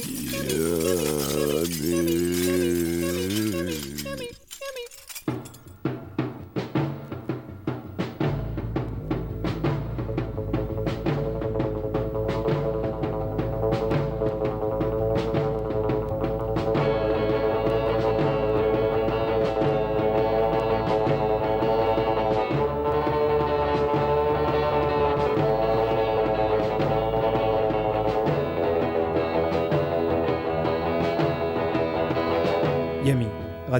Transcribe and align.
Yeah, 0.00 1.64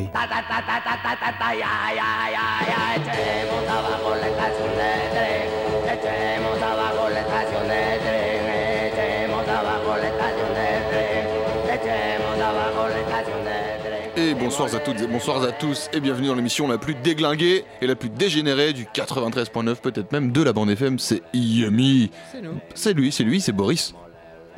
Et 14.15 14.33
bonsoir 14.35 14.73
à 14.73 14.79
toutes 14.79 15.01
et 15.01 15.07
bonsoir 15.07 15.43
à 15.43 15.51
tous 15.51 15.89
et 15.91 15.99
bienvenue 15.99 16.27
dans 16.27 16.35
l'émission 16.35 16.67
la 16.67 16.77
plus 16.77 16.93
déglinguée 16.93 17.65
et 17.81 17.87
la 17.87 17.95
plus 17.95 18.09
dégénérée 18.09 18.73
du 18.73 18.85
93.9 18.85 19.75
peut-être 19.77 20.11
même 20.11 20.31
de 20.31 20.41
la 20.43 20.53
bande 20.53 20.69
FM, 20.69 20.99
c'est 20.99 21.23
Yami. 21.33 22.11
C'est 22.31 22.41
nous. 22.41 22.59
C'est 22.75 22.93
lui, 22.93 23.11
c'est 23.11 23.23
lui, 23.23 23.41
c'est 23.41 23.51
Boris. 23.51 23.93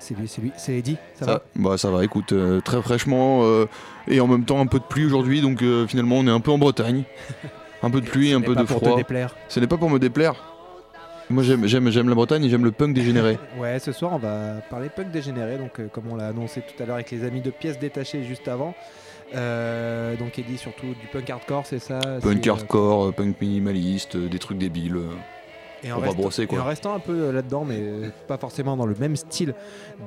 C'est 0.06 0.14
lui, 0.14 0.28
c'est 0.28 0.40
lui, 0.40 0.52
c'est 0.56 0.74
Eddie. 0.78 0.98
Ça, 1.16 1.26
Ça, 1.26 1.32
va 1.32 1.42
bah 1.56 1.78
ça 1.80 1.90
va, 1.90 2.04
écoute, 2.04 2.32
euh, 2.32 2.62
très 2.62 2.80
fraîchement 2.80 3.40
euh, 3.42 3.66
et 4.08 4.20
en 4.20 4.28
même 4.28 4.46
temps 4.46 4.60
un 4.60 4.68
peu 4.68 4.78
de 4.78 4.84
pluie 4.84 5.04
aujourd'hui 5.04 5.42
donc 5.42 5.64
euh, 5.64 5.88
finalement 5.88 6.18
on 6.18 6.28
est 6.28 6.32
un 6.32 6.40
peu 6.42 6.52
en 6.52 6.60
Bretagne. 6.60 7.06
Un 7.82 7.90
peu 7.90 8.02
de 8.02 8.06
pluie, 8.06 8.30
Ce 8.30 8.36
un 8.36 8.40
n'est 8.40 8.46
peu 8.46 8.54
pas 8.54 8.62
de 8.62 8.68
pour 8.68 8.78
froid. 8.78 8.92
te 8.92 8.98
déplaire. 8.98 9.36
Ce 9.50 9.60
n'est 9.60 9.66
pas 9.66 9.78
pour 9.78 9.90
me 9.90 9.98
déplaire. 9.98 10.36
Moi 11.32 11.42
j'aime 11.42 11.66
j'aime 11.66 11.90
j'aime 11.90 12.08
la 12.08 12.14
Bretagne 12.14 12.44
et 12.46 12.50
j'aime 12.50 12.64
le 12.66 12.72
punk 12.72 12.94
dégénéré. 12.94 13.40
Ouais, 13.60 13.80
ce 13.80 13.92
soir 13.92 14.14
on 14.14 14.20
va 14.20 14.62
parler 14.70 14.90
punk 14.90 15.10
dégénéré, 15.10 15.58
donc 15.58 15.82
comme 15.92 16.04
on 16.12 16.16
l'a 16.16 16.28
annoncé 16.28 16.62
tout 16.62 16.84
à 16.84 16.86
l'heure 16.86 16.96
avec 16.96 17.10
les 17.10 17.24
amis 17.24 17.42
de 17.42 17.50
pièces 17.50 17.80
détachées 17.80 18.24
juste 18.24 18.48
avant. 18.48 18.76
Euh, 19.34 20.16
donc 20.18 20.38
Eddie 20.38 20.58
surtout 20.60 20.86
du 21.02 21.08
punk 21.12 21.28
hardcore, 21.30 21.66
c'est 21.66 21.80
ça? 21.80 22.00
Punk 22.22 22.46
euh, 22.46 22.52
hardcore, 22.52 23.14
punk 23.14 23.42
minimaliste, 23.42 24.16
euh, 24.16 24.28
des 24.28 24.38
trucs 24.38 24.60
débiles. 24.60 25.00
Et 25.84 25.92
On 25.92 25.98
en, 25.98 26.00
va 26.00 26.14
brosser, 26.14 26.48
quoi. 26.48 26.58
et 26.58 26.62
en 26.62 26.66
restant 26.66 26.96
un 26.96 27.00
peu 27.00 27.14
euh, 27.14 27.32
là-dedans, 27.32 27.66
mais 27.66 27.78
euh, 27.80 28.10
pas 28.28 28.38
forcément 28.38 28.76
dans 28.78 28.86
le 28.86 28.96
même 28.96 29.16
style 29.16 29.54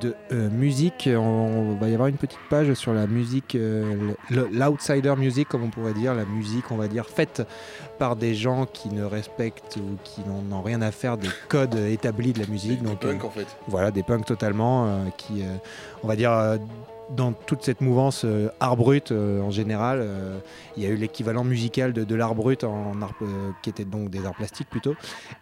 de 0.01 0.15
euh, 0.33 0.49
musique, 0.51 1.09
on, 1.13 1.77
va 1.81 1.89
y 1.89 1.95
avoir 1.95 2.09
une 2.09 2.17
petite 2.17 2.39
page 2.51 2.73
sur 2.75 2.93
la 2.93 3.07
musique, 3.07 3.55
euh, 3.55 4.13
l'outsider 4.31 5.15
music, 5.17 5.49
comme 5.49 5.65
on 5.65 5.71
pourrait 5.71 5.95
dire, 5.95 6.15
la 6.15 6.25
musique, 6.25 6.71
on 6.71 6.77
va 6.77 6.89
dire, 6.89 7.07
faite 7.07 7.43
par 7.99 8.17
des 8.17 8.35
gens 8.35 8.67
qui 8.67 8.89
ne 8.91 9.05
respectent 9.05 9.77
ou 9.77 9.97
qui 10.05 10.23
n'ont 10.23 10.63
rien 10.63 10.83
à 10.83 10.91
faire 10.91 11.17
des 11.17 11.29
codes 11.49 11.75
établis 11.75 12.33
de 12.33 12.41
la 12.41 12.47
musique. 12.47 12.83
Donc, 12.83 13.05
euh, 13.05 13.15
en 13.23 13.31
fait. 13.31 13.47
voilà, 13.67 13.91
des 13.91 14.03
punks 14.03 14.25
totalement, 14.25 15.05
qui, 15.17 15.43
on 16.03 16.09
va 16.09 16.17
dire, 16.17 16.59
dans 17.17 17.33
toute 17.33 17.63
cette 17.63 17.81
mouvance 17.81 18.23
euh, 18.25 18.49
art 18.61 18.77
brut 18.77 19.13
euh, 19.13 19.41
en 19.41 19.51
général, 19.51 19.99
euh, 20.03 20.39
il 20.77 20.83
y 20.83 20.87
a 20.87 20.91
eu 20.91 20.97
l'équivalent 20.97 21.45
musical 21.45 21.93
de, 21.93 22.05
de 22.05 22.15
l'art 22.15 22.35
brut 22.35 22.65
en 22.65 23.01
art, 23.03 23.15
qui 23.63 23.71
était 23.71 23.85
donc 23.85 24.11
des 24.11 24.25
arts 24.27 24.35
plastiques 24.35 24.69
plutôt. 24.69 24.95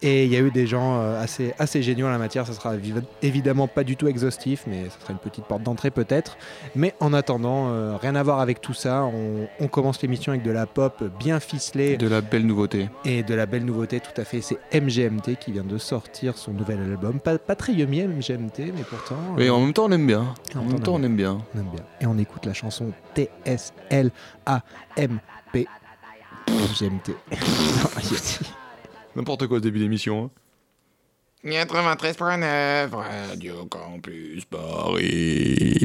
Et 0.03 0.25
il 0.25 0.33
y 0.33 0.37
a 0.37 0.41
eu 0.41 0.50
des 0.50 0.67
gens 0.67 1.00
assez, 1.17 1.53
assez 1.59 1.83
géniaux 1.83 2.06
en 2.06 2.11
la 2.11 2.19
matière. 2.19 2.47
Ça 2.47 2.53
sera 2.53 2.77
évi- 2.77 3.03
évidemment 3.22 3.67
pas 3.69 3.84
du 3.84 3.97
tout 3.97 4.09
exhaustif, 4.09 4.64
mais 4.67 4.84
ça 4.89 4.97
sera 5.00 5.12
une 5.12 5.19
petite 5.19 5.44
porte 5.44 5.62
d'entrée 5.62 5.91
peut-être. 5.91 6.37
Mais 6.75 6.94
en 7.00 7.12
attendant, 7.12 7.97
rien 7.98 8.14
à 8.14 8.22
voir 8.22 8.41
avec 8.41 8.61
tout 8.61 8.75
ça. 8.75 9.05
On, 9.05 9.47
on 9.61 9.69
commence 9.69 10.00
l'émission 10.03 10.33
avec 10.33 10.42
de 10.44 10.50
la 10.50 10.66
pop 10.66 11.03
bien 11.19 11.41
ficelée 11.41 11.97
De 11.97 12.09
la 12.09 12.21
belle 12.21 12.47
nouveauté. 12.47 12.88
et 13.05 13.22
de 13.22 13.34
la 13.34 13.47
belle 13.47 13.65
nouveauté, 13.65 14.00
tout 14.00 14.19
à 14.21 14.25
fait. 14.25 14.41
C'est 14.41 14.59
MGMT 14.81 15.37
qui 15.41 15.53
vient 15.53 15.65
de 15.65 15.78
sortir 15.78 16.38
son 16.38 16.53
nouvel 16.53 16.78
album. 16.81 17.21
Pas, 17.21 17.38
pas 17.38 17.55
très 17.56 17.72
yummy 17.72 18.03
MGMT, 18.06 18.59
mais 18.75 18.84
pourtant. 18.88 19.16
Mais 19.37 19.49
euh, 19.49 19.55
en 19.55 19.60
même 19.60 19.72
temps 19.72 19.87
on 19.87 19.93
aime 19.93 20.06
bien. 20.06 20.34
En 20.55 20.59
En 20.59 20.62
même 20.62 20.72
même 20.72 20.81
temps 20.81 20.94
on 20.94 21.03
aime 21.03 21.16
bien. 21.16 21.38
On 21.56 21.61
aime 21.61 21.71
bien. 21.71 21.84
Et 22.00 22.06
on 22.06 22.19
écoute 22.19 22.44
la 22.47 22.53
chanson 22.55 22.93
T-S-L-A-M-P. 23.15 23.67
MGMT. 26.49 27.11
N'importe 29.17 29.47
quoi 29.47 29.59
ce 29.59 29.62
début 29.62 29.78
d'émission. 29.81 30.25
hein. 30.25 30.31
93.9 31.49 32.91
Radio 33.28 33.67
Campus 33.67 34.44
Paris. 34.44 35.77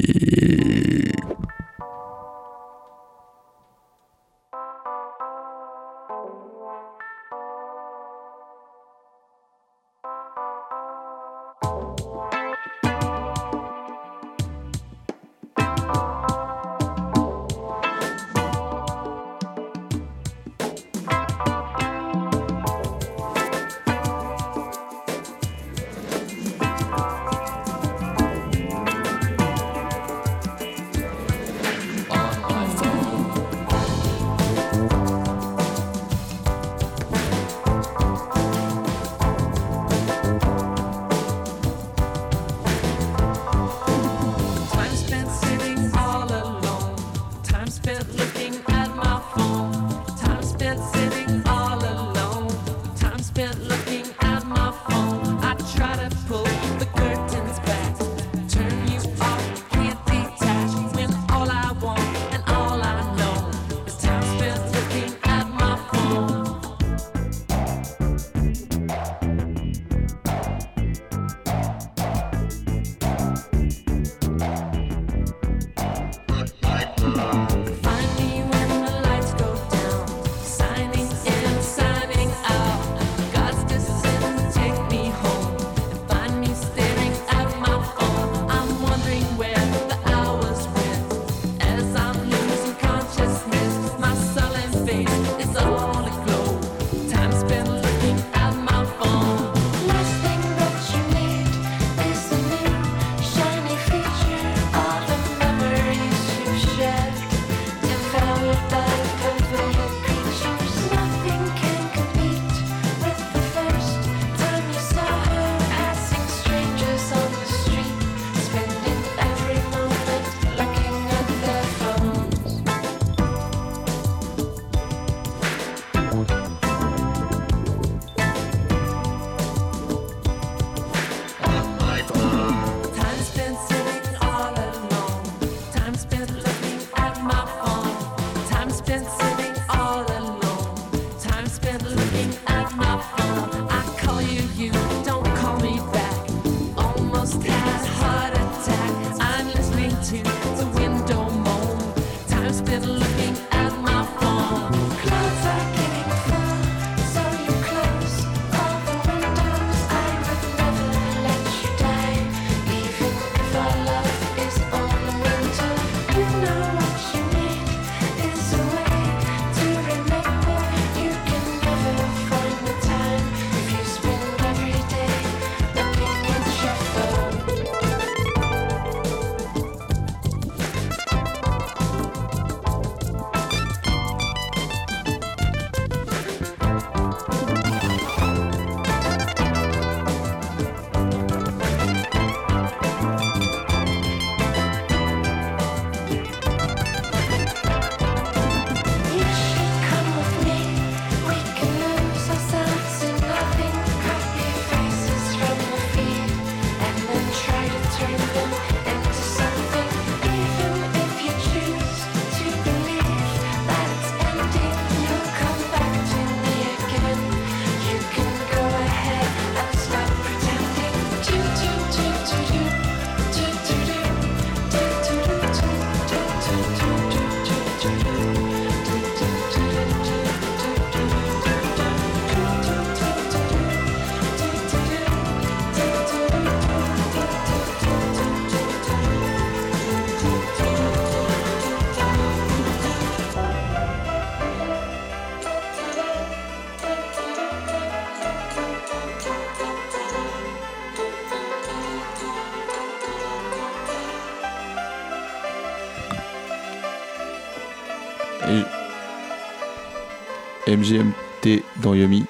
MGMT 260.86 261.62
dans 261.84 261.94
Yumi. 261.94 262.24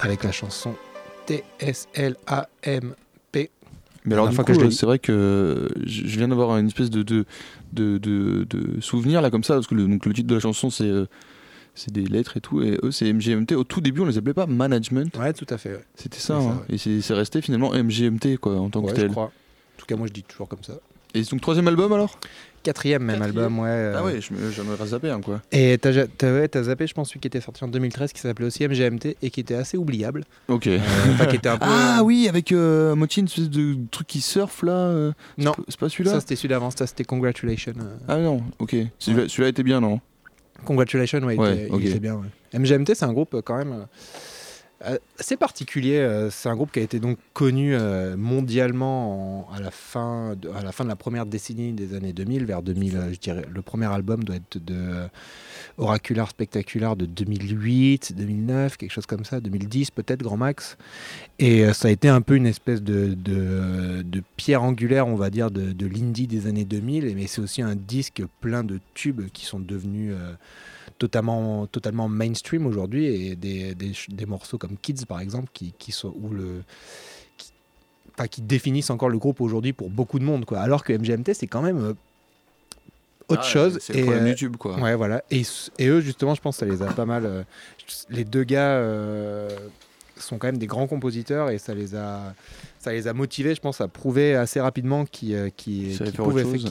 Avec 0.00 0.24
la 0.24 0.32
chanson 0.32 0.74
T-S-L-A-M. 1.26 2.94
Mais 4.04 4.14
alors, 4.14 4.28
c'est 4.32 4.82
vrai 4.82 4.98
que 4.98 5.68
je 5.86 6.02
viens 6.18 6.26
d'avoir 6.26 6.58
une 6.58 6.66
espèce 6.66 6.90
de, 6.90 7.04
de, 7.04 7.24
de, 7.72 7.98
de- 7.98 8.44
de 8.50 8.80
souvenir 8.80 9.22
là 9.22 9.30
comme 9.30 9.44
ça, 9.44 9.54
parce 9.54 9.68
que 9.68 9.76
le, 9.76 9.86
donc, 9.86 10.04
le 10.06 10.12
titre 10.12 10.26
de 10.26 10.34
la 10.34 10.40
chanson 10.40 10.70
c'est 10.70 10.82
euh, 10.88 11.06
c'est 11.76 11.92
des 11.92 12.02
lettres 12.04 12.36
et 12.36 12.40
tout, 12.40 12.60
et 12.64 12.80
eux 12.82 12.90
c'est 12.90 13.12
MGMT. 13.12 13.52
Au 13.52 13.62
tout 13.62 13.80
début, 13.80 14.00
on 14.00 14.06
les 14.06 14.18
appelait 14.18 14.34
pas 14.34 14.46
management, 14.46 15.16
Ouais, 15.16 15.32
tout 15.32 15.46
à 15.50 15.56
fait. 15.56 15.74
ouais. 15.74 15.84
c'était 15.94 16.18
ça, 16.18 16.34
hein. 16.34 16.64
ouais. 16.68 16.74
et 16.74 17.00
c'est 17.00 17.14
resté 17.14 17.40
finalement 17.42 17.70
MGMT 17.72 18.38
quoi 18.40 18.56
en 18.58 18.70
tant 18.70 18.80
Ouais, 18.80 18.90
que 18.90 18.96
je 18.96 19.02
tel. 19.02 19.10
crois. 19.12 19.26
En 19.26 19.30
tout 19.78 19.86
cas, 19.86 19.94
moi, 19.94 20.08
je 20.08 20.12
dis 20.12 20.24
toujours 20.24 20.48
comme 20.48 20.64
ça. 20.64 20.72
Et 21.14 21.22
donc, 21.22 21.40
troisième 21.40 21.68
album 21.68 21.92
alors? 21.92 22.18
Quatrième 22.62 23.02
même 23.02 23.18
Quatrième 23.18 23.44
album, 23.44 23.58
ouais. 23.60 23.68
euh, 23.70 23.94
Ah 23.98 24.04
ouais, 24.04 24.14
me- 24.30 24.50
j'en 24.52 24.66
aurais 24.72 24.86
zappé 24.86 25.10
un 25.10 25.20
quoi. 25.20 25.42
Et 25.50 25.76
t'as 25.78 25.90
ouais, 25.92 26.48
zappé, 26.62 26.86
je 26.86 26.94
pense, 26.94 27.08
celui 27.08 27.20
qui 27.20 27.26
était 27.26 27.40
sorti 27.40 27.64
en 27.64 27.68
2013, 27.68 28.12
qui 28.12 28.20
s'appelait 28.20 28.46
aussi 28.46 28.64
MGMT 28.66 29.16
et 29.20 29.30
qui 29.30 29.40
était 29.40 29.54
assez 29.54 29.76
oubliable. 29.76 30.24
Ok. 30.48 30.66
Euh, 30.68 30.78
Enfin, 31.12 31.26
qui 31.26 31.36
était 31.36 31.48
un 31.48 31.58
peu. 31.58 31.66
Ah 31.68 32.02
oui, 32.04 32.28
avec 32.28 32.52
euh, 32.52 32.94
Mochi, 32.94 33.20
une 33.20 33.26
espèce 33.26 33.50
de 33.50 33.76
truc 33.90 34.06
qui 34.06 34.20
surfe 34.20 34.62
là. 34.62 34.72
euh, 34.72 35.12
Non, 35.38 35.52
c'est 35.68 35.78
pas 35.80 35.88
celui-là? 35.88 36.12
Ça 36.12 36.20
c'était 36.20 36.36
celui 36.36 36.48
d'avant, 36.50 36.70
ça 36.70 36.86
c'était 36.86 37.04
Congratulations. 37.04 37.72
euh. 37.80 37.96
Ah 38.08 38.18
non, 38.18 38.42
ok. 38.58 38.76
Celui-là 38.98 39.28
celui-là 39.28 39.48
était 39.48 39.62
bien, 39.64 39.80
non? 39.80 40.00
Congratulations, 40.64 41.18
ouais, 41.20 41.34
il 41.34 41.40
Ouais, 41.40 41.52
était- 41.64 41.76
il 41.76 41.86
était 41.88 41.98
bien. 41.98 42.14
ouais. 42.14 42.28
MGMT, 42.58 42.94
c'est 42.94 43.04
un 43.04 43.12
groupe 43.12 43.34
euh, 43.34 43.42
quand 43.42 43.56
même 43.56 43.72
euh, 43.72 43.76
euh, 43.76 43.84
assez 45.18 45.36
particulier. 45.36 45.96
euh, 45.98 46.30
C'est 46.30 46.48
un 46.48 46.54
groupe 46.56 46.72
qui 46.72 46.78
a 46.80 46.82
été 46.82 46.98
donc 47.00 47.18
connu 47.32 47.74
euh, 47.74 48.16
mondialement 48.16 49.48
en- 49.48 49.52
à, 49.54 49.60
la 49.60 49.70
fin 49.70 50.34
de, 50.36 50.48
la 50.88 50.96
première 50.96 51.26
décennie 51.26 51.72
des 51.72 51.94
années 51.94 52.12
2000, 52.12 52.44
vers 52.44 52.62
2000, 52.62 52.96
euh, 52.96 53.12
je 53.12 53.18
dirais. 53.18 53.44
Le 53.52 53.62
premier 53.62 53.86
album 53.86 54.24
doit 54.24 54.36
être 54.36 54.58
de 54.58 54.74
euh, 54.74 55.06
Oracular 55.78 56.28
Spectacular 56.28 56.96
de 56.96 57.06
2008, 57.06 58.14
2009, 58.16 58.76
quelque 58.76 58.90
chose 58.90 59.06
comme 59.06 59.24
ça, 59.24 59.40
2010 59.40 59.90
peut-être, 59.90 60.22
grand 60.22 60.36
max. 60.36 60.76
Et 61.38 61.64
euh, 61.64 61.72
ça 61.72 61.88
a 61.88 61.90
été 61.90 62.08
un 62.08 62.20
peu 62.20 62.34
une 62.36 62.46
espèce 62.46 62.82
de, 62.82 63.16
pierre 64.36 64.62
angulaire, 64.62 65.06
on 65.06 65.16
va 65.16 65.30
dire, 65.30 65.50
de, 65.50 65.72
de 65.72 65.86
l'indie 65.86 66.26
des 66.26 66.46
années 66.46 66.64
2000. 66.64 67.04
et- 67.06 67.14
Mais 67.14 67.26
c'est 67.26 67.40
aussi 67.40 67.62
un 67.62 67.76
disque 67.76 68.22
plein 68.40 68.64
de 68.64 68.80
tubes 68.94 69.28
qui 69.32 69.44
sont 69.46 69.60
devenus 69.60 70.12
euh, 70.16 70.32
totalement, 71.06 71.66
totalement 71.66 72.08
mainstream 72.08 72.64
aujourd'hui. 72.66 73.06
Et 73.06 73.36
des, 73.36 73.74
des, 73.74 73.92
des 74.08 74.26
morceaux 74.26 74.58
comme 74.58 74.76
Kids, 74.80 75.04
par 75.06 75.20
exemple, 75.20 75.48
qui, 75.52 75.74
qui 75.78 75.90
sont 75.90 76.14
où 76.22 76.28
le. 76.30 76.62
Qui, 77.36 77.50
enfin, 78.14 78.28
qui 78.28 78.40
définissent 78.42 78.90
encore 78.90 79.08
le 79.08 79.18
groupe 79.18 79.40
aujourd'hui 79.40 79.72
pour 79.72 79.90
beaucoup 79.90 80.18
de 80.20 80.24
monde. 80.24 80.44
Quoi. 80.44 80.60
Alors 80.60 80.84
que 80.84 80.92
MGMT, 80.92 81.34
c'est 81.34 81.48
quand 81.48 81.62
même 81.62 81.78
euh, 81.84 81.94
autre 83.28 83.42
Ah, 83.44 83.48
chose. 83.48 83.78
C'est 83.80 83.94
le 83.94 83.98
Et, 83.98 84.02
problème 84.02 84.24
euh, 84.26 84.28
YouTube 84.30 84.56
quoi. 84.56 84.78
Ouais, 84.78 84.94
voilà. 84.94 85.22
Et, 85.30 85.42
et 85.78 85.86
eux, 85.88 86.00
justement, 86.00 86.34
je 86.34 86.40
pense 86.40 86.56
que 86.58 86.66
ça 86.66 86.72
les 86.72 86.82
a 86.82 86.92
pas 86.92 87.06
mal. 87.06 87.26
euh, 87.26 87.42
les 88.10 88.24
deux 88.24 88.44
gars 88.44 88.76
euh, 88.76 89.48
sont 90.16 90.38
quand 90.38 90.46
même 90.46 90.58
des 90.58 90.66
grands 90.68 90.86
compositeurs 90.86 91.50
et 91.50 91.58
ça 91.58 91.74
les 91.74 91.94
a, 91.96 92.34
ça 92.82 92.92
les 92.92 93.06
a 93.06 93.12
motivés, 93.12 93.54
je 93.54 93.60
pense, 93.60 93.80
à 93.80 93.86
prouver 93.86 94.34
assez 94.34 94.60
rapidement 94.60 95.04
qu'ils 95.04 95.34
euh, 95.36 95.50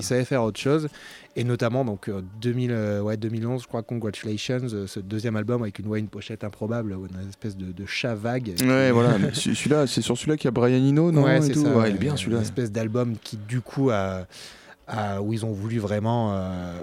savaient 0.01 0.25
faire 0.25 0.44
autre 0.44 0.60
chose. 0.60 0.89
Et 1.38 1.46
notamment, 1.46 1.86
donc, 1.86 2.10
euh, 2.10 2.22
2000, 2.41 2.72
euh, 2.72 3.01
ouais, 3.01 3.15
2011, 3.15 3.62
je 3.62 3.68
crois, 3.68 3.82
Congratulations, 3.82 4.58
euh, 4.74 4.88
ce 4.88 5.00
deuxième 5.00 5.38
album 5.38 5.62
avec 5.62 5.80
une, 5.80 5.88
ouais, 5.88 6.00
une 6.00 6.10
pochette 6.10 6.44
improbable, 6.44 6.91
une 6.94 7.30
espèce 7.30 7.56
de, 7.56 7.72
de 7.72 7.86
chat 7.86 8.13
vague. 8.15 8.53
Ouais, 8.62 8.91
voilà. 8.91 9.18
celui-là, 9.34 9.88
c'est 9.88 10.01
sur 10.01 10.18
celui-là 10.18 10.36
qu'il 10.36 10.46
y 10.46 10.48
a 10.50 10.51
Brian 10.51 10.86
Eno, 10.86 11.12
non 11.12 11.24
ouais, 11.24 11.38
et 11.38 11.41
c'est 11.41 11.53
tout 11.53 11.63
ça. 11.63 11.77
Ouais, 11.77 11.89
il 11.91 11.96
est 11.96 12.00
bien 12.00 12.12
Une 12.12 12.18
celui-là. 12.18 12.41
espèce 12.41 12.72
d'album 12.74 13.15
qui, 13.24 13.38
du 13.38 13.62
coup, 13.62 13.89
a, 13.89 14.27
a- 14.88 15.22
où 15.22 15.32
ils 15.32 15.46
ont 15.46 15.53
voulu 15.53 15.80
vraiment 15.80 16.34
euh, 16.34 16.74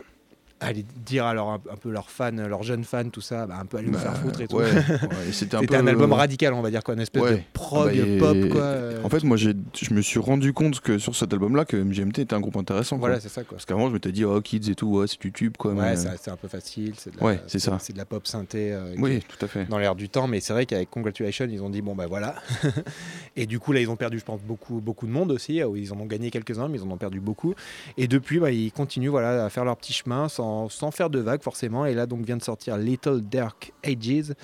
aller 0.60 0.84
dire 1.06 1.24
à 1.26 1.34
leur, 1.34 1.48
un 1.50 1.58
peu 1.80 1.90
leurs 1.90 2.10
fans, 2.10 2.32
leurs 2.32 2.62
jeunes 2.64 2.84
fans, 2.84 3.08
tout 3.10 3.20
ça, 3.20 3.46
bah, 3.46 3.56
un 3.60 3.64
peu 3.66 3.76
aller 3.78 3.86
nous 3.88 3.92
Bah, 3.92 4.00
faire 4.00 4.16
foutre 4.16 4.40
et 4.40 4.48
tout. 4.48 4.56
ouais, 4.56 4.64
ouais, 4.72 5.28
et 5.28 5.32
C'était 5.32 5.56
un, 5.56 5.60
C'était 5.60 5.76
peu, 5.76 5.82
un, 5.82 5.86
album 5.86 6.10
euh, 6.12 6.16
radical, 6.16 6.52
on 6.54 6.62
va 6.62 6.70
dire, 6.70 6.82
quoi, 6.82 6.94
une 6.94 7.00
espèce 7.00 7.22
ouais. 7.22 7.36
de 7.36 7.40
prog 7.52 7.90
Ah 7.94 8.04
bah, 8.20 8.32
pop, 8.32 8.48
quoi. 8.50 8.60
euh, 8.62 9.02
En 9.04 9.08
fait, 9.08 9.22
moi, 9.24 9.36
je 9.36 9.52
me 9.92 10.00
suis 10.02 10.18
rendu 10.18 10.52
compte 10.52 10.80
que 10.80 10.98
sur 10.98 11.14
cet 11.14 11.32
album-là, 11.32 11.64
que 11.64 11.76
MGMT 11.76 12.18
était 12.22 12.34
un 12.34 12.40
groupe 12.40 12.56
intéressant. 12.56 12.96
quoi. 12.98 13.08
voilà, 13.08 13.20
c'est 13.20 13.28
ça, 13.28 13.42
quoi. 13.44 13.56
Parce 13.56 13.66
qu'avant, 13.66 13.88
je 13.88 13.94
m'étais 13.94 14.10
dit, 14.12 14.24
oh, 14.24 14.40
Kids 14.40 14.70
et 14.70 14.74
tout, 14.74 14.88
ouais, 14.88 15.06
c'est 15.06 15.22
YouTube, 15.24 15.54
quoi. 15.58 15.74
mais- 15.74 15.80
Ouais, 15.80 15.96
c'est 15.96 16.08
c'est 16.20 16.30
un 16.32 16.36
peu 16.36 16.48
facile, 16.48 16.94
c'est 16.96 17.12
de 17.14 17.18
la, 17.20 17.24
Ouais, 17.24 17.40
c'est 17.46 17.58
ça. 17.60 17.78
c'est 17.80 17.92
de 17.92 17.98
la 17.98 18.04
pop 18.04 18.26
synthé 18.26 18.72
euh, 18.72 18.94
Oui, 18.98 19.20
tout 19.28 19.44
à 19.44 19.48
fait. 19.48 19.64
dans 19.66 19.78
l'air 19.78 19.94
du 19.94 20.08
temps, 20.08 20.26
mais 20.26 20.40
c'est 20.40 20.52
vrai 20.52 20.66
qu'avec 20.66 20.90
Congratulations, 20.90 21.46
ils 21.48 21.62
ont 21.62 21.70
dit 21.70 21.82
bon 21.82 21.94
bah 21.94 22.06
voilà. 22.08 22.34
et 23.36 23.46
du 23.46 23.58
coup 23.60 23.72
là, 23.72 23.80
ils 23.80 23.88
ont 23.90 23.96
perdu, 23.96 24.18
je 24.18 24.24
pense, 24.24 24.40
beaucoup, 24.40 24.80
beaucoup 24.80 25.06
de 25.06 25.12
monde 25.12 25.30
aussi. 25.30 25.56
Ils 25.76 25.92
en 25.92 26.00
ont 26.00 26.06
gagné 26.06 26.30
quelques-uns, 26.30 26.68
mais 26.68 26.78
ils 26.78 26.82
en 26.84 26.90
ont 26.90 26.96
perdu 26.96 27.20
beaucoup. 27.20 27.54
Et 27.96 28.08
depuis, 28.08 28.38
bah, 28.40 28.50
ils 28.50 28.72
continuent 28.72 29.10
voilà 29.10 29.44
à 29.44 29.50
faire 29.50 29.64
leur 29.64 29.76
petit 29.76 29.92
chemin 29.92 30.28
sans, 30.28 30.47
sans 30.68 30.90
faire 30.90 31.10
de 31.10 31.18
vagues 31.18 31.42
forcément. 31.42 31.86
Et 31.86 31.94
là 31.94 32.06
donc 32.06 32.24
vient 32.24 32.36
de 32.36 32.42
sortir 32.42 32.76
Little 32.76 33.20
Dark 33.20 33.72
Ages, 33.84 34.34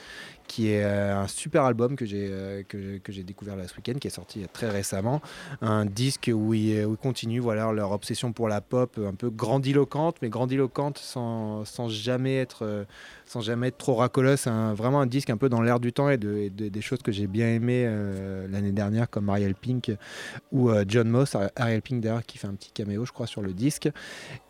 qui 0.54 0.68
est 0.70 0.84
euh, 0.84 1.16
un 1.16 1.26
super 1.26 1.64
album 1.64 1.96
que 1.96 2.06
j'ai 2.06 2.28
euh, 2.30 2.62
que, 2.62 3.00
j'ai 3.08 3.24
découvert 3.24 3.56
là 3.56 3.66
ce 3.66 3.74
week-end, 3.74 3.94
qui 3.98 4.06
est 4.06 4.10
sorti 4.10 4.44
très 4.52 4.70
récemment. 4.70 5.20
Un 5.62 5.84
disque 5.84 6.30
où 6.32 6.54
ils, 6.54 6.86
continuent 7.02 7.40
voilà 7.40 7.72
leur 7.72 7.90
obsession 7.90 8.32
pour 8.32 8.48
la 8.48 8.60
pop, 8.60 9.00
un 9.04 9.14
peu 9.14 9.30
grandiloquente, 9.30 10.16
mais 10.22 10.28
grandiloquente 10.28 10.98
sans, 10.98 11.64
sans 11.64 11.88
jamais 11.88 12.36
être 12.36 12.64
euh, 12.64 12.84
sans 13.26 13.40
jamais 13.40 13.68
être 13.68 13.78
trop 13.78 13.94
racolos. 13.96 14.36
C'est 14.36 14.50
vraiment 14.74 15.00
un 15.00 15.06
disque 15.06 15.30
un 15.30 15.36
peu 15.36 15.48
dans 15.48 15.60
l'air 15.60 15.80
du 15.80 15.92
temps 15.92 16.08
et, 16.08 16.18
de, 16.18 16.36
et 16.36 16.50
de- 16.50 16.68
des 16.68 16.80
choses 16.82 17.00
que 17.02 17.10
j'ai 17.10 17.26
bien 17.26 17.48
aimé 17.48 17.84
euh, 17.86 18.46
l'année 18.48 18.70
dernière, 18.70 19.10
comme 19.10 19.28
Ariel 19.30 19.56
Pink 19.56 19.90
ou 20.52 20.70
euh, 20.70 20.84
John 20.86 21.08
Moss. 21.08 21.34
Ar- 21.34 21.50
Ariel 21.56 21.82
Pink 21.82 22.00
d'ailleurs 22.00 22.22
qui 22.24 22.38
fait 22.38 22.46
un 22.46 22.54
petit 22.54 22.70
caméo, 22.70 23.04
je 23.04 23.10
crois, 23.12 23.26
sur 23.26 23.42
le 23.42 23.52
disque. 23.52 23.88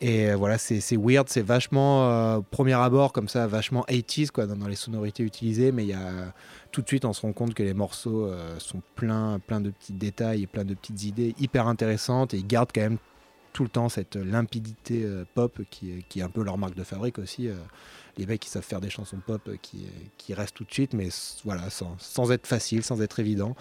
Et 0.02 0.28
euh, 0.30 0.36
voilà, 0.36 0.58
c'est 0.58 0.82
weird, 0.98 1.28
c'est 1.30 1.40
vachement, 1.40 2.10
euh, 2.10 2.40
premier 2.50 2.74
abord, 2.74 3.12
comme 3.14 3.28
ça, 3.28 3.46
vachement 3.46 3.86
80s 3.88 4.30
quoi, 4.32 4.44
dans, 4.46 4.56
dans 4.56 4.68
les 4.68 4.76
sonorités 4.76 5.22
utilisées, 5.22 5.72
mais 5.72 5.84
il 5.84 5.88
y 5.88 5.92
a 5.93 5.93
tout 6.70 6.82
de 6.82 6.86
suite 6.86 7.04
on 7.04 7.12
se 7.12 7.22
rend 7.22 7.32
compte 7.32 7.54
que 7.54 7.62
les 7.62 7.74
morceaux 7.74 8.26
euh, 8.26 8.58
sont 8.58 8.82
pleins 8.94 9.38
plein 9.38 9.60
de 9.60 9.70
petits 9.70 9.92
détails 9.92 10.42
et 10.42 10.46
plein 10.46 10.64
de 10.64 10.74
petites 10.74 11.04
idées 11.04 11.34
hyper 11.38 11.66
intéressantes 11.66 12.34
et 12.34 12.38
ils 12.38 12.46
gardent 12.46 12.70
quand 12.74 12.80
même 12.82 12.98
tout 13.52 13.62
le 13.62 13.68
temps 13.68 13.88
cette 13.88 14.16
limpidité 14.16 15.04
euh, 15.04 15.24
pop 15.34 15.60
qui, 15.70 15.92
est- 15.92 16.22
un 16.22 16.28
peu 16.28 16.42
leur 16.42 16.58
marque 16.58 16.74
de 16.74 16.84
fabrique 16.84 17.18
aussi. 17.18 17.48
euh, 17.48 17.54
les 18.16 18.26
mecs 18.26 18.40
qui 18.40 18.48
savent 18.50 18.62
faire 18.64 18.80
des 18.80 18.90
chansons 18.90 19.18
pop 19.24 19.50
qui, 19.60 20.34
restent 20.34 20.54
tout 20.54 20.64
de 20.64 20.72
suite, 20.72 20.94
mais 20.94 21.08
voilà, 21.44 21.68
sans, 21.70 22.30
être 22.30 22.46
facile, 22.46 22.84
sans 22.84 23.02
être 23.02 23.18
évident. 23.18 23.56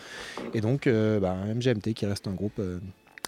Et 0.54 0.62
donc, 0.62 0.88
bah, 0.88 1.36
MGMT 1.48 1.96
qui 1.96 2.06
reste 2.06 2.28
un 2.28 2.34
groupe 2.36 2.62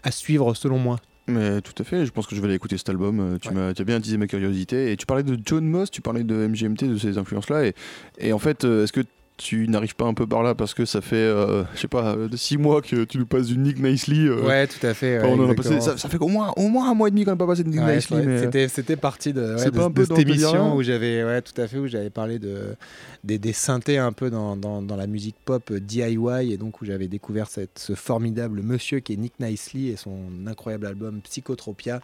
à 0.04 0.12
suivre 0.12 0.54
selon 0.54 0.78
moi. 0.78 1.00
Mais 1.28 1.60
tout 1.62 1.74
à 1.80 1.84
fait, 1.84 2.06
je 2.06 2.12
pense 2.12 2.28
que 2.28 2.36
je 2.36 2.42
vais 2.42 2.46
aller 2.46 2.56
écouter 2.56 2.78
cet 2.78 2.90
album. 2.90 3.20
euh, 3.20 3.38
Tu 3.42 3.50
Ouais. 3.50 3.56
m'as 3.56 3.74
tu 3.74 3.82
as 3.82 3.86
bien 3.86 3.96
attisé 3.96 4.18
ma 4.18 4.28
curiosité. 4.28 4.92
Et 4.92 4.98
tu 4.98 5.06
parlais 5.08 5.24
de 5.24 5.38
John 5.44 5.66
Moss, 5.68 5.90
tu 5.90 6.02
parlais 6.02 6.24
de 6.24 6.36
MGMT, 6.48 6.84
de 6.88 6.98
ces 6.98 7.18
influences-là. 7.18 7.66
Et, 7.66 7.74
et 8.20 8.32
en 8.34 8.40
fait, 8.40 8.64
euh, 8.64 8.84
est-ce 8.84 8.94
que 8.94 9.02
tu 9.38 9.68
n'arrives 9.68 9.96
pas 9.96 10.06
un 10.06 10.14
peu 10.14 10.26
par 10.26 10.44
là 10.44 10.56
parce 10.56 10.74
que 10.74 10.86
ça 10.86 11.02
fait, 11.02 11.16
euh, 11.18 11.64
je 11.76 11.82
sais 11.82 11.88
pas, 11.90 12.16
euh, 12.16 12.28
de 12.30 12.38
six 12.38 12.58
mois 12.58 12.82
que 12.82 13.04
tu 13.04 13.18
nous 13.18 13.26
passes 13.26 13.48
du 13.48 13.58
Nick 13.58 13.80
Nicely 13.80 14.28
euh, 14.28 14.46
Ouais, 14.46 14.66
tout 14.66 14.86
à 14.88 14.94
fait. 14.94 15.20
ouais, 15.20 15.26
on 15.28 15.40
en 15.44 15.50
a 15.50 15.54
passé- 15.54 15.82
ça, 15.82 15.98
ça 15.98 16.08
fait 16.08 16.20
au 16.22 16.28
moins, 16.30 16.54
au 16.56 16.68
moins 16.70 16.90
un 16.90 16.94
mois 16.94 17.10
et 17.10 17.12
demi 17.12 17.26
qu'on 17.26 17.32
n'a 17.32 17.36
pas 17.38 17.46
passé 17.48 17.64
de 17.64 17.70
Nick 17.70 17.82
Ouais, 17.82 17.96
Nicely. 17.98 18.70
C'était, 18.70 18.96
parti 18.96 19.34
de, 19.34 19.42
ouais, 19.42 19.58
C'est 19.58 19.72
de- 19.72 19.78
pas 19.78 19.86
un 19.86 19.90
de 19.90 19.94
peu 19.94 20.06
cette 20.06 20.20
émission 20.20 20.76
où 20.76 20.84
j'avais, 20.84 21.24
ouais, 21.26 21.42
tout 21.42 21.60
à 21.62 21.68
fait, 21.68 21.78
où 21.78 21.88
j'avais 21.88 22.10
parlé 22.10 22.40
de, 22.40 22.76
des, 23.26 23.38
des 23.38 23.52
synthés 23.54 23.98
un 23.98 24.14
peu 24.14 24.30
dans, 24.30 24.56
dans, 24.56 24.82
dans 24.82 24.96
la 24.96 25.08
musique 25.08 25.36
pop 25.44 25.70
euh, 25.72 25.80
DIY 25.82 26.54
et 26.54 26.58
donc 26.58 26.82
où 26.82 26.86
j'avais 26.86 27.08
découvert 27.10 27.48
cette, 27.48 27.78
ce 27.78 27.94
formidable 27.94 28.62
monsieur 28.62 29.00
qui 29.00 29.14
est 29.14 29.18
Nick 29.18 29.34
Nicely 29.42 29.90
et 29.90 29.98
son 29.98 30.18
incroyable 30.48 30.86
album 30.88 31.20
Psychotropia. 31.22 32.00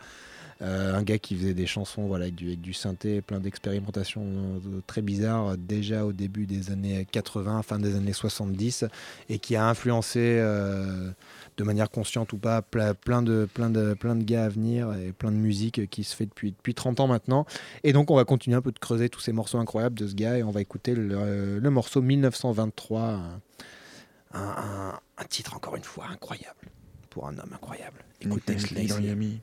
Euh, 0.61 0.93
un 0.93 1.01
gars 1.01 1.17
qui 1.17 1.35
faisait 1.35 1.55
des 1.55 1.65
chansons 1.65 2.05
voilà, 2.05 2.25
avec, 2.25 2.35
du, 2.35 2.47
avec 2.49 2.61
du 2.61 2.73
synthé, 2.73 3.21
plein 3.21 3.39
d'expérimentations 3.39 4.21
euh, 4.23 4.81
très 4.85 5.01
bizarres 5.01 5.57
déjà 5.57 6.05
au 6.05 6.13
début 6.13 6.45
des 6.45 6.69
années 6.69 7.07
80, 7.11 7.63
fin 7.63 7.79
des 7.79 7.95
années 7.95 8.13
70 8.13 8.85
et 9.29 9.39
qui 9.39 9.55
a 9.55 9.67
influencé 9.67 10.19
euh, 10.19 11.09
de 11.57 11.63
manière 11.63 11.89
consciente 11.89 12.31
ou 12.33 12.37
pas, 12.37 12.61
ple- 12.61 12.93
plein 12.93 13.23
de, 13.23 13.47
plein, 13.51 13.71
de, 13.71 13.95
plein 13.95 14.15
de 14.15 14.23
gars 14.23 14.45
à 14.45 14.49
venir 14.49 14.93
et 14.93 15.11
plein 15.13 15.31
de 15.31 15.37
musique 15.37 15.89
qui 15.89 16.03
se 16.03 16.15
fait 16.15 16.27
depuis, 16.27 16.51
depuis 16.51 16.75
30 16.75 16.99
ans 16.99 17.07
maintenant. 17.07 17.47
Et 17.83 17.91
donc, 17.91 18.11
on 18.11 18.15
va 18.15 18.23
continuer 18.23 18.55
un 18.55 18.61
peu 18.61 18.71
de 18.71 18.77
creuser 18.77 19.09
tous 19.09 19.19
ces 19.19 19.31
morceaux 19.33 19.57
incroyables 19.57 19.97
de 19.97 20.05
ce 20.07 20.13
gars 20.13 20.37
et 20.37 20.43
on 20.43 20.51
va 20.51 20.61
écouter 20.61 20.93
le, 20.93 21.57
le 21.57 21.69
morceau 21.71 22.03
1923, 22.03 23.01
un, 23.01 23.41
un- 24.33 24.39
un- 24.39 24.99
un 25.17 25.23
titre 25.25 25.55
encore 25.55 25.75
une 25.75 25.83
fois 25.83 26.05
incroyable 26.11 26.69
pour 27.09 27.27
un 27.27 27.37
homme 27.39 27.51
incroyable. 27.53 27.97
Écoutez 28.21 28.53
Nicely. 28.55 29.01
Miami, 29.01 29.41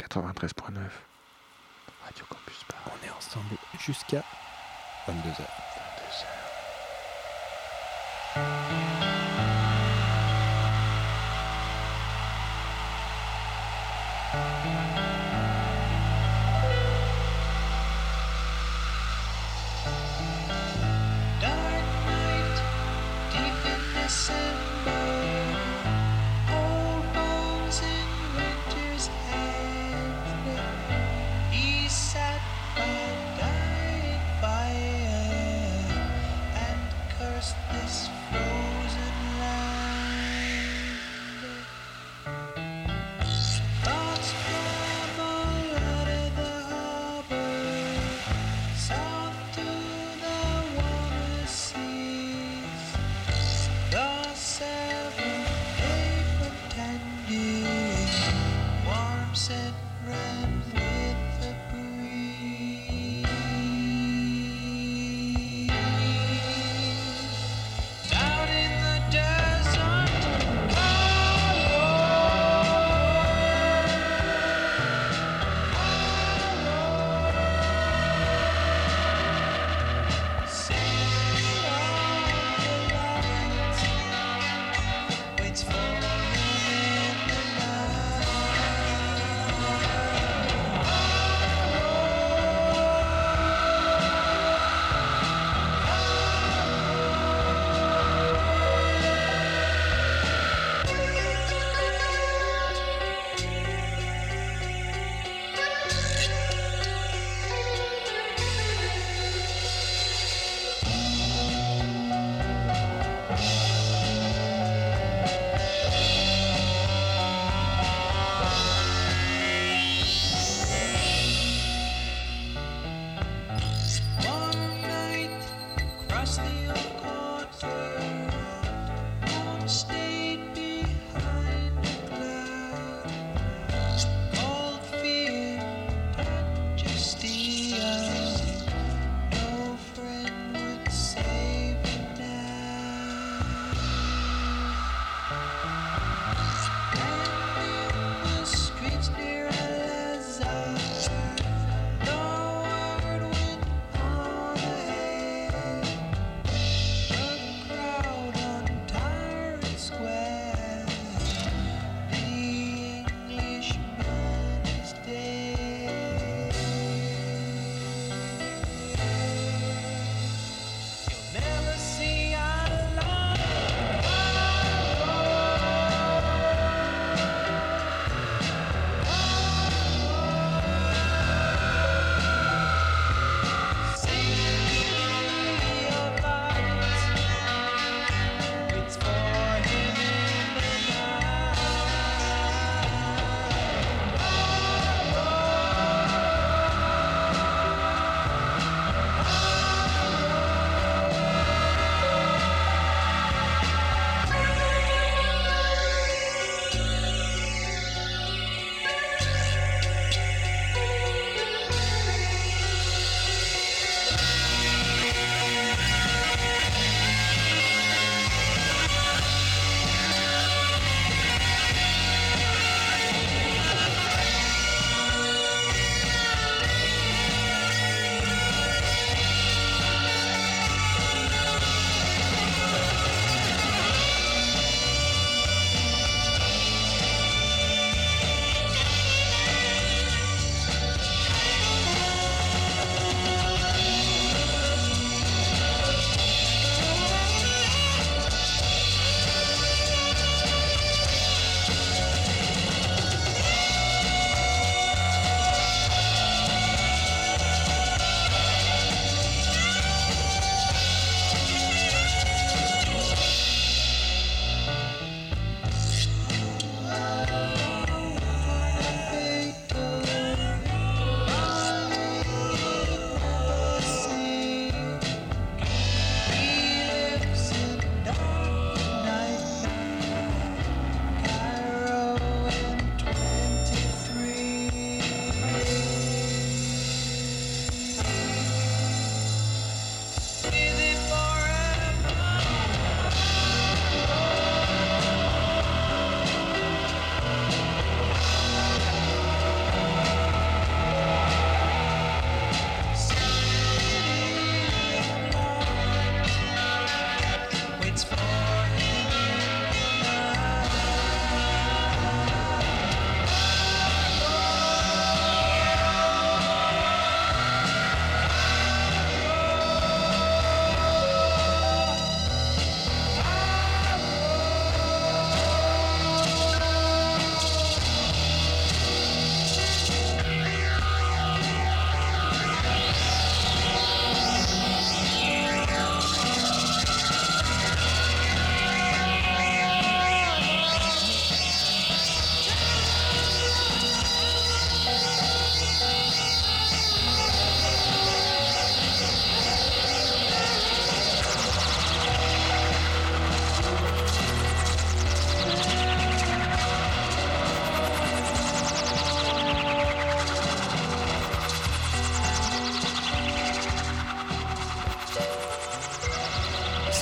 93.9. 0.00 0.80
Radio 2.04 2.24
Campus 2.28 2.64
Paris. 2.64 2.80
On 2.86 3.06
est 3.06 3.10
ensemble 3.10 3.56
jusqu'à 3.78 4.24
22h. 5.06 5.44
22h. 8.36 8.69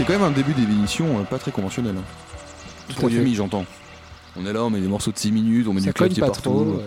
Quand 0.09 0.14
même 0.14 0.23
un 0.23 0.31
début 0.31 0.55
d'émission 0.55 1.18
euh, 1.21 1.23
pas 1.25 1.38
très 1.38 1.51
conventionnel. 1.53 1.94
hein. 1.99 2.03
Tout 2.88 3.01
Pour. 3.01 3.11
Yumi, 3.11 3.35
j'entends. 3.35 3.64
On 4.37 4.47
est 4.47 4.53
là, 4.53 4.64
on 4.64 4.71
met 4.71 4.81
des 4.81 4.88
morceaux 4.88 5.12
de 5.12 5.18
6 5.18 5.31
minutes, 5.33 5.66
on 5.68 5.75
met 5.75 5.81
Ça 5.81 5.87
du 5.88 5.92
clavier 5.92 6.21
partout. 6.21 6.40
trop. 6.42 6.64
ouais. 6.64 6.83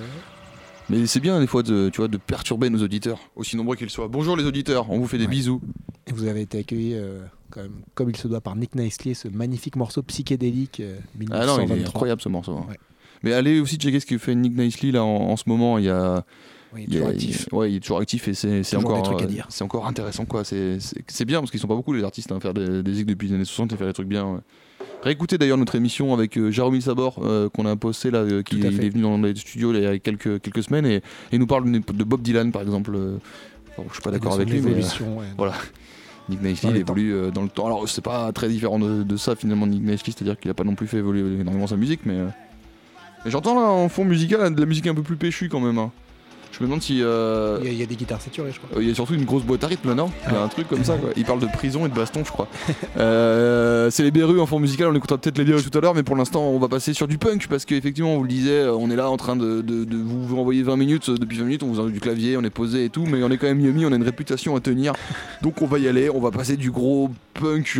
Mais 0.90 1.06
c'est 1.06 1.20
bien 1.20 1.40
des 1.40 1.46
fois 1.48 1.62
de, 1.64 1.90
tu 1.90 1.98
vois, 1.98 2.08
de 2.08 2.18
perturber 2.18 2.70
nos 2.72 2.82
auditeurs, 2.84 3.20
aussi 3.36 3.56
nombreux 3.56 3.76
qu'ils 3.76 3.90
soient. 3.92 4.08
Bonjour 4.08 4.36
les 4.36 4.44
auditeurs, 4.44 4.90
on 4.90 4.98
vous 4.98 5.08
fait 5.08 5.18
des 5.20 5.26
Ouais. 5.26 5.30
bisous. 5.30 5.62
Et 6.08 6.12
vous 6.14 6.26
avez 6.26 6.42
été 6.42 6.60
accueilli 6.60 6.96
euh, 6.96 7.22
quand 7.52 7.62
même 7.62 7.72
comme 7.94 8.10
il 8.10 8.18
se 8.18 8.28
doit 8.28 8.42
par 8.42 8.56
Nick 8.56 8.74
Nicely, 8.76 9.14
ce 9.16 9.28
magnifique 9.28 9.76
morceau 9.76 10.02
psychédélique 10.02 10.80
euh, 10.80 10.98
Ah 11.32 11.46
non, 11.46 11.58
il 11.60 11.62
est 11.62 11.66
1923. 11.66 11.88
incroyable 11.90 12.22
ce 12.22 12.30
morceau. 12.30 12.54
hein. 12.58 12.66
Ouais. 12.70 12.78
Mais 13.24 13.34
allez 13.34 13.60
aussi 13.60 13.76
checker 13.78 14.00
ce 14.00 14.06
que 14.08 14.18
fait 14.18 14.34
Nick 14.34 14.58
Nicely 14.58 14.92
là 14.92 15.04
en, 15.04 15.30
en 15.30 15.38
ce 15.38 15.44
moment. 15.46 15.78
Il 15.78 15.86
y 15.86 15.90
a, 15.90 16.26
Oui, 16.74 16.86
il 16.88 16.94
a- 16.94 17.00
toujours 17.00 17.08
actif. 17.10 17.48
il- 17.52 17.56
ouais, 17.58 17.72
il 17.72 17.76
est 17.76 17.80
toujours 17.80 18.00
actif 18.00 18.28
et 18.28 18.34
c'est 18.34 18.76
encore, 18.78 18.98
euh, 19.22 19.28
c'est 19.50 19.64
encore 19.64 19.88
intéressant 19.88 20.26
quoi. 20.26 20.44
C'est- 20.44 20.78
bien 21.26 21.40
parce 21.40 21.52
qu'ils 21.52 21.60
sont 21.60 21.68
pas 21.68 21.76
beaucoup 21.76 21.94
les 21.94 22.04
artistes 22.04 22.32
à 22.32 22.40
faire 22.40 22.54
des, 22.54 22.82
des 22.84 23.04
depuis 23.04 23.28
les 23.28 23.36
années 23.36 23.46
60 23.46 23.74
et 23.74 23.78
faire 23.78 23.88
des 23.88 23.94
trucs 23.94 24.08
bien. 24.08 24.26
ouais. 24.26 24.40
Réécoutez 25.04 25.38
d'ailleurs 25.38 25.58
notre 25.58 25.76
émission 25.76 26.14
avec 26.14 26.38
euh, 26.38 26.52
Jérôme 26.52 26.80
Sabor 26.80 27.20
euh, 27.24 27.50
qu'on 27.50 27.66
a 27.66 27.76
posté 27.76 28.12
là, 28.12 28.20
euh, 28.20 28.44
qui 28.44 28.58
il 28.60 28.66
est 28.66 28.90
venu 28.90 29.02
dans 29.02 29.18
les 29.18 29.36
studios 29.36 29.74
il 29.74 29.82
y 29.82 29.86
a 29.86 29.98
quelques, 29.98 30.40
quelques 30.42 30.64
semaines 30.64 30.86
et, 30.86 30.96
et 30.98 31.02
il 31.34 31.40
nous 31.40 31.48
parle 31.48 31.70
de, 31.72 31.80
de 31.80 32.04
Bob 32.04 32.22
Dylan 32.22 32.52
par 32.52 32.62
exemple. 32.62 32.92
bon, 32.92 33.86
je 33.88 33.94
suis 33.94 34.02
pas 34.04 34.12
d'accord 34.12 34.34
avec 34.34 34.50
lui, 34.50 34.62
mais 34.62 34.74
ouais. 34.76 35.26
voilà. 35.38 35.54
Nick 36.30 36.42
Nicely 36.44 36.68
Dans 36.68 36.70
il 36.76 36.80
le 36.80 36.86
temps. 36.86 36.94
évolue 36.94 37.14
euh, 37.16 37.32
dans 37.32 37.42
le 37.42 37.50
temps. 37.50 37.66
Alors 37.66 37.90
c'est 37.90 38.04
pas 38.04 38.32
très 38.32 38.48
différent 38.48 38.78
de, 38.80 39.02
de 39.02 39.18
ça 39.18 39.36
finalement 39.36 39.66
Nick 39.66 39.82
Nicely, 39.82 40.14
c'est-à-dire 40.16 40.40
qu'il 40.40 40.52
a 40.52 40.54
pas 40.54 40.64
non 40.64 40.76
plus 40.76 40.86
fait 40.88 40.98
évoluer 40.98 41.42
énormément 41.42 41.66
sa 41.68 41.78
musique, 41.78 42.02
mais, 42.06 42.14
euh, 42.18 42.28
mais 43.26 43.32
j'entends 43.32 43.56
là 43.56 43.68
en 43.68 43.90
fond 43.90 44.06
musical 44.06 44.54
de 44.54 44.60
la 44.60 44.66
musique 44.68 44.86
un 44.88 44.94
peu 44.94 45.02
plus 45.04 45.16
péchue 45.18 45.50
quand 45.50 45.60
même. 45.60 45.80
hein. 45.80 45.92
Je 46.52 46.60
me 46.60 46.66
demande 46.66 46.82
si 46.82 47.00
euh, 47.02 47.58
Il 47.62 47.66
y, 47.68 47.70
a, 47.70 47.72
il 47.72 47.80
y 47.80 47.84
a 47.84 47.86
des 47.86 47.96
guitares 47.96 48.22
saturées, 48.22 48.52
je 48.52 48.60
crois. 48.60 48.70
euh, 48.78 48.84
Il 48.84 48.88
y 48.90 48.92
a 48.92 48.96
surtout 48.96 49.14
une 49.14 49.24
grosse 49.26 49.44
boîte 49.44 49.64
à 49.64 49.68
rythme 49.68 49.94
non? 49.94 50.12
Il 50.28 50.34
y 50.34 50.36
a 50.36 50.42
un 50.44 50.48
truc 50.50 50.68
comme 50.68 50.84
ça, 50.84 50.98
quoi. 50.98 51.10
Il 51.16 51.24
parle 51.26 51.40
de 51.40 51.46
prison 51.48 51.86
et 51.86 51.90
de 51.90 51.94
baston, 51.96 52.24
je 52.26 52.32
crois. 52.32 52.48
Euh, 52.98 53.90
c'est 53.90 54.04
les 54.04 54.12
Berus 54.12 54.40
en 54.40 54.46
fond 54.46 54.60
musical, 54.60 54.88
on 54.90 54.96
écoutera 54.96 55.18
peut-être 55.18 55.38
les 55.38 55.44
Berus 55.46 55.68
tout 55.70 55.76
à 55.78 55.82
l'heure, 55.82 55.96
mais 55.96 56.04
pour 56.04 56.16
l'instant, 56.16 56.44
on 56.44 56.60
va 56.60 56.68
passer 56.68 56.94
sur 56.94 57.08
du 57.08 57.18
punk 57.18 57.48
parce 57.48 57.66
qu'effectivement, 57.66 58.14
on 58.14 58.18
vous 58.18 58.24
le 58.24 58.30
disait, 58.30 58.66
on 58.68 58.90
est 58.92 58.96
là 58.96 59.10
en 59.10 59.18
train 59.18 59.36
de, 59.36 59.62
de- 59.62 59.86
de 59.86 59.98
vous, 59.98 60.24
vous 60.28 60.38
envoyer 60.38 60.62
20 60.62 60.76
minutes. 60.78 61.10
euh, 61.10 61.16
Depuis 61.18 61.38
20 61.38 61.46
minutes, 61.46 61.64
on 61.64 61.68
vous 61.68 61.80
envoie 61.80 61.92
du 61.92 62.00
clavier, 62.00 62.38
on 62.38 62.44
est 62.44 62.50
posé 62.52 62.86
et 62.86 62.90
tout, 62.90 63.06
mais 63.06 63.24
on 63.24 63.30
est 63.32 63.38
quand 63.38 63.48
même 63.48 63.60
Yumi, 63.62 63.86
on 63.86 63.92
a 63.92 63.96
une 63.96 64.04
réputation 64.04 64.56
à 64.56 64.60
tenir. 64.60 64.94
Donc 65.42 65.62
on 65.62 65.66
va 65.68 65.80
y 65.80 65.88
aller, 65.88 66.10
on 66.10 66.20
va 66.20 66.32
passer 66.32 66.58
du 66.58 66.70
gros 66.70 67.10
punk. 67.34 67.80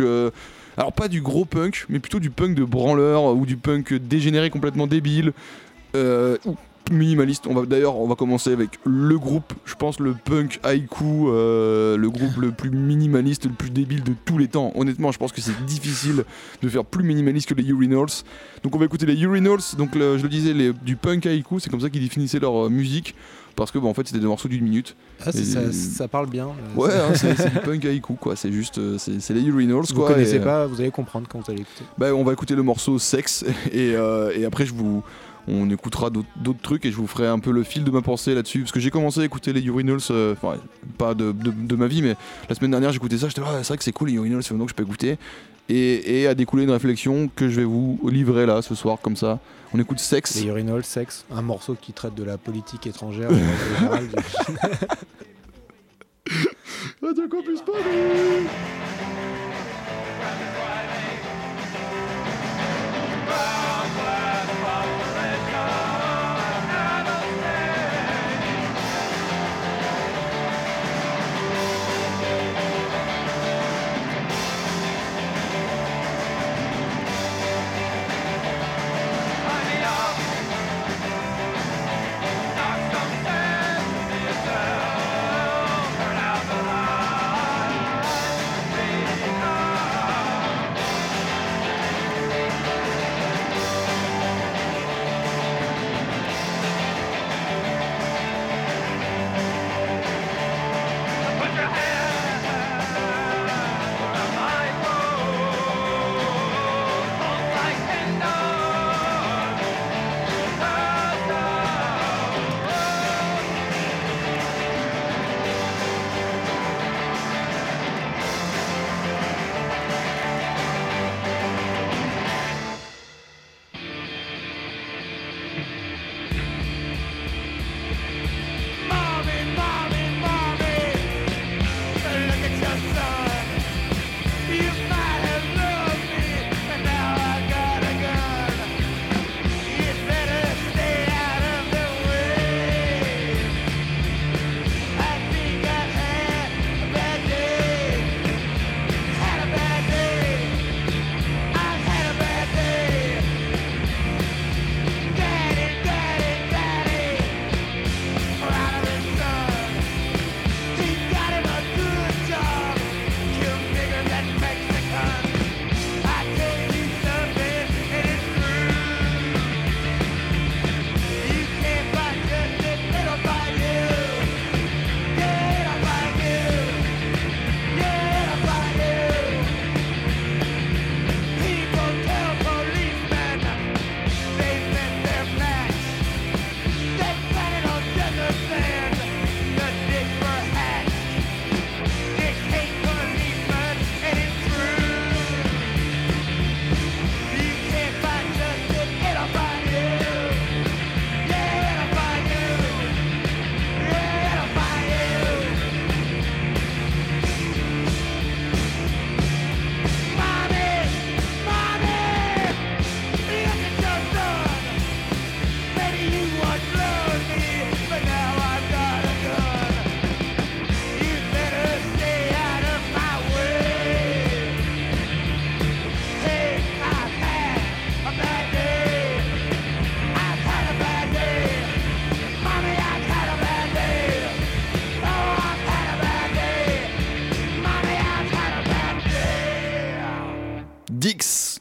alors, 0.76 0.92
pas 0.92 1.08
du 1.08 1.20
gros 1.20 1.44
punk, 1.44 1.84
mais 1.88 1.98
plutôt 2.00 2.18
du 2.20 2.30
punk 2.30 2.54
de 2.56 2.64
branleur 2.64 3.24
ou 3.36 3.44
du 3.46 3.56
punk 3.56 3.92
dégénéré 3.94 4.50
complètement 4.50 4.86
débile. 4.86 5.32
Euh, 5.94 6.36
minimaliste. 6.90 7.46
On 7.46 7.54
va 7.54 7.64
d'ailleurs, 7.66 7.96
on 7.98 8.08
va 8.08 8.14
commencer 8.14 8.52
avec 8.52 8.78
le 8.84 9.18
groupe, 9.18 9.52
je 9.64 9.74
pense 9.74 10.00
le 10.00 10.14
punk 10.14 10.58
haïku, 10.62 11.28
euh, 11.28 11.96
le 11.96 12.10
groupe 12.10 12.36
le 12.38 12.50
plus 12.52 12.70
minimaliste, 12.70 13.44
le 13.46 13.52
plus 13.52 13.70
débile 13.70 14.02
de 14.02 14.12
tous 14.24 14.38
les 14.38 14.48
temps. 14.48 14.72
Honnêtement, 14.74 15.12
je 15.12 15.18
pense 15.18 15.32
que 15.32 15.40
c'est 15.40 15.64
difficile 15.64 16.24
de 16.62 16.68
faire 16.68 16.84
plus 16.84 17.04
minimaliste 17.04 17.48
que 17.48 17.54
les 17.54 17.64
Urinals. 17.68 18.06
Donc 18.62 18.74
on 18.74 18.78
va 18.78 18.84
écouter 18.86 19.06
les 19.06 19.20
Urinals. 19.20 19.60
Donc 19.78 19.94
le- 19.94 20.18
je 20.18 20.22
le 20.22 20.28
disais, 20.28 20.52
les- 20.52 20.72
du 20.72 20.96
punk 20.96 21.26
haïku, 21.26 21.60
c'est 21.60 21.70
comme 21.70 21.80
ça 21.80 21.90
qu'ils 21.90 22.02
définissaient 22.02 22.38
leur 22.40 22.66
euh, 22.66 22.68
musique. 22.68 23.14
Parce 23.54 23.70
que 23.70 23.78
bah, 23.78 23.86
en 23.86 23.92
fait 23.92 24.06
c'était 24.06 24.18
des 24.18 24.26
morceaux 24.26 24.48
d'une 24.48 24.64
minute. 24.64 24.96
Ah, 25.20 25.28
Et- 25.28 25.44
ça, 25.44 25.60
ça 25.72 26.08
parle 26.08 26.26
bien. 26.30 26.46
euh, 26.46 26.74
Ouais, 26.80 26.90
hein, 26.94 27.12
c'est 27.14 27.36
c'est 27.36 27.50
du 27.52 27.58
punk 27.64 27.84
haïku 27.84 28.14
quoi. 28.14 28.34
C'est 28.34 28.50
juste, 28.50 28.78
euh, 28.78 28.96
c'est 28.96 29.34
les 29.34 29.42
Urinals 29.42 29.84
Si 29.86 29.92
vous 29.92 30.00
quoi. 30.00 30.14
connaissez 30.14 30.36
et, 30.36 30.40
euh, 30.40 30.44
pas, 30.44 30.66
vous 30.66 30.80
allez 30.80 30.90
comprendre 30.90 31.26
quand 31.28 31.38
vous 31.38 31.50
allez 31.52 31.60
écouter. 31.60 31.84
bah, 31.98 32.14
on 32.14 32.24
va 32.24 32.32
écouter 32.32 32.54
le 32.54 32.62
morceau 32.62 32.96
et, 33.70 33.94
euh, 33.94 34.32
et 34.34 34.46
après 34.46 34.64
je 34.64 34.72
vous 34.72 35.02
on 35.48 35.68
écoutera 35.70 36.10
d'autres 36.10 36.60
trucs 36.62 36.84
et 36.86 36.90
je 36.92 36.96
vous 36.96 37.06
ferai 37.06 37.26
un 37.26 37.38
peu 37.38 37.50
le 37.50 37.62
fil 37.64 37.84
de 37.84 37.90
ma 37.90 38.00
pensée 38.02 38.34
là-dessus. 38.34 38.60
Parce 38.60 38.72
que 38.72 38.80
j'ai 38.80 38.90
commencé 38.90 39.20
à 39.20 39.24
écouter 39.24 39.52
les 39.52 39.62
Urinals 39.64 39.98
euh, 40.10 40.34
enfin 40.40 40.58
pas 40.98 41.14
de, 41.14 41.32
de- 41.32 41.50
de 41.50 41.76
ma 41.76 41.86
vie 41.88 42.02
mais 42.02 42.14
la 42.48 42.54
semaine 42.54 42.70
dernière 42.70 42.92
j'écoutais 42.92 43.18
ça 43.18 43.28
j'étais 43.28 43.40
là 43.40 43.48
Ah, 43.50 43.58
c'est 43.62 43.68
vrai 43.68 43.78
que 43.78 43.84
c'est 43.84 43.92
cool 43.92 44.08
les 44.08 44.14
Urinals 44.14 44.42
c'est 44.42 44.52
maintenant 44.52 44.66
que 44.66 44.70
je 44.70 44.76
peux 44.76 44.84
écouter. 44.84 45.18
Et, 45.68 46.20
et 46.22 46.26
a 46.26 46.34
découlé 46.34 46.64
une 46.64 46.70
réflexion 46.70 47.30
que 47.34 47.48
je 47.48 47.56
vais 47.56 47.64
vous 47.64 47.98
livrer 48.10 48.46
là 48.46 48.62
ce 48.62 48.74
soir 48.74 48.98
comme 49.00 49.16
ça. 49.16 49.38
On 49.74 49.78
écoute 49.78 50.00
Sexe 50.00 50.34
Les 50.34 50.46
urinals, 50.46 50.84
sexe, 50.84 51.24
un 51.34 51.40
morceau 51.40 51.76
qui 51.80 51.92
traite 51.92 52.14
de 52.14 52.24
la 52.24 52.36
politique 52.36 52.86
étrangère. 52.86 53.30
du- 53.32 53.38
Campus 57.28 57.60
Paris. 57.66 58.46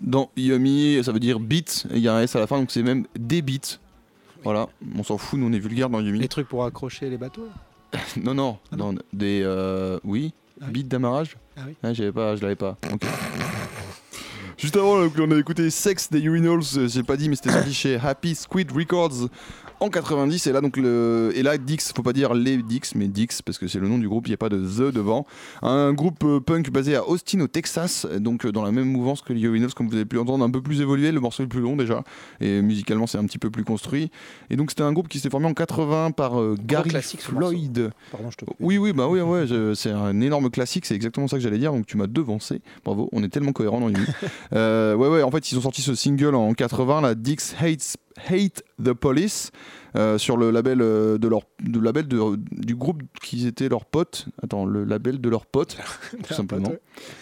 Dans 0.02 0.30
Yummy, 0.38 1.04
ça 1.04 1.12
veut 1.12 1.20
dire 1.20 1.40
beat, 1.40 1.86
il 1.92 2.00
y 2.00 2.08
a 2.08 2.16
un 2.16 2.22
S 2.22 2.36
à 2.36 2.40
la 2.40 2.48
fin, 2.48 2.60
donc 2.60 2.72
c'est 2.72 2.84
même 2.84 3.06
des 3.18 3.42
beats. 3.42 3.78
Voilà, 4.44 4.68
on 4.98 5.04
s'en 5.04 5.18
fout, 5.18 5.40
nous 5.40 5.48
on 5.48 5.54
est 5.54 5.60
vulgaire 5.60 5.90
dans 5.90 6.00
Yumi. 6.02 6.20
Les 6.20 6.28
trucs 6.28 6.48
pour 6.48 6.64
accrocher 6.66 7.10
les 7.10 7.18
bateaux 7.18 7.48
Non, 8.18 8.34
non, 8.34 8.58
Ah 8.72 8.76
dans 8.76 8.94
des. 9.14 9.42
euh, 9.44 10.00
oui, 10.04 10.34
Ah 10.60 10.66
oui. 10.68 10.72
beat 10.74 10.88
d'amarrage 10.88 11.38
Ah 11.58 11.62
oui. 11.68 11.76
Ouais, 11.84 11.94
j'avais 11.94 12.12
pas, 12.12 12.36
je 12.36 12.42
l'avais 12.42 12.56
pas. 12.56 12.78
Juste 14.62 14.78
avant, 14.78 15.10
on 15.18 15.32
a 15.32 15.40
écouté 15.40 15.72
Sex 15.72 16.12
des 16.12 16.20
Urinals, 16.20 16.60
euh, 16.78 16.88
j'ai 16.88 17.02
pas 17.02 17.18
dit, 17.18 17.30
mais 17.30 17.36
c'était 17.36 17.50
sorti 17.50 17.74
chez 17.74 17.96
Happy 17.96 18.36
Squid 18.36 18.72
Records 18.72 19.28
en 19.82 19.90
90. 19.90 20.48
Et 20.48 20.52
là, 20.52 20.62
donc, 20.62 20.78
le... 20.78 21.32
et 21.36 21.42
là, 21.42 21.58
Dix, 21.58 21.92
faut 21.96 22.04
pas 22.04 22.14
dire 22.14 22.34
les 22.34 22.58
Dix, 22.58 22.94
mais 22.96 23.08
Dix, 23.08 23.42
parce 23.42 23.58
que 23.58 23.68
c'est 23.68 23.80
le 23.80 23.88
nom 23.88 23.98
du 23.98 24.08
groupe, 24.08 24.28
il 24.28 24.30
n'y 24.30 24.36
a 24.36 24.38
pas 24.38 24.50
de 24.50 24.58
The 24.58 24.94
devant. 24.94 25.26
Un 25.64 25.92
groupe 25.94 26.24
euh, 26.24 26.40
punk 26.40 26.70
basé 26.70 26.96
à 26.96 27.08
Austin, 27.08 27.40
au 27.42 27.48
Texas, 27.48 28.06
donc 28.20 28.46
euh, 28.46 28.52
dans 28.52 28.64
la 28.64 28.72
même 28.72 28.86
mouvance 28.86 29.22
que 29.22 29.34
les 29.34 29.42
Urinals, 29.42 29.74
comme 29.74 29.88
vous 29.88 29.96
avez 29.96 30.06
pu 30.06 30.20
entendre, 30.20 30.46
un 30.46 30.52
peu 30.52 30.62
plus 30.62 30.82
évolué. 30.82 31.12
Le 31.12 31.20
morceau 31.20 31.44
est 31.44 31.48
plus 31.48 31.62
long 31.62 31.76
déjà, 31.76 32.04
et 32.40 32.62
musicalement, 32.62 33.08
c'est 33.08 33.18
un 33.18 33.26
petit 33.26 33.40
peu 33.40 33.50
plus 33.50 33.64
construit. 33.64 34.12
Et 34.52 34.56
donc, 34.56 34.70
c'était 34.70 34.84
un 34.84 34.94
groupe 34.94 35.08
qui 35.08 35.20
s'est 35.20 35.32
formé 35.32 35.48
en 35.48 35.56
80 35.56 36.12
par 36.12 36.40
euh, 36.40 36.56
Gary 36.64 36.92
Floyd. 37.18 37.92
Pardon, 38.12 38.30
je 38.30 38.38
te 38.38 38.46
coupe. 38.46 38.58
Oui, 38.60 38.78
oui, 38.78 38.94
bah 38.94 39.08
oui, 39.08 39.22
ouais, 39.22 39.46
c'est 39.74 39.92
un 39.92 40.22
énorme 40.22 40.52
classique, 40.52 40.86
c'est 40.86 40.96
exactement 40.96 41.28
ça 41.28 41.38
que 41.38 41.44
j'allais 41.44 41.58
dire, 41.58 41.74
donc 41.74 41.88
tu 41.88 41.98
m'as 41.98 42.08
devancé. 42.08 42.62
Bravo, 42.86 43.10
on 43.12 43.24
est 43.24 43.30
tellement 43.30 43.52
cohérents 43.52 43.80
dans 43.80 43.90
Yumi. 43.90 44.06
euh, 44.54 44.96
ouais, 44.96 45.08
ouais, 45.08 45.24
en 45.24 45.32
fait, 45.32 45.52
ils 45.52 45.58
ont 45.58 45.62
sorti 45.62 45.82
ce 45.82 45.96
single 45.96 46.36
en 46.36 46.54
80, 46.54 47.02
la 47.02 47.16
Dix 47.16 47.56
Hates, 47.60 47.96
Hate 48.30 48.64
the 48.84 48.94
Police, 48.94 49.52
euh, 49.96 50.18
sur 50.18 50.38
le 50.38 50.52
label, 50.52 50.82
euh, 50.82 51.18
de 51.18 51.28
leur, 51.28 51.42
de 51.62 51.80
label 51.80 52.08
de- 52.08 52.38
du 52.52 52.76
groupe 52.76 53.02
qui 53.22 53.48
était 53.48 53.70
leurs 53.70 53.86
potes. 53.86 54.26
Attends, 54.44 54.66
le 54.66 54.84
label 54.84 55.20
de 55.22 55.30
leurs 55.30 55.46
potes, 55.46 55.78
tout 56.28 56.34
simplement, 56.34 56.74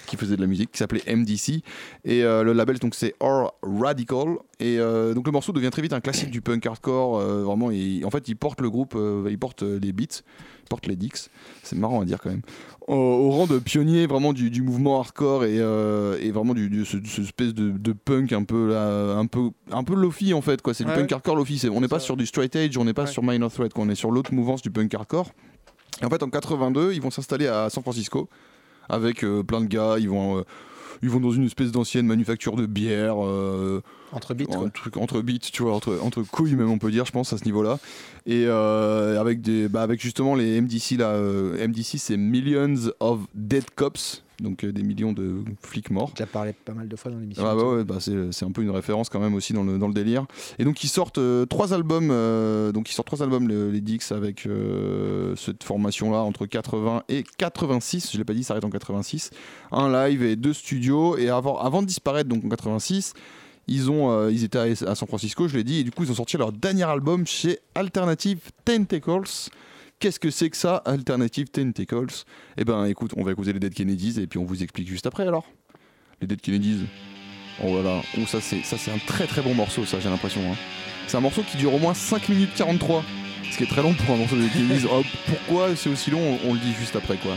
qui 0.08 0.18
faisait 0.18 0.36
de 0.36 0.42
la 0.42 0.48
musique, 0.48 0.72
qui 0.72 0.78
s'appelait 0.80 1.04
MDC. 1.08 1.62
Et 2.06 2.24
euh, 2.24 2.44
le 2.44 2.54
label, 2.54 2.80
donc, 2.80 2.96
c'est 2.96 3.16
Or 3.20 3.56
Radical. 3.62 4.38
Et 4.62 4.78
euh, 4.78 5.14
donc, 5.14 5.26
le 5.26 5.32
morceau 5.32 5.54
devient 5.54 5.70
très 5.70 5.82
vite 5.82 5.94
un 5.94 6.02
classique 6.02 6.32
du 6.32 6.42
punk 6.42 6.66
hardcore. 6.66 7.18
euh, 7.20 7.44
vraiment, 7.44 7.72
et, 7.72 8.02
en 8.04 8.10
fait, 8.10 8.28
il 8.28 8.36
porte 8.36 8.60
le 8.60 8.70
groupe, 8.70 8.94
euh, 8.96 9.26
il 9.30 9.40
porte 9.40 9.64
euh, 9.64 9.80
les 9.82 9.94
beats, 9.94 10.20
il 10.64 10.68
porte 10.70 10.86
les 10.86 10.98
Dix. 10.98 11.30
C'est 11.64 11.78
marrant 11.78 12.02
à 12.02 12.06
dire 12.06 12.18
quand 12.22 12.30
même. 12.30 12.42
Au, 12.88 12.94
au 12.96 13.30
rang 13.32 13.48
de 13.48 13.58
pionnier 13.58 14.06
vraiment 14.06 14.34
du, 14.34 14.50
du 14.50 14.62
mouvement 14.62 15.00
hardcore 15.00 15.46
et, 15.46 15.56
et 15.58 16.32
vraiment 16.32 16.54
du, 16.54 16.70
du- 16.70 16.84
ce, 16.86 16.98
ce 17.06 17.22
espèce 17.22 17.54
de, 17.54 17.70
de 17.72 17.94
punk 17.94 18.34
un 18.34 18.44
peu 18.44 18.70
là, 18.74 19.16
un 19.18 19.28
peu 19.28 19.52
un 19.72 19.84
peu 19.84 19.94
lofi 19.96 20.34
en 20.34 20.42
fait 20.42 20.60
quoi 20.64 20.74
c'est 20.74 20.84
du 20.86 20.90
punk 20.92 21.02
ouais. 21.04 21.14
hardcore 21.14 21.36
lofi 21.36 21.68
on 21.72 21.82
n'est 21.82 21.88
pas 21.88 22.00
sur 22.00 22.18
du 22.18 22.26
straight 22.26 22.56
edge 22.56 22.78
on 22.80 22.86
n'est 22.86 22.94
pas 22.96 23.04
Ouais. 23.04 23.12
sur 23.12 23.22
minor 23.24 23.52
threat 23.52 23.72
quoi, 23.74 23.84
on 23.84 23.90
est 23.90 23.96
sur 23.96 24.10
l'autre 24.10 24.34
mouvance 24.34 24.64
du 24.64 24.72
punk 24.72 24.92
hardcore 24.92 25.30
et 26.02 26.06
en 26.06 26.10
fait 26.10 26.24
en 26.24 26.30
82 26.32 26.94
ils 26.94 27.02
vont 27.02 27.12
s'installer 27.12 27.46
à 27.46 27.70
San 27.70 27.84
Francisco 27.84 28.28
avec 28.90 29.24
plein 29.48 29.62
de 29.62 29.68
gars 29.68 29.98
ils 30.00 30.10
vont 30.10 30.44
ils 31.02 31.10
vont 31.10 31.20
dans 31.20 31.32
une 31.32 31.46
espèce 31.46 31.72
d'ancienne 31.72 32.06
manufacture 32.06 32.56
de 32.56 32.66
bière 32.66 33.16
euh, 33.24 33.82
Entre 34.12 34.34
bits, 34.34 34.48
un 34.52 34.70
truc 34.70 34.98
entre 34.98 35.22
beats, 35.22 35.40
tu 35.52 35.64
vois, 35.64 35.74
entre, 35.74 36.00
entre 36.02 36.24
couilles 36.24 36.56
même 36.56 36.70
on 36.70 36.78
peut 36.78 36.92
dire, 36.92 37.06
je 37.06 37.12
pense 37.12 37.34
à 37.34 37.38
ce 37.38 37.46
niveau-là. 37.46 37.80
Et 38.26 38.46
euh, 38.48 39.20
avec 39.20 39.42
des, 39.42 39.70
bah, 39.70 39.82
avec 39.82 40.02
justement 40.02 40.36
les 40.36 40.60
MDC 40.60 40.98
là, 40.98 41.10
euh, 41.10 41.68
MDC 41.68 41.98
c'est 41.98 42.18
Millions 42.18 42.92
of 43.00 43.22
Dead 43.34 43.66
Cops, 43.76 44.24
donc 44.42 44.64
euh, 44.64 44.72
des 44.72 44.84
millions 44.84 45.14
de 45.14 45.44
flics 45.62 45.90
morts. 45.92 46.10
J'ai 46.10 46.24
déjà 46.24 46.28
parlé 46.28 46.54
pas 46.54 46.74
mal 46.74 46.88
de 46.88 46.96
fois 46.96 47.12
dans 47.12 47.20
l'émission. 47.20 47.44
Ah 47.46 47.56
bah 47.56 47.64
ouais, 47.64 47.84
bah 47.84 47.98
c'est, 48.00 48.44
un 48.46 48.52
peu 48.52 48.62
une 48.62 48.70
référence 48.72 49.10
quand 49.10 49.20
même 49.20 49.34
aussi 49.36 49.54
dans 49.54 49.64
le, 49.64 49.78
dans 49.78 49.88
le 49.88 49.94
délire. 49.94 50.26
Et 50.58 50.64
donc 50.66 50.84
ils 50.84 50.88
sortent 50.88 51.18
euh, 51.18 51.46
trois 51.46 51.74
albums, 51.74 52.10
euh, 52.12 52.72
donc 52.72 52.90
ils 52.90 52.94
sortent 52.94 53.08
trois 53.08 53.24
albums 53.24 53.48
le- 53.48 53.70
les 53.72 53.82
Dix 53.82 54.12
avec 54.12 54.48
cette 55.36 55.64
formation 55.64 56.12
là 56.12 56.20
entre 56.20 56.46
80 56.46 57.04
et 57.10 57.24
86. 57.38 58.12
Je 58.14 58.18
l'ai 58.18 58.24
pas 58.24 58.34
dit, 58.34 58.44
ça 58.44 58.54
arrête 58.54 58.66
en 58.66 58.70
86. 58.70 59.32
Un 59.72 59.92
live 59.92 60.24
et 60.24 60.36
deux 60.36 60.54
studios. 60.54 61.18
Et 61.18 61.30
avant, 61.30 61.58
avant 61.60 61.82
de 61.82 61.88
disparaître 61.88 62.30
donc 62.30 62.44
en 62.46 62.50
86. 62.50 63.14
Ils, 63.72 63.92
ont, 63.92 64.10
euh, 64.12 64.32
ils 64.32 64.44
étaient 64.44 64.58
à, 64.58 64.64
à 64.64 64.96
San 64.96 65.08
Francisco, 65.08 65.48
je 65.48 65.56
l'ai 65.56 65.64
dit, 65.64 65.82
et 65.82 65.84
du 65.84 65.92
coup 65.92 66.04
ils 66.04 66.12
ont 66.12 66.16
sorti 66.16 66.38
leur 66.38 66.52
dernier 66.52 66.86
album 66.86 67.28
chez 67.28 67.60
Alternative 67.76 68.40
Tentacles. 68.66 69.50
Qu'est-ce 70.00 70.20
que 70.20 70.30
c'est 70.32 70.50
que 70.50 70.56
ça, 70.58 70.78
Alternative 70.86 71.50
Tentacles? 71.50 72.24
Eh 72.58 72.64
ben 72.64 72.86
écoute, 72.86 73.12
on 73.18 73.24
va 73.24 73.32
écouter 73.32 73.52
les 73.52 73.60
Dead 73.60 73.74
Kennedys 73.74 74.20
et 74.20 74.28
puis 74.28 74.40
on 74.40 74.46
vous 74.46 74.64
explique 74.64 74.88
juste 74.88 75.06
après 75.06 75.28
alors. 75.28 75.46
Les 76.22 76.28
Dead 76.28 76.40
Kennedys. 76.40 76.86
Oh 77.62 77.68
voilà, 77.74 78.02
oh, 78.18 78.26
ça 78.26 78.40
c'est 78.40 78.64
ça 78.64 78.78
c'est 78.78 78.92
un 78.92 78.98
très 79.00 79.28
très 79.28 79.42
bon 79.42 79.54
morceau 79.54 79.86
ça 79.86 80.00
j'ai 80.00 80.08
l'impression. 80.10 80.40
hein. 80.50 80.56
C'est 81.08 81.18
un 81.18 81.22
morceau 81.22 81.42
qui 81.44 81.58
dure 81.58 81.74
au 81.74 81.80
moins 81.80 81.94
5 81.94 82.30
minutes 82.30 82.52
43, 82.56 83.04
ce 83.52 83.58
qui 83.58 83.64
est 83.64 83.68
très 83.68 83.82
long 83.82 83.94
pour 83.94 84.16
un 84.16 84.18
morceau 84.18 84.38
de 84.38 84.42
Dead 84.44 84.54
Kennedys. 84.54 84.86
Oh, 84.92 85.02
pourquoi 85.28 85.76
c'est 85.76 85.90
aussi 85.90 86.12
long? 86.12 86.22
On, 86.46 86.52
on 86.52 86.54
le 86.54 86.60
dit 86.60 86.74
juste 86.80 86.96
après 86.96 87.18
quoi. 87.18 87.36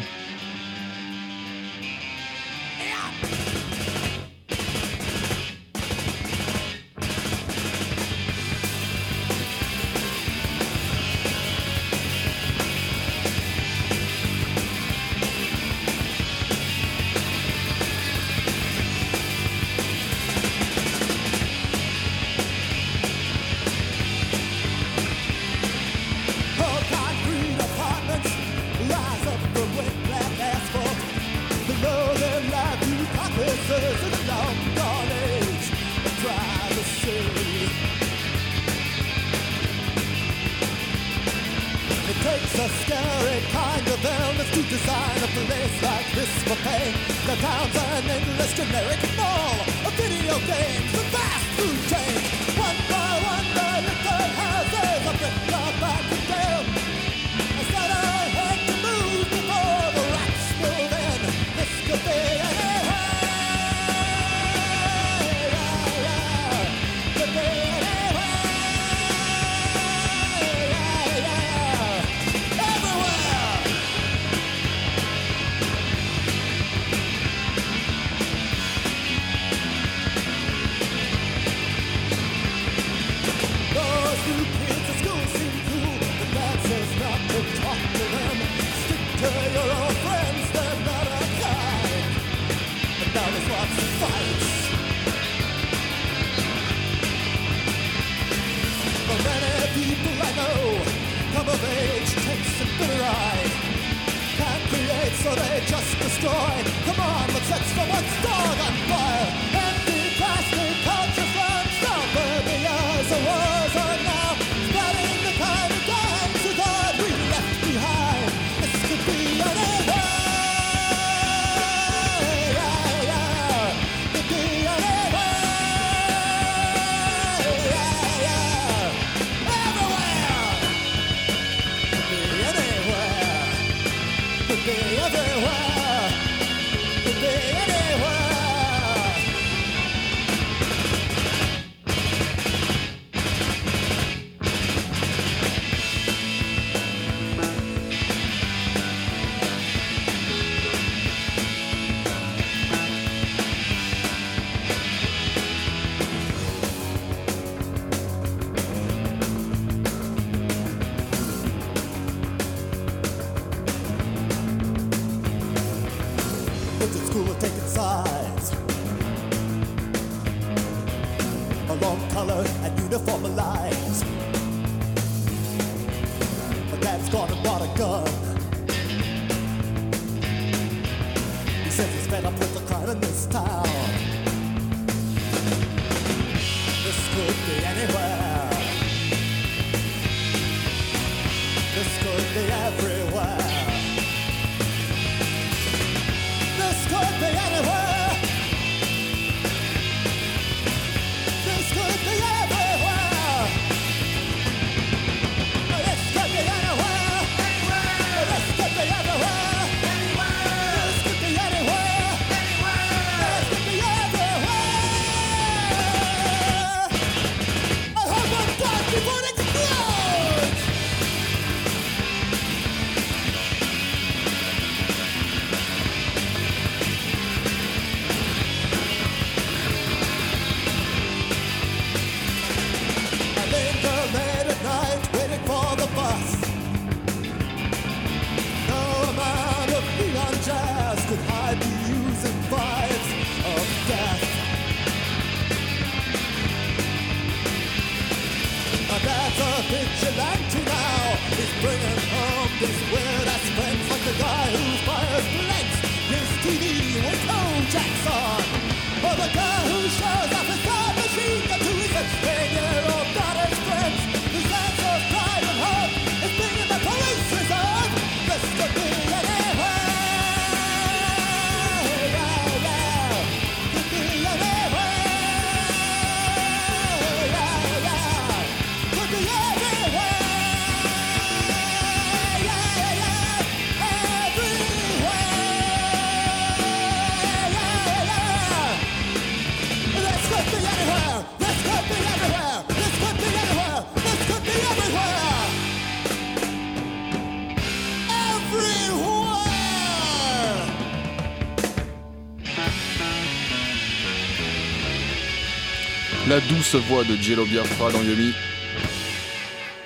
La 306.32 306.40
douce 306.40 306.76
voix 306.88 307.04
de 307.04 307.14
Jello 307.14 307.44
Biafra 307.44 307.92
dans 307.92 308.02
Yumi. 308.02 308.32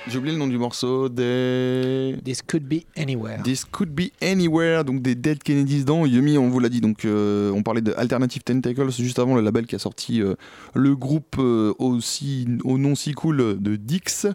J'ai 0.07 0.17
oublié 0.17 0.31
le 0.31 0.39
nom 0.39 0.47
du 0.47 0.57
morceau 0.57 1.09
des. 1.09 2.15
This 2.23 2.41
could 2.41 2.63
be 2.63 2.85
anywhere. 2.95 3.43
This 3.43 3.65
Could 3.65 3.89
Be 3.89 4.11
Anywhere, 4.21 4.85
donc 4.85 5.01
des 5.01 5.15
Dead 5.15 5.43
Kennedys 5.43 5.83
dans 5.83 6.05
Yumi, 6.05 6.37
on 6.37 6.47
vous 6.47 6.61
l'a 6.61 6.69
dit, 6.69 6.79
donc 6.79 7.03
euh, 7.03 7.51
on 7.51 7.63
parlait 7.63 7.81
de 7.81 7.93
Alternative 7.97 8.43
Tentacles 8.43 8.91
juste 8.91 9.19
avant 9.19 9.35
le 9.35 9.41
label 9.41 9.65
qui 9.65 9.75
a 9.75 9.79
sorti 9.79 10.21
euh, 10.21 10.35
le 10.73 10.95
groupe 10.95 11.35
euh, 11.37 11.73
aussi 11.79 12.47
au 12.63 12.77
nom 12.77 12.95
si 12.95 13.11
cool 13.11 13.61
de 13.61 13.75
Dix. 13.75 14.25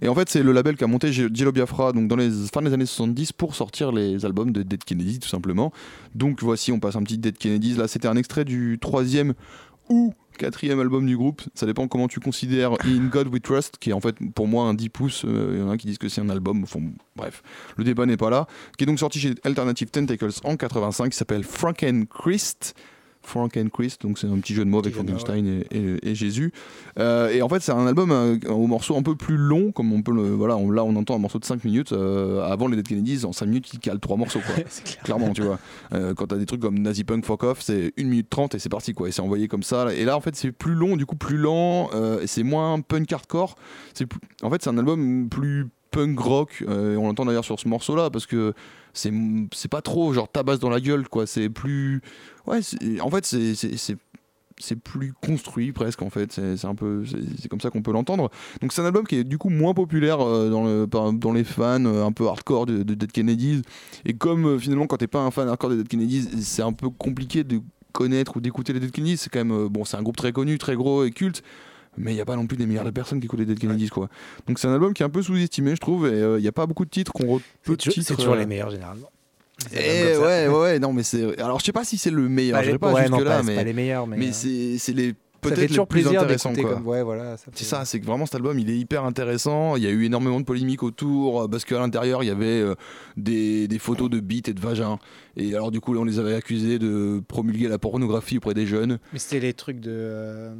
Et 0.00 0.08
en 0.08 0.14
fait, 0.14 0.30
c'est 0.30 0.42
le 0.42 0.52
label 0.52 0.74
qui 0.74 0.84
a 0.84 0.86
monté 0.86 1.12
Jello 1.12 1.52
Biafra 1.52 1.92
donc 1.92 2.08
dans 2.08 2.16
les 2.16 2.30
fin 2.50 2.62
des 2.62 2.72
années 2.72 2.86
70 2.86 3.32
pour 3.32 3.54
sortir 3.54 3.92
les 3.92 4.24
albums 4.24 4.52
de 4.52 4.62
Dead 4.62 4.82
Kennedys 4.82 5.18
tout 5.18 5.28
simplement. 5.28 5.70
Donc 6.14 6.42
voici, 6.42 6.72
on 6.72 6.80
passe 6.80 6.96
un 6.96 7.02
petit 7.02 7.18
Dead 7.18 7.36
Kennedys. 7.36 7.74
Là, 7.74 7.88
c'était 7.88 8.08
un 8.08 8.16
extrait 8.16 8.46
du 8.46 8.78
troisième 8.80 9.34
ou 9.90 10.14
quatrième 10.38 10.80
album 10.80 11.04
du 11.06 11.16
groupe, 11.16 11.42
ça 11.54 11.66
dépend 11.66 11.86
comment 11.88 12.08
tu 12.08 12.20
considères 12.20 12.72
In 12.86 13.06
God 13.08 13.28
We 13.28 13.42
Trust, 13.42 13.76
qui 13.78 13.90
est 13.90 13.92
en 13.92 14.00
fait 14.00 14.16
pour 14.34 14.48
moi 14.48 14.64
un 14.64 14.72
10 14.74 14.88
pouces, 14.88 15.24
Euh, 15.26 15.50
il 15.54 15.60
y 15.60 15.62
en 15.62 15.68
a 15.70 15.76
qui 15.76 15.86
disent 15.86 15.98
que 15.98 16.08
c'est 16.08 16.22
un 16.22 16.30
album, 16.30 16.62
enfin, 16.62 16.80
bref, 17.16 17.42
le 17.76 17.84
débat 17.84 18.06
n'est 18.06 18.16
pas 18.16 18.30
là, 18.30 18.46
qui 18.78 18.84
est 18.84 18.86
donc 18.86 18.98
sorti 18.98 19.20
chez 19.20 19.34
Alternative 19.44 19.90
Tentacles 19.90 20.30
en 20.44 20.56
85, 20.56 21.10
qui 21.10 21.16
s'appelle 21.18 21.44
Frankenchrist. 21.44 22.74
Frankenchrist, 23.28 24.02
donc 24.02 24.18
c'est 24.18 24.26
un 24.26 24.38
petit 24.38 24.54
jeu 24.54 24.64
de 24.64 24.70
mots 24.70 24.78
avec 24.80 24.94
Frankenstein 24.94 25.46
et, 25.46 25.76
et- 25.76 26.10
et 26.10 26.14
Jésus. 26.14 26.52
Euh, 26.98 27.28
et 27.30 27.42
en 27.42 27.48
fait, 27.48 27.60
c'est 27.60 27.72
un 27.72 27.86
album 27.86 28.10
euh, 28.10 28.36
au 28.48 28.66
morceau 28.66 28.96
un 28.96 29.02
peu 29.02 29.14
plus 29.14 29.36
long, 29.36 29.70
comme 29.72 29.92
on 29.92 30.02
peut 30.02 30.12
le. 30.12 30.30
Voilà, 30.30 30.56
on, 30.56 30.70
là 30.70 30.84
on 30.84 30.96
entend 30.96 31.14
un 31.14 31.18
morceau 31.18 31.38
de 31.38 31.44
5 31.44 31.64
minutes. 31.64 31.92
euh, 31.92 32.42
avant 32.42 32.68
les 32.68 32.76
Dead 32.76 32.88
Kennedys, 32.88 33.24
en 33.24 33.32
5 33.32 33.46
minutes, 33.46 33.72
ils 33.74 33.78
calent 33.78 34.00
3 34.00 34.16
morceaux. 34.16 34.40
Quoi. 34.40 34.54
clair. 34.84 35.02
Clairement, 35.04 35.32
tu 35.32 35.42
vois. 35.42 35.58
Quand 36.16 36.26
t'as 36.26 36.36
des 36.36 36.46
trucs 36.46 36.60
comme 36.60 36.78
Nazi 36.78 37.04
Punk 37.04 37.24
Fuck 37.24 37.42
Off, 37.44 37.60
c'est 37.60 37.92
1 37.98 38.04
minute 38.04 38.28
30 38.30 38.54
et 38.54 38.58
c'est 38.58 38.68
parti, 38.68 38.92
quoi. 38.94 39.08
Et 39.08 39.12
c'est 39.12 39.22
envoyé 39.22 39.48
comme 39.48 39.62
ça. 39.62 39.92
Et 39.94 40.04
là, 40.04 40.16
en 40.16 40.20
fait, 40.20 40.34
c'est 40.36 40.52
plus 40.52 40.74
long, 40.74 40.96
du 40.96 41.06
coup, 41.06 41.16
plus 41.16 41.36
lent, 41.36 41.90
et 42.20 42.26
c'est 42.26 42.42
moins 42.42 42.80
punk 42.80 43.12
hardcore. 43.12 43.56
C'est 43.94 44.06
plus- 44.06 44.20
En 44.42 44.50
fait, 44.50 44.62
c'est 44.62 44.70
un 44.70 44.78
album 44.78 45.28
plus 45.28 45.66
punk 45.90 46.18
rock. 46.20 46.64
euh, 46.68 46.94
et 46.94 46.96
on 46.96 47.06
l'entend 47.06 47.24
d'ailleurs 47.24 47.44
sur 47.44 47.58
ce 47.58 47.66
morceau-là, 47.68 48.10
parce 48.10 48.26
que 48.26 48.52
c'est 48.98 49.68
pas 49.68 49.82
trop 49.82 50.12
genre 50.12 50.30
tabasse 50.30 50.58
dans 50.58 50.70
la 50.70 50.80
gueule, 50.80 51.08
quoi. 51.08 51.26
C'est 51.26 51.48
plus. 51.48 52.00
Ouais, 52.46 52.60
en 53.00 53.10
fait, 53.10 53.26
c'est. 53.26 53.54
c'est- 53.54 53.96
plus 54.84 55.12
construit 55.24 55.70
presque 55.70 56.02
en 56.02 56.10
fait, 56.10 56.32
c'est 56.32 56.64
un 56.66 56.74
peu, 56.74 57.04
c'est 57.40 57.48
comme 57.48 57.60
ça 57.60 57.70
qu'on 57.70 57.82
peut 57.82 57.92
l'entendre. 57.92 58.28
Donc 58.60 58.72
c'est 58.72 58.82
un 58.82 58.86
album 58.86 59.06
qui 59.06 59.14
est 59.14 59.22
du 59.22 59.38
coup 59.38 59.50
moins 59.50 59.72
populaire 59.72 60.20
euh, 60.20 60.50
dans, 60.50 60.64
le, 60.64 61.12
dans 61.12 61.32
les 61.32 61.44
fans 61.44 61.84
euh, 61.84 62.04
un 62.04 62.10
peu 62.10 62.26
hardcore 62.26 62.66
de, 62.66 62.82
de 62.82 62.94
Dead 62.94 63.12
Kennedys. 63.12 63.62
Et 64.04 64.14
comme 64.14 64.46
euh, 64.46 64.58
finalement 64.58 64.88
quand 64.88 64.96
t'es 64.96 65.06
pas 65.06 65.20
un 65.20 65.30
fan 65.30 65.48
hardcore 65.48 65.70
de 65.70 65.76
Dead 65.76 65.86
Kennedys, 65.88 66.42
c'est 66.42 66.62
un 66.62 66.72
peu 66.72 66.90
compliqué 66.90 67.44
de 67.44 67.60
connaître 67.92 68.36
ou 68.36 68.40
d'écouter 68.40 68.72
les 68.72 68.80
Dead 68.80 68.90
Kennedys. 68.90 69.18
C'est 69.18 69.30
quand 69.30 69.44
même 69.44 69.68
bon, 69.68 69.84
c'est 69.84 69.96
un 69.96 70.02
groupe 70.02 70.16
très 70.16 70.32
connu, 70.32 70.58
très 70.58 70.74
gros 70.74 71.04
et 71.04 71.12
culte. 71.12 71.44
Mais 71.98 72.12
il 72.12 72.14
n'y 72.14 72.20
a 72.20 72.24
pas 72.24 72.36
non 72.36 72.46
plus 72.46 72.56
des 72.56 72.66
milliards 72.66 72.84
de 72.84 72.90
personnes 72.90 73.20
qui 73.20 73.26
écoutent 73.26 73.40
les 73.40 73.46
Dead 73.46 73.58
Kennedys 73.58 73.88
quoi. 73.90 74.08
Donc 74.46 74.58
c'est 74.58 74.68
un 74.68 74.72
album 74.74 74.94
qui 74.94 75.02
est 75.02 75.06
un 75.06 75.10
peu 75.10 75.22
sous-estimé 75.22 75.74
je 75.74 75.80
trouve 75.80 76.06
et 76.06 76.12
euh, 76.12 76.38
il 76.38 76.42
n'y 76.42 76.48
a 76.48 76.52
pas 76.52 76.66
beaucoup 76.66 76.84
de 76.84 76.90
titres 76.90 77.12
qu'on 77.12 77.38
re- 77.38 77.40
peu 77.40 77.42
C'est 77.64 77.70
de 77.72 77.76
toujours, 77.76 77.94
titres. 77.94 78.06
c'est 78.08 78.14
toujours 78.16 78.34
euh, 78.34 78.38
les 78.38 78.46
meilleurs 78.46 78.70
généralement. 78.70 79.10
Les 79.72 80.12
eh 80.14 80.16
ouais, 80.18 80.46
ouais, 80.60 80.78
non, 80.78 80.92
mais 80.92 81.02
c'est. 81.02 81.40
Alors, 81.40 81.58
je 81.58 81.64
sais 81.64 81.72
pas 81.72 81.84
si 81.84 81.98
c'est 81.98 82.12
le 82.12 82.28
meilleur, 82.28 82.58
Pas 82.58 82.64
je 82.64 82.70
vais 82.70 82.78
pas 82.78 82.92
ouais, 82.92 83.00
jusque 83.02 83.10
non, 83.12 83.18
là, 83.20 83.24
pas- 83.24 83.38
c'est 83.42 83.46
mais, 83.48 83.56
pas 83.56 83.64
les 83.64 83.72
meilleurs, 83.72 84.06
mais, 84.06 84.16
mais 84.16 84.28
euh, 84.28 84.32
c'est 84.32 84.78
c'est 84.78 84.92
les 84.92 85.14
peut-être 85.40 85.68
toujours 85.68 85.86
plus 85.86 86.02
d'écouter 86.04 86.62
quoi. 86.62 86.74
comme 86.74 86.86
ouais 86.86 87.02
voilà. 87.04 87.36
ça 87.36 87.44
C'est 87.52 87.58
fait- 87.60 87.64
ça, 87.64 87.84
c'est 87.84 88.00
que 88.00 88.06
vraiment 88.06 88.26
cet 88.26 88.34
album 88.36 88.58
il 88.58 88.68
est 88.70 88.76
hyper 88.78 89.04
intéressant. 89.04 89.76
Il 89.76 89.82
y 89.84 89.86
a 89.86 89.90
eu 89.90 90.04
énormément 90.04 90.38
de 90.40 90.44
polémiques 90.44 90.82
autour 90.82 91.42
euh, 91.42 91.48
parce 91.48 91.64
qu'à 91.64 91.78
l'intérieur 91.78 92.22
il 92.24 92.26
y 92.26 92.30
avait 92.30 92.60
euh, 92.60 92.74
des, 93.16 93.66
des 93.68 93.78
photos 93.78 94.10
de 94.10 94.18
bites 94.20 94.48
et 94.48 94.52
de 94.54 94.60
vagins. 94.60 94.98
Et 95.36 95.54
alors 95.54 95.70
du 95.70 95.80
coup 95.80 95.92
là, 95.94 96.00
on 96.00 96.04
les 96.04 96.18
avait 96.18 96.34
accusés 96.34 96.78
de 96.80 97.20
promulguer 97.28 97.68
la 97.68 97.78
pornographie 97.78 98.38
auprès 98.38 98.54
des 98.54 98.66
jeunes, 98.66 98.98
Mais 99.12 99.18
c'était 99.20 99.38
les 99.40 99.54
trucs 99.54 99.78
de 99.80 99.90
euh, 99.92 100.54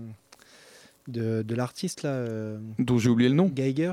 de, 1.09 1.43
de 1.43 1.55
l'artiste 1.55 2.03
là, 2.05 2.11
euh, 2.11 2.59
dont 2.79 2.99
j'ai 2.99 3.11
oublié 3.11 3.29
le 3.29 3.35
nom. 3.37 3.51
Geiger, 3.55 3.93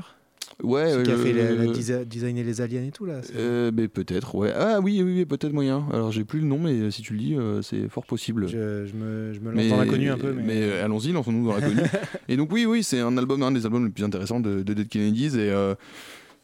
Ouais, 0.62 0.90
celui 0.92 1.04
qui 1.04 1.10
a 1.10 1.14
euh, 1.14 1.24
fait 1.24 1.32
la, 1.32 1.52
la 1.52 1.72
desi- 1.72 2.04
designer 2.04 2.44
les 2.44 2.60
aliens 2.60 2.84
et 2.84 2.90
tout 2.92 3.04
là. 3.04 3.20
euh, 3.34 3.72
mais 3.74 3.88
peut-être, 3.88 4.36
ouais. 4.36 4.52
Ah 4.56 4.78
oui, 4.80 5.02
oui, 5.02 5.12
oui, 5.16 5.24
peut-être 5.26 5.52
moyen. 5.52 5.84
Alors 5.92 6.12
j'ai 6.12 6.24
plus 6.24 6.38
le 6.40 6.46
nom, 6.46 6.58
mais 6.60 6.72
euh, 6.72 6.90
si 6.90 7.02
tu 7.02 7.14
le 7.14 7.18
dis, 7.18 7.34
euh, 7.34 7.60
c'est 7.62 7.88
fort 7.88 8.06
possible. 8.06 8.46
je, 8.46 8.86
je 8.86 8.94
me, 8.94 9.32
je 9.34 9.40
me 9.40 9.46
lance 9.50 9.54
Mais, 9.56 9.68
dans 9.68 9.76
l'inconnu 9.76 10.08
un 10.08 10.16
peu, 10.16 10.32
mais, 10.32 10.62
euh, 10.62 10.84
allons-y, 10.84 11.10
lançons-nous 11.12 11.46
dans 11.48 11.54
l'inconnu. 11.56 11.80
et 12.28 12.36
donc 12.36 12.52
oui, 12.52 12.64
oui, 12.64 12.84
c'est 12.84 13.00
un 13.00 13.18
album, 13.18 13.42
un 13.42 13.50
des 13.50 13.66
albums 13.66 13.84
les 13.84 13.90
plus 13.90 14.04
intéressants 14.04 14.38
de, 14.40 14.62
de 14.62 14.72
Dead 14.72 14.88
Kennedys 14.88 15.36
et, 15.36 15.50
euh, 15.50 15.74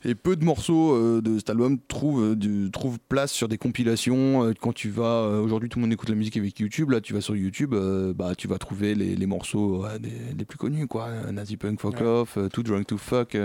et 0.05 0.15
peu 0.15 0.35
de 0.37 0.45
morceaux 0.45 0.95
euh, 0.95 1.21
de 1.23 1.39
cet 1.39 1.51
album 1.51 1.79
trouvent, 1.89 2.23
euh, 2.33 2.35
du- 2.37 2.71
trouvent 2.73 2.99
place 3.09 3.33
sur 3.33 3.47
des 3.49 3.59
compilations. 3.59 4.45
Euh, 4.45 4.53
quand 4.61 4.73
tu 4.73 4.89
vas, 4.91 5.29
aujourd'hui 5.41 5.69
tout 5.69 5.79
le 5.79 5.83
monde 5.85 5.93
écoute 5.93 6.09
la 6.09 6.15
musique 6.15 6.37
avec 6.37 6.59
YouTube, 6.59 6.91
là 6.91 7.01
tu 7.01 7.13
vas 7.15 7.21
sur 7.21 7.37
YouTube, 7.37 7.75
bah 8.17 8.35
tu 8.37 8.49
vas 8.49 8.59
trouver 8.59 8.95
les, 8.95 9.15
les 9.17 9.27
morceaux 9.27 9.83
ouais, 9.85 9.99
des, 9.99 10.35
des 10.35 10.45
plus 10.45 10.59
connus 10.59 10.87
quoi, 10.89 11.09
Nazi 11.33 11.57
Punk 11.57 11.81
Fuck 11.81 12.01
Ouais. 12.01 12.07
Off, 12.07 12.39
Too 12.53 12.63
Drunk 12.63 12.87
to 12.87 12.97
Fuck 12.99 13.37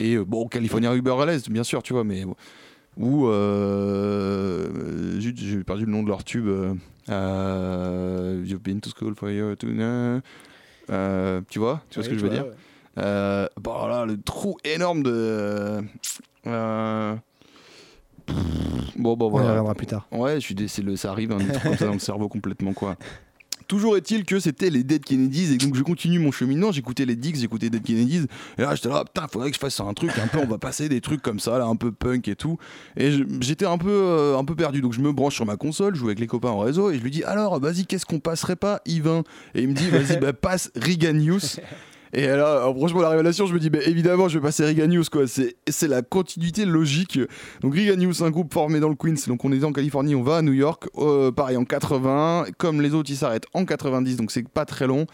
et 0.00 0.16
bon 0.18 0.48
California 0.48 0.94
Uber 0.94 1.14
à 1.20 1.26
l'aise 1.26 1.48
bien 1.48 1.64
sûr 1.64 1.82
tu 1.82 1.92
vois, 1.92 2.04
mais 2.04 2.24
ou 2.96 3.26
euh, 3.28 5.18
j'ai 5.20 5.62
perdu 5.64 5.86
le 5.86 5.92
nom 5.92 6.02
de 6.02 6.08
leur 6.08 6.24
tube. 6.24 6.48
euh, 7.08 8.42
You've 8.44 8.62
been 8.62 8.80
to 8.80 8.90
school 8.90 9.14
for 9.14 9.28
a 9.28 9.32
year 9.32 9.50
or 9.50 9.56
two 9.56 9.68
now. 9.72 10.20
Euh, 10.90 11.40
tu 11.48 11.58
vois, 11.58 11.82
tu 11.88 11.96
vois 12.00 12.04
ce 12.04 12.08
que 12.10 12.18
je 12.18 12.22
veux 12.24 12.30
dire? 12.30 12.46
Euh, 12.98 13.46
bon, 13.60 13.86
là, 13.86 14.04
le 14.04 14.20
trou 14.20 14.56
énorme 14.64 15.02
de. 15.02 15.80
euh, 16.46 17.14
Bon, 18.96 19.16
bon, 19.16 19.26
On 19.26 19.28
y 19.28 19.30
voilà. 19.32 19.48
reviendra 19.50 19.74
plus 19.74 19.86
tard. 19.86 20.06
Ouais, 20.12 20.34
je 20.34 20.40
suis 20.40 20.54
dé- 20.54 20.68
c'est 20.68 20.82
le, 20.82 20.96
ça 20.96 21.10
arrive, 21.10 21.32
un 21.32 21.38
truc 21.38 21.62
comme 21.62 21.76
ça 21.76 21.86
dans 21.86 21.92
le 21.94 21.98
cerveau 21.98 22.28
complètement, 22.28 22.72
quoi. 22.72 22.96
Toujours 23.66 23.96
est-il 23.96 24.24
que 24.24 24.40
c'était 24.40 24.68
les 24.68 24.82
Dead 24.82 25.04
Kennedys 25.04 25.54
et 25.54 25.56
donc 25.56 25.76
je 25.76 25.82
continue 25.84 26.18
mon 26.18 26.32
cheminement, 26.32 26.72
j'écoutais 26.72 27.04
les 27.06 27.14
Dicks, 27.14 27.36
j'écoutais 27.36 27.70
Dead 27.70 27.84
Kennedys 27.84 28.26
et 28.58 28.62
là 28.62 28.74
j'étais 28.74 28.88
là 28.88 29.04
putain 29.04 29.28
faudrait 29.28 29.50
que 29.50 29.54
je 29.54 29.60
fasse 29.60 29.78
un 29.78 29.94
truc 29.94 30.10
un 30.18 30.26
peu 30.26 30.38
on 30.40 30.46
va 30.48 30.58
passer 30.58 30.88
des 30.88 31.00
trucs 31.00 31.22
comme 31.22 31.38
ça 31.38 31.56
là 31.56 31.66
un 31.66 31.76
peu 31.76 31.92
punk 31.92 32.26
et 32.26 32.34
tout 32.34 32.58
et 32.96 33.12
j'étais 33.40 33.66
un 33.66 33.78
peu 33.78 33.88
euh, 33.92 34.36
un 34.36 34.44
peu 34.44 34.56
perdu 34.56 34.80
donc 34.80 34.92
je 34.92 35.00
me 35.00 35.12
branche 35.12 35.36
sur 35.36 35.46
ma 35.46 35.56
console, 35.56 35.94
je 35.94 36.00
joue 36.00 36.06
avec 36.06 36.18
les 36.18 36.26
copains 36.26 36.48
en 36.48 36.58
réseau 36.58 36.90
et 36.90 36.98
je 36.98 37.02
lui 37.04 37.12
dis 37.12 37.22
alors 37.22 37.60
vas-y 37.60 37.86
qu'est-ce 37.86 38.06
qu'on 38.06 38.18
passerait 38.18 38.56
pas 38.56 38.80
Yvain? 38.86 39.22
Et 39.54 39.62
il 39.62 39.68
me 39.68 39.74
dit 39.74 39.88
vas-y 39.88 40.18
bah 40.18 40.32
passe 40.32 40.72
Riganius 40.74 41.60
et 42.12 42.26
là, 42.26 42.58
alors, 42.58 42.76
franchement, 42.76 43.00
la 43.00 43.10
révélation, 43.10 43.46
je 43.46 43.54
me 43.54 43.58
dis, 43.58 43.70
bah, 43.70 43.78
évidemment, 43.86 44.28
je 44.28 44.38
vais 44.38 44.42
passer 44.42 44.64
Riganius, 44.64 45.08
quoi. 45.08 45.22
C'est, 45.26 45.88
la 45.88 46.02
continuité 46.02 46.64
logique. 46.64 47.18
Donc, 47.62 47.74
Riganius, 47.74 48.22
un 48.22 48.30
groupe 48.30 48.52
formé 48.52 48.80
dans 48.80 48.88
le 48.88 48.96
Queens. 48.96 49.26
Donc, 49.28 49.44
on 49.44 49.52
est 49.52 49.62
en 49.64 49.72
Californie, 49.72 50.14
on 50.14 50.22
va 50.22 50.38
à 50.38 50.42
New 50.42 50.52
York. 50.52 50.88
Euh, 50.98 51.30
pareil, 51.30 51.56
en 51.56 51.64
80. 51.64 52.46
Comme 52.58 52.80
les 52.80 52.94
autres, 52.94 53.10
ils 53.10 53.16
s'arrêtent 53.16 53.46
en 53.54 53.64
90, 53.64 54.16
donc 54.16 54.30
c'est 54.30 54.48
pas 54.48 54.64
très 54.64 54.86
long. 54.86 55.06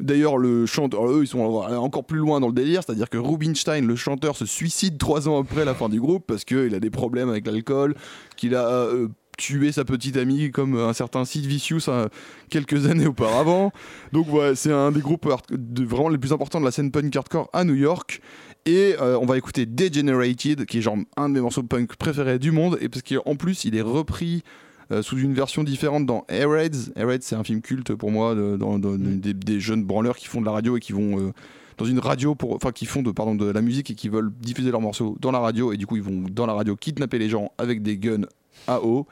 D'ailleurs, 0.00 0.38
le 0.38 0.66
chanteur, 0.66 1.08
eux, 1.08 1.22
ils 1.22 1.28
sont 1.28 1.40
encore 1.40 2.04
plus 2.04 2.18
loin 2.18 2.40
dans 2.40 2.48
le 2.48 2.54
délire. 2.54 2.82
C'est-à-dire 2.84 3.10
que 3.10 3.18
Rubinstein, 3.18 3.86
le 3.86 3.96
chanteur, 3.96 4.36
se 4.36 4.46
suicide 4.46 4.98
trois 4.98 5.28
ans 5.28 5.40
après 5.40 5.64
la 5.64 5.74
fin 5.74 5.88
du 5.88 6.00
groupe 6.00 6.24
parce 6.26 6.44
qu'il 6.44 6.74
a 6.74 6.80
des 6.80 6.90
problèmes 6.90 7.28
avec 7.28 7.46
l'alcool, 7.46 7.94
qu'il 8.36 8.54
a. 8.54 8.68
euh, 8.68 9.08
tué 9.36 9.72
sa 9.72 9.84
petite 9.84 10.16
amie 10.16 10.50
comme 10.50 10.76
un 10.78 10.92
certain 10.92 11.24
Sid 11.24 11.44
Vicious 11.46 11.88
hein, 11.88 12.08
quelques 12.50 12.86
années 12.90 13.06
auparavant. 13.06 13.72
Donc 14.12 14.32
ouais, 14.32 14.54
c'est 14.54 14.72
un 14.72 14.92
des 14.92 15.00
groupes 15.00 15.28
de, 15.50 15.84
vraiment 15.84 16.08
les 16.08 16.18
plus 16.18 16.32
importants 16.32 16.60
de 16.60 16.64
la 16.64 16.70
scène 16.70 16.90
punk 16.90 17.14
hardcore 17.14 17.48
à 17.52 17.64
New 17.64 17.74
York. 17.74 18.20
Et 18.66 18.94
euh, 19.00 19.18
on 19.20 19.26
va 19.26 19.36
écouter 19.36 19.66
Degenerated, 19.66 20.64
qui 20.66 20.78
est 20.78 20.80
genre 20.82 20.96
un 21.16 21.28
de 21.28 21.34
mes 21.34 21.40
morceaux 21.40 21.62
punk 21.62 21.96
préférés 21.96 22.38
du 22.38 22.50
monde, 22.50 22.78
et 22.80 22.88
parce 22.88 23.02
qu'en 23.02 23.36
plus 23.36 23.64
il 23.64 23.76
est 23.76 23.82
repris 23.82 24.42
euh, 24.90 25.02
sous 25.02 25.18
une 25.18 25.34
version 25.34 25.64
différente 25.64 26.06
dans 26.06 26.24
Air 26.28 26.50
Raids. 26.50 26.90
Air 26.96 27.08
Raids, 27.08 27.18
c'est 27.22 27.36
un 27.36 27.44
film 27.44 27.60
culte 27.60 27.94
pour 27.94 28.10
moi, 28.10 28.34
de- 28.34 28.56
dans, 28.56 28.78
dans- 28.78 28.96
des, 28.96 29.34
des 29.34 29.60
jeunes 29.60 29.84
branleurs 29.84 30.16
qui 30.16 30.26
font 30.26 30.40
de 30.40 30.46
la 30.46 30.52
radio 30.52 30.76
et 30.76 30.80
qui 30.80 30.92
vont 30.92 31.18
euh, 31.20 31.32
dans 31.76 31.84
une 31.86 31.98
radio 31.98 32.34
pour, 32.34 32.54
enfin 32.54 32.70
qui 32.72 32.86
font 32.86 33.02
de 33.02 33.10
pardon 33.10 33.34
de 33.34 33.46
la 33.50 33.60
musique 33.60 33.90
et 33.90 33.94
qui 33.94 34.08
veulent 34.08 34.30
diffuser 34.40 34.70
leurs 34.70 34.80
morceaux 34.80 35.16
dans 35.20 35.32
la 35.32 35.40
radio 35.40 35.72
et 35.72 35.76
du 35.76 35.86
coup 35.86 35.96
ils 35.96 36.02
vont 36.02 36.24
dans 36.30 36.46
la 36.46 36.52
radio 36.54 36.76
kidnapper 36.76 37.18
les 37.18 37.28
gens 37.28 37.50
avec 37.58 37.82
des 37.82 37.98
guns 37.98 38.26
eau. 38.68 39.06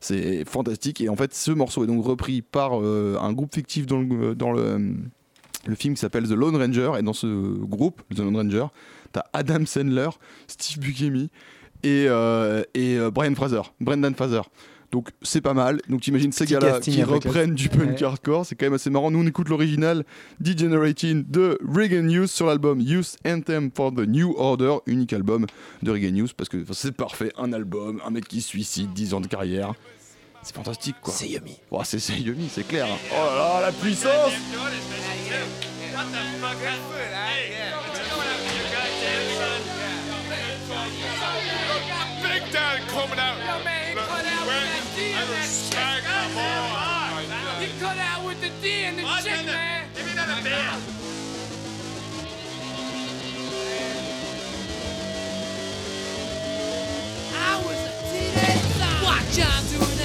C'est 0.00 0.44
fantastique 0.46 1.02
et 1.02 1.10
en 1.10 1.16
fait 1.16 1.34
ce 1.34 1.50
morceau 1.50 1.84
est 1.84 1.86
donc 1.86 2.04
repris 2.04 2.40
par 2.40 2.80
euh, 2.80 3.18
un 3.20 3.34
groupe 3.34 3.54
fictif 3.54 3.86
dans 3.86 4.00
le, 4.00 4.94
film 5.74 5.94
qui 5.94 6.00
s'appelle 6.00 6.26
The 6.26 6.32
Lone 6.32 6.56
Ranger 6.56 6.92
et 6.98 7.02
dans 7.02 7.12
ce 7.12 7.26
groupe 7.26 8.00
The 8.14 8.20
Lone 8.20 8.36
Ranger 8.36 8.66
t'as 9.12 9.24
Adam 9.34 9.66
Sandler, 9.66 10.08
Steve 10.46 10.78
Buscemi 10.78 11.30
et, 11.82 12.06
euh, 12.08 12.62
euh, 12.76 13.10
Brian 13.10 13.34
Fraser, 13.34 13.62
Brendan 13.80 14.14
Fraser. 14.14 14.42
Donc 14.92 15.08
c'est 15.22 15.40
pas 15.40 15.54
mal. 15.54 15.80
Donc 15.88 16.00
t'imagines 16.00 16.32
ces 16.32 16.46
gars-là 16.46 16.80
qui 16.80 17.02
reprennent 17.02 17.54
du 17.54 17.68
punk 17.68 17.90
Ouais. 17.90 18.02
hardcore, 18.04 18.44
c'est 18.44 18.54
quand 18.56 18.66
même 18.66 18.74
assez 18.74 18.90
marrant. 18.90 19.10
Nous 19.10 19.20
on 19.20 19.26
écoute 19.26 19.48
l'original 19.48 20.04
Degenerating 20.40 21.24
de 21.28 21.58
Reagan 21.66 22.02
News 22.02 22.26
sur 22.26 22.46
l'album 22.46 22.80
Youth 22.80 23.16
Anthem 23.26 23.70
for 23.74 23.92
the 23.92 24.06
New 24.06 24.34
Order, 24.36 24.78
unique 24.86 25.12
album 25.12 25.46
de 25.82 25.90
Reagan 25.90 26.10
News 26.12 26.28
parce 26.36 26.48
que 26.48 26.64
c'est 26.72 26.92
parfait, 26.96 27.32
un 27.38 27.52
album, 27.52 28.00
un 28.04 28.10
mec 28.10 28.26
qui 28.26 28.40
se 28.40 28.48
suicide, 28.48 28.92
10 28.92 29.14
ans 29.14 29.20
de 29.20 29.28
carrière. 29.28 29.74
C'est 30.42 30.54
fantastique 30.54 30.96
quoi. 31.02 31.12
C'est 31.12 31.28
yummy. 31.28 31.60
c'est 31.84 31.98
c'est 31.98 32.18
yummy, 32.18 32.48
c'est 32.50 32.66
clair. 32.66 32.86
Oh 33.12 33.14
là 33.14 33.36
là, 33.36 33.66
la 33.66 33.72
puissance 33.72 34.32
cut 47.80 47.96
out 47.96 48.26
with 48.26 48.38
the 48.42 48.50
D 48.60 48.84
and 48.84 48.98
the 48.98 49.02
chick, 49.22 49.46
man. 49.46 49.88
Give 49.96 50.04
me 50.04 50.12
another 50.12 50.42
beer. 50.42 50.52
I 57.32 57.56
was 57.64 57.80
a 57.88 57.92
teenage 58.12 58.68
son. 58.76 59.02
What 59.02 59.24
John 59.32 59.64
doing 59.72 59.99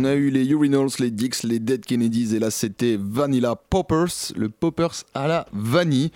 On 0.00 0.04
a 0.04 0.14
eu 0.14 0.30
les 0.30 0.46
Urinals, 0.46 0.90
les 1.00 1.10
Dix, 1.10 1.42
les 1.42 1.58
Dead 1.58 1.84
Kennedys 1.84 2.32
et 2.32 2.38
là 2.38 2.52
c'était 2.52 2.96
Vanilla 3.00 3.56
Poppers, 3.56 4.32
le 4.36 4.48
Poppers 4.48 4.94
à 5.12 5.26
la 5.26 5.46
vanille. 5.52 6.12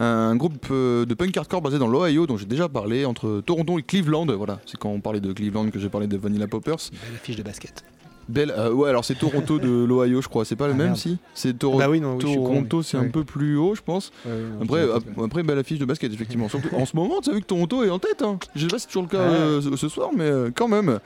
Un 0.00 0.36
groupe 0.36 0.66
euh, 0.70 1.06
de 1.06 1.14
punk 1.14 1.34
hardcore 1.36 1.62
basé 1.62 1.78
dans 1.78 1.86
l'Ohio 1.88 2.26
dont 2.26 2.36
j'ai 2.36 2.44
déjà 2.44 2.68
parlé 2.68 3.06
entre 3.06 3.40
Toronto 3.46 3.78
et 3.78 3.82
Cleveland. 3.82 4.26
Voilà, 4.26 4.60
c'est 4.66 4.76
quand 4.76 4.90
on 4.90 5.00
parlait 5.00 5.20
de 5.20 5.32
Cleveland 5.32 5.70
que 5.70 5.78
j'ai 5.78 5.88
parlé 5.88 6.06
de 6.08 6.16
Vanilla 6.18 6.46
Poppers. 6.46 6.76
Belle 6.90 7.14
affiche 7.14 7.36
de 7.36 7.42
basket. 7.42 7.82
Belle, 8.28 8.52
euh, 8.56 8.70
ouais, 8.72 8.90
alors 8.90 9.04
c'est 9.04 9.14
Toronto 9.18 9.58
de 9.58 9.68
l'Ohio, 9.88 10.20
je 10.20 10.28
crois. 10.28 10.44
C'est 10.44 10.56
pas 10.56 10.66
le 10.66 10.74
Ah, 10.74 10.76
même 10.76 10.86
merde. 10.88 10.98
si? 10.98 11.16
C'est 11.34 11.58
Toro- 11.58 11.78
Bah 11.78 11.88
oui, 11.88 12.00
non, 12.00 12.16
oui, 12.16 12.34
Toronto, 12.34 12.82
c'est 12.82 12.96
un 12.98 13.08
peu 13.08 13.24
plus 13.24 13.56
haut, 13.56 13.74
je 13.74 13.80
pense. 13.82 14.12
Après, 14.60 14.82
ap- 14.82 15.04
après 15.24 15.42
belle 15.42 15.58
affiche 15.58 15.78
de 15.78 15.84
basket, 15.86 16.12
effectivement. 16.12 16.48
Surtout 16.50 16.68
en 16.76 16.84
ce 16.84 16.94
moment, 16.96 17.20
tu 17.22 17.30
as 17.30 17.32
vu 17.34 17.40
que 17.40 17.46
Toronto 17.46 17.82
est 17.82 17.90
en 17.90 17.98
tête. 17.98 18.20
Hein. 18.22 18.38
Je 18.54 18.62
sais 18.62 18.66
pas 18.68 18.78
si 18.78 18.82
c'est 18.82 18.88
toujours 18.88 19.02
le 19.04 19.08
cas 19.08 19.18
euh, 19.22 19.60
ce- 19.76 19.88
soir, 19.88 20.10
mais 20.16 20.30
quand 20.54 20.68
même. 20.68 20.98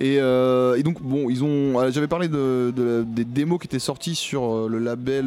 Et, 0.00 0.18
euh, 0.20 0.76
et 0.76 0.82
donc, 0.84 1.02
bon, 1.02 1.28
ils 1.28 1.42
ont. 1.42 1.80
euh, 1.80 1.90
J'avais 1.90 2.06
parlé 2.06 2.28
de, 2.28 2.72
de- 2.74 3.04
des 3.06 3.24
démos 3.24 3.58
qui 3.58 3.66
étaient 3.66 3.80
sorties 3.80 4.14
sur 4.14 4.42
euh, 4.44 4.68
le 4.68 4.78
label 4.78 5.26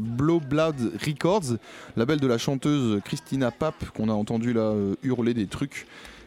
Blow 0.00 0.40
Blood 0.40 0.74
Records, 1.06 1.56
label 1.96 2.18
de 2.18 2.26
la 2.26 2.36
chanteuse 2.38 3.00
Christina 3.04 3.50
Pape, 3.52 3.90
qu'on 3.96 4.08
a 4.08 4.12
entendu 4.12 4.52
là 4.52 4.72
hurler 5.02 5.34
des 5.34 5.46
trucs. 5.46 5.86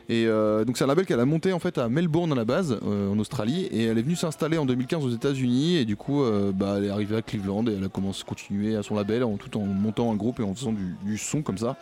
Et 0.09 0.25
donc 0.25 0.77
c'est 0.77 0.83
un 0.83 0.87
label 0.87 1.05
qu'elle 1.05 1.21
a 1.21 1.25
monté 1.25 1.53
en 1.53 1.59
fait 1.59 1.77
à 1.77 1.87
Melbourne 1.87 2.33
à 2.33 2.35
la 2.35 2.43
base, 2.43 2.77
en 2.83 3.17
Australie, 3.17 3.65
et 3.71 3.85
elle 3.85 3.97
est 3.97 4.01
venue 4.01 4.17
s'installer 4.17 4.57
en 4.57 4.65
2015 4.65 5.05
aux 5.05 5.09
États-Unis, 5.09 5.77
et 5.77 5.85
du 5.85 5.95
coup 5.95 6.21
bah, 6.53 6.75
elle 6.77 6.85
est 6.85 6.89
arrivée 6.89 7.15
à 7.15 7.21
Cleveland 7.21 7.65
et 7.67 7.75
elle 7.77 7.83
a 7.85 7.87
commencé 7.87 8.23
à 8.25 8.27
continuer 8.27 8.75
à 8.75 8.83
son 8.83 8.95
label 8.95 9.23
en 9.23 9.37
tout 9.37 9.55
en 9.57 9.61
montant 9.61 10.11
un 10.11 10.15
groupe 10.15 10.41
et 10.41 10.43
en 10.43 10.53
faisant 10.53 10.73
du, 10.73 10.95
du 11.05 11.17
son 11.17 11.41
comme 11.43 11.57
ça. 11.57 11.77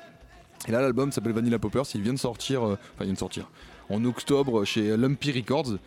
Et 0.68 0.72
là 0.72 0.82
l'album 0.82 1.12
s'appelle 1.12 1.32
Vanilla 1.34 1.58
Poppers, 1.58 1.86
il 1.96 2.02
vient 2.02 2.14
de 2.14 2.20
sortir, 2.20 2.62
enfin 2.62 2.78
il 3.00 3.06
vient 3.06 3.14
de 3.14 3.18
sortir 3.20 3.50
en 3.90 4.04
octobre 4.06 4.64
chez 4.66 4.96
Lumpy 4.98 5.32
Records. 5.32 5.78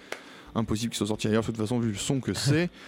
Impossible 0.54 0.90
qu'il 0.90 0.98
soit 0.98 1.06
sorti 1.06 1.28
ailleurs 1.28 1.42
de 1.42 1.46
toute 1.46 1.56
façon 1.56 1.78
vu 1.80 1.88
le 1.90 1.94
son 1.96 2.20
que 2.20 2.34
c'est. 2.34 2.70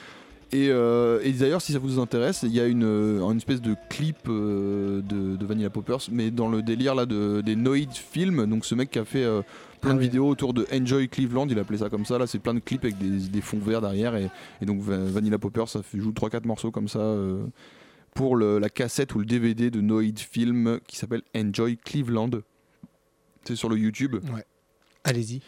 Et, 0.52 0.68
euh, 0.70 1.18
et 1.24 1.32
d'ailleurs, 1.32 1.60
si 1.62 1.72
ça 1.72 1.80
vous 1.80 1.98
intéresse, 1.98 2.42
il 2.44 2.52
y 2.54 2.60
a 2.60 2.66
une, 2.66 2.84
euh, 2.84 3.28
une 3.28 3.38
espèce 3.38 3.60
de 3.60 3.74
clip 3.90 4.18
euh, 4.28 5.00
de, 5.00 5.34
de 5.34 5.46
Vanilla 5.46 5.68
Poppers, 5.68 5.98
mais 6.12 6.30
dans 6.30 6.48
le 6.48 6.62
délire 6.62 6.94
là 6.94 7.06
de, 7.06 7.40
des 7.40 7.56
Noid 7.56 7.90
Films. 7.92 8.46
Donc 8.46 8.64
ce 8.64 8.76
mec 8.76 8.90
qui 8.92 9.00
a 9.00 9.04
fait 9.04 9.24
euh, 9.24 9.40
plein 9.80 9.90
Ah 9.90 9.94
de 9.94 9.98
ouais. 9.98 10.04
vidéos 10.04 10.28
autour 10.28 10.54
de 10.54 10.64
Enjoy 10.72 11.08
Cleveland, 11.08 11.48
il 11.48 11.58
appelait 11.58 11.78
ça 11.78 11.88
comme 11.90 12.04
ça. 12.04 12.18
Là, 12.18 12.28
c'est 12.28 12.38
plein 12.38 12.54
de 12.54 12.60
clips 12.60 12.84
avec 12.84 12.98
des, 12.98 13.28
des 13.28 13.40
fonds 13.40 13.58
verts 13.58 13.80
derrière. 13.80 14.14
Et, 14.14 14.28
et 14.60 14.66
donc 14.66 14.80
Va- 14.80 14.96
Vanilla 14.98 15.38
Poppers, 15.38 15.68
ça 15.68 15.82
fait, 15.82 15.98
joue 15.98 16.12
3-4 16.12 16.46
morceaux 16.46 16.70
comme 16.70 16.86
ça 16.88 17.16
pour 18.14 18.36
le- 18.36 18.60
la 18.60 18.68
cassette 18.68 19.12
ou 19.16 19.18
le 19.18 19.24
DVD 19.24 19.70
de 19.72 19.80
Noid 19.80 20.18
Film 20.18 20.78
qui 20.86 20.96
s'appelle 20.96 21.22
Enjoy 21.36 21.78
Cleveland. 21.78 22.30
C'est 23.44 23.56
sur 23.56 23.68
le 23.70 23.76
YouTube. 23.76 24.16
Allez-y. 25.04 25.42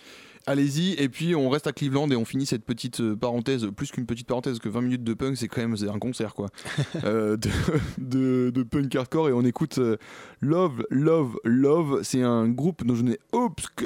Allez-y, 0.48 0.92
et 0.92 1.08
puis 1.08 1.34
on 1.34 1.48
reste 1.48 1.66
à 1.66 1.72
Cleveland 1.72 2.08
et 2.10 2.16
on 2.16 2.24
finit 2.24 2.46
cette 2.46 2.64
petite 2.64 3.00
euh, 3.00 3.16
parenthèse, 3.16 3.66
plus 3.74 3.90
qu'une 3.90 4.06
petite 4.06 4.28
parenthèse, 4.28 4.60
que 4.60 4.68
20 4.68 4.80
minutes 4.82 5.02
de 5.02 5.12
punk, 5.12 5.36
c'est 5.36 5.48
quand 5.48 5.60
même 5.60 5.74
un 5.88 5.98
concert 5.98 6.34
quoi, 6.34 6.46
Euh, 7.04 7.36
de, 7.36 7.50
de- 7.98 8.50
de 8.50 8.62
punk 8.62 8.94
hardcore. 8.94 9.28
Et 9.28 9.32
on 9.32 9.42
écoute 9.44 9.78
euh, 9.78 9.96
Love, 10.40 10.84
Love, 10.90 11.36
Love. 11.42 12.00
C'est 12.04 12.22
un 12.22 12.48
groupe 12.48 12.84
dont 12.86 12.94
je 12.94 13.02
n'ai 13.02 13.18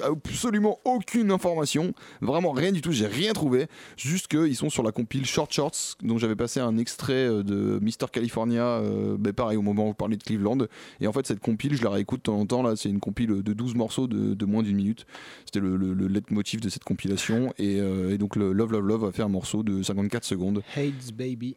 absolument 0.03 0.79
aucune 0.85 1.31
information, 1.31 1.93
vraiment 2.21 2.53
rien 2.53 2.73
du 2.73 2.83
tout, 2.83 2.93
j'ai 2.93 3.07
rien 3.07 3.33
trouvé, 3.33 3.67
juste 3.97 4.29
qu'ils 4.29 4.55
sont 4.57 4.69
sur 4.69 4.83
la 4.83 4.93
compile 4.93 5.25
Short 5.25 5.51
Shorts, 5.53 5.97
dont 6.03 6.19
j'avais 6.19 6.37
passé 6.37 6.61
un 6.61 6.77
extrait 6.77 7.27
de 7.43 7.79
Mister 7.81 8.07
California, 8.13 8.65
euh, 8.67 9.17
ben 9.19 9.33
pareil 9.33 9.57
au 9.57 9.63
moment 9.63 9.85
où 9.85 9.89
vous 9.89 9.95
parlez 9.95 10.19
de 10.19 10.23
Cleveland. 10.23 10.59
Et 11.01 11.07
en 11.07 11.13
fait, 11.13 11.27
cette 11.27 11.41
compile, 11.41 11.75
je 11.75 11.83
la 11.85 11.91
réécoute 11.91 12.21
de 12.21 12.25
temps 12.25 12.39
en 12.39 12.45
temps, 12.45 12.63
là, 12.63 12.77
c'est 12.77 12.91
une 12.91 13.01
compile 13.01 13.43
de 13.43 13.53
12 13.55 13.75
morceaux 13.77 14.07
de, 14.07 14.35
de 14.35 14.45
moins 14.45 14.63
d'une 14.63 14.77
minute. 14.77 15.07
C'était 15.47 15.61
le, 15.61 15.77
le, 15.77 15.95
le 15.95 16.07
leitmotiv 16.07 16.50
de 16.59 16.69
cette 16.69 16.85
compilation. 16.85 17.53
Et, 17.59 17.79
euh, 17.81 18.11
et 18.15 18.19
donc, 18.19 18.35
le 18.37 18.53
Love 18.53 18.73
Love 18.73 18.87
Love 18.87 19.05
a 19.05 19.13
fait 19.13 19.23
un 19.23 19.29
morceau 19.29 19.63
de 19.63 19.83
54 19.83 20.25
secondes. 20.25 20.63
AIDS 20.77 21.13
Baby. 21.15 21.57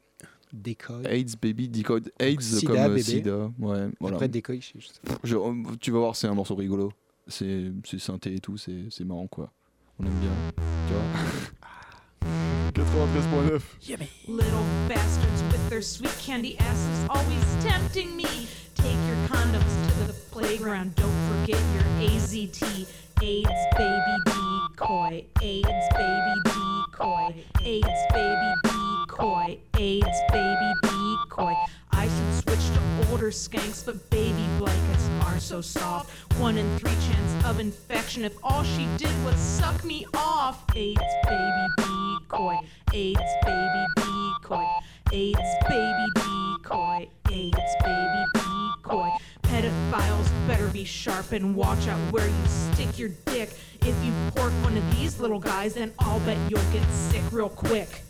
Decoy. 0.53 1.03
AIDS 1.07 1.35
Baby 1.41 1.67
Decode 1.67 2.11
AIDS 2.19 2.41
Sida, 2.59 2.67
comme 2.71 2.77
euh, 2.81 2.87
bébé. 2.89 3.01
Sida. 3.01 3.51
Ouais, 3.57 3.87
voilà. 3.99 4.17
Après 4.17 4.27
Decoy, 4.27 4.61
je 4.61 4.85
sais- 4.85 4.93
je 5.23 5.35
euh, 5.35 5.53
tu 5.81 5.89
vas 5.89 5.97
voir, 5.99 6.15
c'est 6.15 6.27
un 6.27 6.35
morceau 6.35 6.53
rigolo. 6.55 6.91
C'est 7.27 7.71
c'est 7.85 7.97
synthé 7.99 8.35
et 8.35 8.39
tout, 8.39 8.55
c'est 8.57 8.83
c'est 8.91 9.03
marrant 9.03 9.25
quoi. 9.27 9.51
On 9.97 10.05
aime 10.05 10.13
bien. 10.19 10.29
Tu 10.87 10.93
vois 10.93 11.01
93.9. 12.73 13.61
Little 14.27 14.43
bastards 14.87 15.41
with 15.51 15.69
their 15.69 15.81
sweet 15.81 16.15
candy 16.19 16.55
asses 16.59 17.07
always 17.09 17.63
tempting 17.63 18.15
me. 18.15 18.25
Take 18.75 18.97
your 19.07 19.17
condoms 19.27 19.63
to 19.87 20.07
the 20.07 20.13
playground. 20.31 20.93
Don't 20.95 21.11
forget 21.29 21.59
your 21.73 21.83
AZT. 22.09 22.85
AIDS 23.21 23.49
baby 23.77 24.15
decoy. 24.83 25.25
AIDS 25.41 25.87
baby 25.95 26.33
decoy. 26.43 27.33
AIDS 27.63 28.01
baby 28.11 28.53
decoy. 28.63 29.57
AIDS 29.77 30.19
baby 30.31 30.73
decoy. 30.81 31.53
I 31.91 32.07
should 32.07 32.43
switch 32.43 32.67
to 32.75 33.11
older 33.11 33.31
skanks, 33.31 33.85
but 33.85 34.09
baby 34.09 34.45
blankets 34.57 35.09
are 35.25 35.39
so 35.39 35.61
soft. 35.61 36.11
One 36.39 36.57
in 36.57 36.77
three 36.77 36.95
chance 37.07 37.45
of 37.45 37.59
infection 37.59 38.23
if 38.23 38.33
all 38.43 38.63
she 38.63 38.87
did 38.97 39.13
was 39.23 39.37
suck 39.37 39.83
me 39.83 40.05
off. 40.13 40.63
AIDS 40.75 40.99
baby 41.23 41.67
decoy. 41.77 42.57
AIDS 42.93 43.21
baby 43.45 43.85
decoy. 43.95 44.65
AIDS 45.11 45.39
baby 45.69 46.05
decoy. 46.15 47.07
AIDS 47.31 47.75
baby 47.83 48.25
decoy. 48.33 49.09
Pedophiles 49.53 50.47
better 50.47 50.67
be 50.69 50.83
sharp 50.83 51.31
and 51.31 51.55
watch 51.55 51.87
out 51.87 51.99
where 52.11 52.27
you 52.27 52.45
stick 52.47 52.97
your 52.97 53.09
dick. 53.27 53.51
If 53.81 54.03
you 54.03 54.11
pork 54.35 54.51
one 54.63 54.75
of 54.75 54.97
these 54.97 55.19
little 55.19 55.37
guys, 55.37 55.75
then 55.75 55.93
I'll 55.99 56.19
bet 56.21 56.39
you'll 56.49 56.71
get 56.71 56.83
sick 56.91 57.21
real 57.31 57.49
quick. 57.49 58.01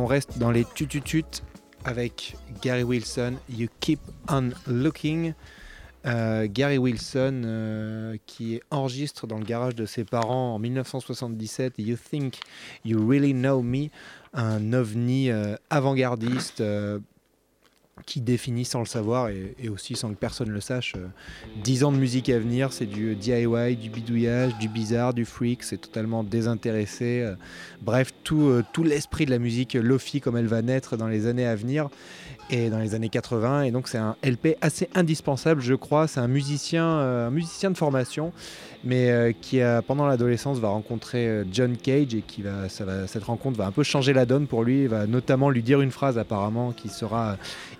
On 0.00 0.06
reste 0.06 0.38
dans 0.38 0.50
les 0.50 0.64
tututut 0.64 1.24
avec 1.84 2.34
Gary 2.62 2.82
Wilson, 2.82 3.34
You 3.50 3.68
Keep 3.80 4.00
On 4.30 4.50
Looking. 4.66 5.34
Euh, 6.06 6.48
Gary 6.50 6.78
Wilson 6.78 7.42
euh, 7.44 8.16
qui 8.24 8.62
enregistre 8.70 9.26
dans 9.26 9.36
le 9.36 9.44
garage 9.44 9.74
de 9.74 9.84
ses 9.84 10.04
parents 10.04 10.54
en 10.54 10.58
1977 10.58 11.74
You 11.76 11.96
Think 11.96 12.38
You 12.86 13.06
Really 13.06 13.34
Know 13.34 13.60
Me, 13.60 13.88
un 14.32 14.72
ovni 14.72 15.30
euh, 15.30 15.56
avant-gardiste 15.68 16.62
qui 18.06 18.20
définit 18.20 18.64
sans 18.64 18.80
le 18.80 18.86
savoir 18.86 19.28
et, 19.28 19.68
aussi 19.68 19.94
sans 19.94 20.10
que 20.10 20.18
personne 20.18 20.50
le 20.50 20.60
sache 20.60 20.94
euh, 20.96 21.06
10 21.62 21.84
ans 21.84 21.92
de 21.92 21.96
musique 21.96 22.28
à 22.28 22.38
venir, 22.38 22.72
c'est 22.72 22.86
du 22.86 23.14
DIY, 23.14 23.76
du 23.76 23.90
bidouillage, 23.90 24.56
du 24.58 24.68
bizarre, 24.68 25.14
du 25.14 25.24
freak, 25.24 25.62
c'est 25.62 25.78
totalement 25.78 26.24
désintéressé. 26.24 27.22
euh, 27.22 27.34
bref, 27.82 28.12
tout, 28.24 28.48
euh, 28.48 28.64
tout 28.72 28.82
l'esprit 28.82 29.26
de 29.26 29.30
la 29.30 29.38
musique 29.38 29.74
Lofi 29.74 30.20
comme 30.20 30.36
elle 30.36 30.46
va 30.46 30.62
naître 30.62 30.96
dans 30.96 31.08
les 31.08 31.26
années 31.26 31.46
à 31.46 31.54
venir 31.54 31.88
et 32.50 32.68
dans 32.68 32.78
les 32.78 32.94
années 32.94 33.08
80. 33.08 33.62
Et 33.62 33.70
donc 33.70 33.88
c'est 33.88 33.98
un 33.98 34.16
LP 34.22 34.56
assez 34.60 34.88
indispensable, 34.94 35.60
je 35.60 35.74
crois. 35.74 36.08
C'est 36.08 36.20
un 36.20 36.28
musicien, 36.28 36.84
euh, 36.84 37.28
un 37.28 37.30
musicien 37.30 37.70
de 37.70 37.76
formation, 37.76 38.32
mais 38.84 39.10
euh, 39.10 39.32
qui 39.38 39.60
a, 39.60 39.82
pendant 39.82 40.06
l'adolescence 40.06 40.58
va 40.58 40.68
rencontrer 40.68 41.26
euh, 41.26 41.44
John 41.52 41.76
Cage 41.76 42.14
et 42.14 42.22
qui 42.26 42.42
va, 42.42 42.68
ça 42.68 42.84
va, 42.84 43.06
cette 43.06 43.24
rencontre 43.24 43.58
va 43.58 43.66
un 43.66 43.72
peu 43.72 43.82
changer 43.82 44.12
la 44.12 44.26
donne 44.26 44.46
pour 44.46 44.64
lui. 44.64 44.82
Il 44.82 44.88
va 44.88 45.06
notamment 45.06 45.50
lui 45.50 45.62
dire 45.62 45.80
une 45.80 45.90
phrase 45.90 46.18
apparemment 46.18 46.72
qui 46.72 46.88
sera 46.88 47.36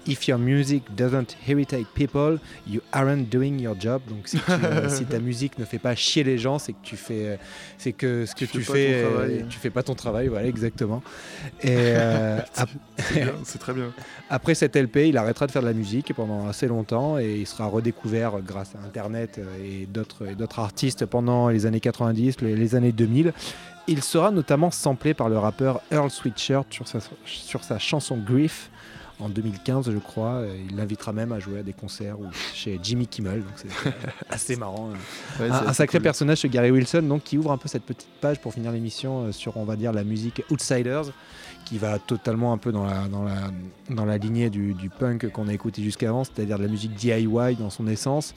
If 0.07 0.28
your 0.28 0.38
music 0.38 0.94
doesn't 0.96 1.36
irritate 1.46 1.86
people, 1.94 2.38
you 2.66 2.80
aren't 2.92 3.28
doing 3.28 3.61
your 3.61 3.76
job. 3.78 4.01
Donc 4.09 4.28
si, 4.28 4.38
tu, 4.38 4.51
euh, 4.51 4.88
si 4.88 5.05
ta 5.05 5.18
musique 5.18 5.59
ne 5.59 5.64
fait 5.66 5.78
pas 5.78 5.94
chier 5.94 6.24
les 6.24 6.38
gens, 6.38 6.59
c'est 6.59 6.72
que 6.72 6.82
tu 6.82 6.96
fais, 6.96 7.26
euh, 7.26 7.36
c'est 7.76 7.92
que 7.92 8.24
ce 8.24 8.34
que 8.34 8.46
Tu 8.46 8.59
tu, 8.59 8.62
fais 8.62 9.05
euh, 9.05 9.42
tu 9.48 9.59
fais 9.59 9.68
pas 9.68 9.82
ton 9.82 9.94
travail. 9.94 10.28
Voilà 10.28 10.48
exactement. 10.48 11.03
Et 11.62 11.68
euh, 11.76 12.40
c'est 13.44 13.59
très 13.59 13.74
bien. 13.74 13.92
après 14.30 14.54
cet 14.54 14.76
LP, 14.76 15.08
il 15.08 15.18
arrêtera 15.18 15.46
de 15.46 15.52
faire 15.52 15.62
de 15.62 15.66
la 15.66 15.72
musique 15.72 16.14
pendant 16.14 16.48
assez 16.48 16.68
longtemps 16.68 17.18
et 17.18 17.38
il 17.40 17.46
sera 17.46 17.66
redécouvert 17.66 18.40
grâce 18.40 18.74
à 18.76 18.86
Internet 18.86 19.40
et 19.62 19.86
d'autres 19.86 20.58
artistes 20.58 21.04
pendant 21.04 21.48
les 21.48 21.66
années 21.66 21.80
90, 21.80 22.40
les, 22.40 22.54
les 22.54 22.74
années 22.76 22.92
2000. 22.92 23.32
Il 23.88 24.02
sera 24.04 24.30
notamment 24.30 24.70
samplé 24.70 25.14
par 25.14 25.28
le 25.28 25.36
rappeur 25.36 25.80
Earl 25.90 26.10
Sweatshirt 26.10 26.66
sur 26.70 26.86
sa, 26.86 27.00
sur 27.24 27.64
sa 27.64 27.78
chanson 27.80 28.16
Grief 28.16 28.70
en 29.20 29.28
2015, 29.28 29.90
je 29.90 29.98
crois. 29.98 30.42
Il 30.68 30.76
l'invitera 30.76 31.12
même 31.12 31.32
à 31.32 31.38
jouer 31.38 31.60
à 31.60 31.62
des 31.62 31.72
concerts 31.72 32.18
ou 32.20 32.26
chez 32.54 32.78
Jimmy 32.82 33.06
Kimmel. 33.06 33.40
Donc 33.40 33.52
c'est 33.56 33.68
assez 34.30 34.56
marrant. 34.56 34.90
Ouais, 35.38 35.50
un, 35.50 35.72
sacré 35.72 35.98
cool. 35.98 36.04
personnage, 36.04 36.38
ce 36.38 36.46
Gary 36.46 36.70
Wilson, 36.70 37.02
donc 37.02 37.24
qui 37.24 37.38
ouvre 37.38 37.52
un 37.52 37.58
peu 37.58 37.68
cette 37.68 37.84
petite 37.84 38.08
page 38.20 38.40
pour 38.40 38.54
finir 38.54 38.72
l'émission 38.72 39.26
euh, 39.26 39.32
sur, 39.32 39.56
on 39.56 39.64
va 39.64 39.76
dire, 39.76 39.92
la 39.92 40.04
musique 40.04 40.42
Outsiders, 40.50 41.06
qui 41.70 41.78
va 41.78 42.00
totalement 42.00 42.52
un 42.52 42.58
peu 42.58 42.72
dans 42.72 42.84
la, 42.84 43.06
dans 43.06 43.22
la, 43.22 43.36
dans 43.90 44.04
la 44.04 44.18
lignée 44.18 44.50
du, 44.50 44.74
punk 44.98 45.30
qu'on 45.30 45.46
a 45.46 45.52
écouté 45.54 45.84
jusqu'avant, 45.84 46.24
c'est-à-dire 46.24 46.58
de 46.58 46.64
la 46.64 46.68
musique 46.68 46.94
DIY 46.94 47.54
dans 47.60 47.70
son 47.70 47.86
essence. 47.86 48.34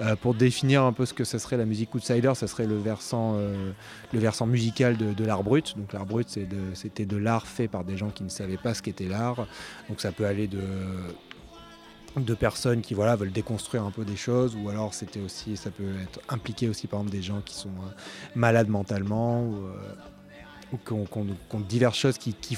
Euh, 0.00 0.14
pour 0.14 0.34
définir 0.34 0.84
un 0.84 0.92
peu 0.92 1.04
ce 1.04 1.12
que 1.12 1.24
ce 1.24 1.38
serait 1.38 1.56
la 1.56 1.64
musique 1.64 1.92
Outsider, 1.96 2.32
ça 2.36 2.46
serait 2.46 2.68
le 2.68 2.78
versant, 2.78 3.34
euh, 3.38 3.72
le 4.12 4.18
versant 4.20 4.46
musical 4.46 4.96
de, 4.96 5.24
l'art 5.24 5.42
brut. 5.42 5.76
Donc 5.76 5.92
l'art 5.94 6.06
brut, 6.06 6.28
c'est 6.28 6.48
de- 6.48 6.74
c'était 6.74 7.06
de 7.06 7.16
l'art 7.16 7.48
fait 7.48 7.66
par 7.66 7.82
des 7.82 7.96
gens 7.96 8.10
qui 8.10 8.22
ne 8.22 8.28
savaient 8.28 8.56
pas 8.56 8.72
ce 8.72 8.82
qu'était 8.82 9.08
l'art. 9.08 9.48
Donc 9.88 10.00
ça 10.00 10.12
peut 10.12 10.24
aller 10.24 10.46
de 10.46 10.60
de 12.16 12.32
personnes 12.32 12.80
qui 12.80 12.94
voilà 12.94 13.14
veulent 13.14 13.30
déconstruire 13.30 13.82
un 13.82 13.90
peu 13.90 14.02
des 14.02 14.16
choses 14.16 14.56
ou 14.56 14.70
alors 14.70 14.94
c'était 14.94 15.20
aussi 15.20 15.54
ça 15.58 15.70
peut 15.70 15.92
être 16.02 16.18
impliqué 16.30 16.66
aussi 16.66 16.86
par 16.86 17.00
exemple 17.00 17.14
des 17.14 17.22
gens 17.22 17.42
qui 17.44 17.54
sont 17.54 17.68
euh, 17.68 17.90
malades 18.34 18.70
mentalement 18.70 19.42
ou, 19.42 19.56
euh, 19.66 20.76
ou 21.52 21.62
diverses 21.68 21.98
choses 21.98 22.18
qui, 22.18 22.32
qui, 22.32 22.56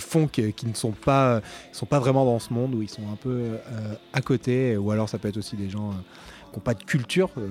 font 0.00 0.26
qu'ils 0.26 0.52
ne 0.64 0.74
sont 0.74 0.92
pas 0.92 1.40
sont 1.72 1.86
pas 1.86 1.98
vraiment 1.98 2.24
dans 2.24 2.38
ce 2.38 2.52
monde 2.52 2.74
où 2.74 2.82
ils 2.82 2.88
sont 2.88 3.10
un 3.12 3.16
peu 3.16 3.30
euh, 3.30 3.94
à 4.12 4.20
côté 4.20 4.76
ou 4.76 4.90
alors 4.90 5.08
ça 5.08 5.18
peut 5.18 5.28
être 5.28 5.36
aussi 5.36 5.56
des 5.56 5.70
gens 5.70 5.90
euh, 5.90 5.94
qui 6.52 6.58
n'ont 6.58 6.62
pas 6.62 6.74
de 6.74 6.84
culture 6.84 7.30
euh, 7.38 7.50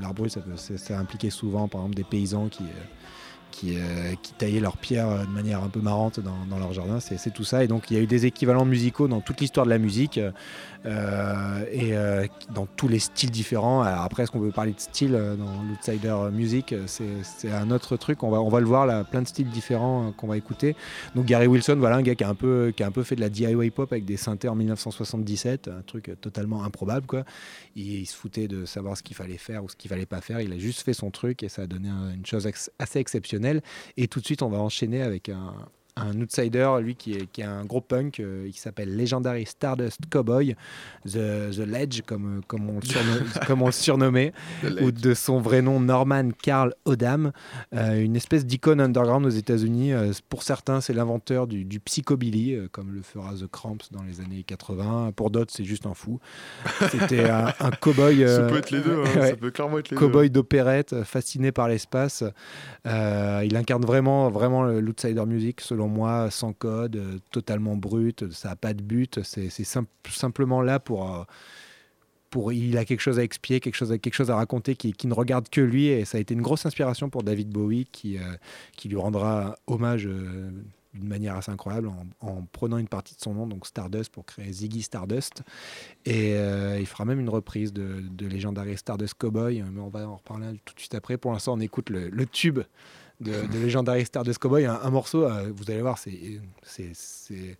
l'art 0.00 0.14
brut 0.14 0.30
ça 0.30 0.40
peut 0.40 1.30
souvent 1.30 1.68
par 1.68 1.82
exemple 1.82 1.96
des 1.96 2.04
paysans 2.04 2.48
qui 2.48 2.64
qui, 3.52 3.76
euh, 3.76 4.14
qui 4.20 4.32
taillaient 4.32 4.58
leurs 4.58 4.76
pierres 4.78 5.08
euh, 5.08 5.24
de 5.24 5.30
manière 5.30 5.62
un 5.62 5.68
peu 5.68 5.80
marrante 5.80 6.18
dans, 6.18 6.44
dans 6.50 6.58
leur 6.58 6.72
jardin. 6.72 6.98
C'est 6.98 7.32
tout 7.32 7.44
ça. 7.44 7.62
Et 7.62 7.68
donc, 7.68 7.90
il 7.90 7.96
y 7.96 8.00
a 8.00 8.02
eu 8.02 8.06
des 8.08 8.26
équivalents 8.26 8.64
musicaux 8.64 9.06
dans 9.06 9.20
toute 9.20 9.40
l'histoire 9.40 9.64
de 9.66 9.70
la 9.70 9.78
musique 9.78 10.18
euh, 10.84 11.64
et 11.70 11.92
dans 12.52 12.66
tous 12.66 12.88
les 12.88 12.98
styles 12.98 13.30
différents. 13.30 13.82
Alors 13.82 14.00
après, 14.02 14.24
est-ce 14.24 14.32
qu'on 14.32 14.40
peut 14.40 14.50
parler 14.50 14.72
de 14.72 14.80
style 14.80 15.12
dans 15.12 15.62
l'Outsider 15.68 16.16
Music? 16.32 16.74
C'est 16.86 17.50
un 17.52 17.70
autre 17.70 17.96
truc. 17.96 18.22
On 18.24 18.30
va, 18.30 18.40
on 18.40 18.48
va 18.48 18.58
le 18.58 18.66
voir 18.66 18.86
là, 18.86 19.04
plein 19.04 19.22
de 19.22 19.28
styles 19.28 19.48
différents 19.48 20.12
qu'on 20.16 20.26
va 20.26 20.36
écouter. 20.36 20.74
Donc, 21.14 21.26
Gary 21.26 21.46
Wilson, 21.46 21.76
voilà, 21.78 21.96
un 21.96 22.02
gars 22.02 22.14
qui 22.16 22.24
a 22.24 22.28
un 22.28 22.34
peu, 22.34 22.72
fait 23.04 23.14
de 23.16 23.20
la 23.20 23.28
DIY 23.28 23.70
pop 23.70 23.92
avec 23.92 24.04
des 24.04 24.16
synthés 24.16 24.48
en 24.48 24.54
1977, 24.56 25.68
un 25.68 25.82
truc 25.82 26.10
totalement 26.20 26.64
improbable. 26.64 27.06
Il, 27.76 28.00
il 28.00 28.06
se 28.06 28.16
foutait 28.16 28.48
de 28.48 28.64
savoir 28.64 28.96
ce 28.96 29.02
qu'il 29.02 29.16
fallait 29.16 29.36
faire 29.38 29.62
ou 29.64 29.68
ce 29.68 29.76
qu'il 29.76 29.88
fallait 29.88 30.06
pas 30.06 30.20
faire. 30.20 30.40
Il 30.40 30.52
a 30.52 30.58
juste 30.58 30.80
fait 30.82 30.94
son 30.94 31.10
truc 31.10 31.42
et 31.42 31.48
ça 31.48 31.62
a 31.62 31.66
donné 31.66 31.88
un- 31.88 32.14
une 32.14 32.26
chose 32.26 32.48
assez 32.78 32.98
exceptionnelle. 32.98 33.41
Et 33.96 34.08
tout 34.08 34.20
de 34.20 34.24
suite, 34.24 34.42
on 34.42 34.48
va 34.48 34.58
enchaîner 34.58 35.02
avec 35.02 35.28
un, 35.28 35.54
un 35.96 36.20
outsider, 36.20 36.70
lui 36.80 36.94
qui 36.94 37.12
est, 37.14 37.26
qui 37.30 37.42
est 37.42 37.44
un 37.44 37.64
gros 37.64 37.80
punk, 37.80 38.20
euh, 38.20 38.50
qui 38.50 38.58
s'appelle 38.58 38.96
Legendary 38.96 39.44
Stardust 39.46 40.00
Cowboy, 40.10 40.56
The, 41.04 41.50
The 41.54 41.66
Ledge, 41.66 42.02
comme, 42.06 42.40
comme, 42.46 42.70
on, 42.70 42.74
le 42.76 42.80
surno- 42.80 43.44
comme 43.46 43.62
on 43.62 43.66
le 43.66 43.72
surnommait, 43.72 44.32
ou 44.80 44.90
de 44.90 45.14
son 45.14 45.40
vrai 45.40 45.62
nom 45.62 45.80
Norman 45.80 46.30
Carl 46.42 46.74
Odam, 46.84 47.32
euh, 47.74 48.02
une 48.02 48.16
espèce 48.16 48.46
d'icône 48.46 48.80
underground 48.80 49.26
aux 49.26 49.30
États-Unis. 49.30 49.92
Euh, 49.92 50.12
pour 50.28 50.42
certains, 50.42 50.80
c'est 50.80 50.92
l'inventeur 50.92 51.46
du, 51.46 51.64
du 51.64 51.80
psychobilly, 51.80 52.54
euh, 52.54 52.68
comme 52.70 52.92
le 52.92 53.02
fera 53.02 53.34
The 53.34 53.46
Cramps 53.50 53.90
dans 53.90 54.02
les 54.02 54.20
années 54.20 54.44
80. 54.44 55.12
Pour 55.14 55.30
d'autres, 55.30 55.52
c'est 55.54 55.64
juste 55.64 55.86
un 55.86 55.94
fou. 55.94 56.20
C'était 56.90 57.28
un, 57.28 57.52
un 57.60 57.70
cowboy. 57.70 58.18
Ça 58.20 58.22
euh, 58.24 58.48
peut 58.48 58.56
être 58.56 58.70
les 58.70 58.80
deux, 58.80 59.02
hein, 59.02 59.20
ouais. 59.20 59.30
ça 59.30 59.36
peut 59.36 59.50
clairement 59.50 59.78
être 59.78 59.90
les 59.90 59.96
Cowboy 59.96 60.30
d'opérette, 60.30 60.92
euh, 60.92 61.04
fasciné 61.04 61.52
par 61.52 61.68
l'espace. 61.68 62.24
Euh, 62.86 63.42
il 63.44 63.56
incarne 63.56 63.84
vraiment, 63.84 64.30
vraiment 64.30 64.64
l'outsider 64.64 65.24
music, 65.26 65.60
selon 65.60 65.81
moi, 65.88 66.30
sans 66.30 66.52
code, 66.52 66.96
euh, 66.96 67.18
totalement 67.30 67.76
brut, 67.76 68.30
ça 68.30 68.50
n'a 68.50 68.56
pas 68.56 68.74
de 68.74 68.82
but, 68.82 69.22
c'est 69.22 69.48
simp- 69.48 69.88
simplement 70.08 70.62
là 70.62 70.80
pour, 70.80 71.14
euh, 71.14 71.24
pour. 72.30 72.52
Il 72.52 72.76
a 72.78 72.84
quelque 72.84 73.00
chose 73.00 73.18
à 73.18 73.22
expier, 73.22 73.60
quelque 73.60 73.76
chose 73.76 73.92
à, 73.92 73.98
quelque 73.98 74.14
chose 74.14 74.30
à 74.30 74.36
raconter 74.36 74.76
qui, 74.76 74.92
qui 74.92 75.06
ne 75.06 75.14
regarde 75.14 75.48
que 75.48 75.60
lui, 75.60 75.86
et 75.86 76.04
ça 76.04 76.18
a 76.18 76.20
été 76.20 76.34
une 76.34 76.42
grosse 76.42 76.66
inspiration 76.66 77.10
pour 77.10 77.22
David 77.22 77.50
Bowie, 77.50 77.86
qui, 77.90 78.18
euh, 78.18 78.22
qui 78.76 78.88
lui 78.88 78.96
rendra 78.96 79.56
hommage. 79.66 80.08
d'une 80.94 81.08
manière 81.08 81.36
assez 81.36 81.50
incroyable 81.50 81.88
en, 81.88 82.04
en 82.20 82.42
prenant 82.52 82.76
une 82.76 82.86
partie 82.86 83.14
de 83.14 83.20
son 83.20 83.32
nom, 83.32 83.46
donc 83.46 83.66
Stardust, 83.66 84.12
pour 84.12 84.26
créer 84.26 84.52
Ziggy 84.52 84.82
Stardust. 84.82 85.42
Et 86.04 86.36
il 86.78 86.86
fera 86.86 87.06
même 87.06 87.18
une 87.18 87.30
reprise 87.30 87.72
de, 87.72 88.02
de 88.10 88.26
Legendary 88.26 88.76
Stardust 88.76 89.14
Cowboy, 89.14 89.62
mais 89.72 89.80
on 89.80 89.88
va 89.88 90.06
en 90.06 90.16
reparler 90.16 90.60
tout 90.66 90.74
de 90.74 90.80
suite 90.80 90.94
après. 90.94 91.16
Pour 91.16 91.32
l'instant, 91.32 91.54
on 91.54 91.60
écoute 91.60 91.88
le 91.88 92.26
tube 92.26 92.60
de, 93.22 93.46
de 93.46 93.58
Legendary 93.62 94.04
Stardust 94.04 94.38
Cowboy, 94.38 94.66
un, 94.66 94.78
un 94.82 94.90
morceau, 94.90 95.24
euh, 95.24 95.50
vous 95.54 95.70
allez 95.70 95.80
voir, 95.82 95.98
c'est 95.98 96.18
c'est- 96.62 96.90
c'est 96.94 97.56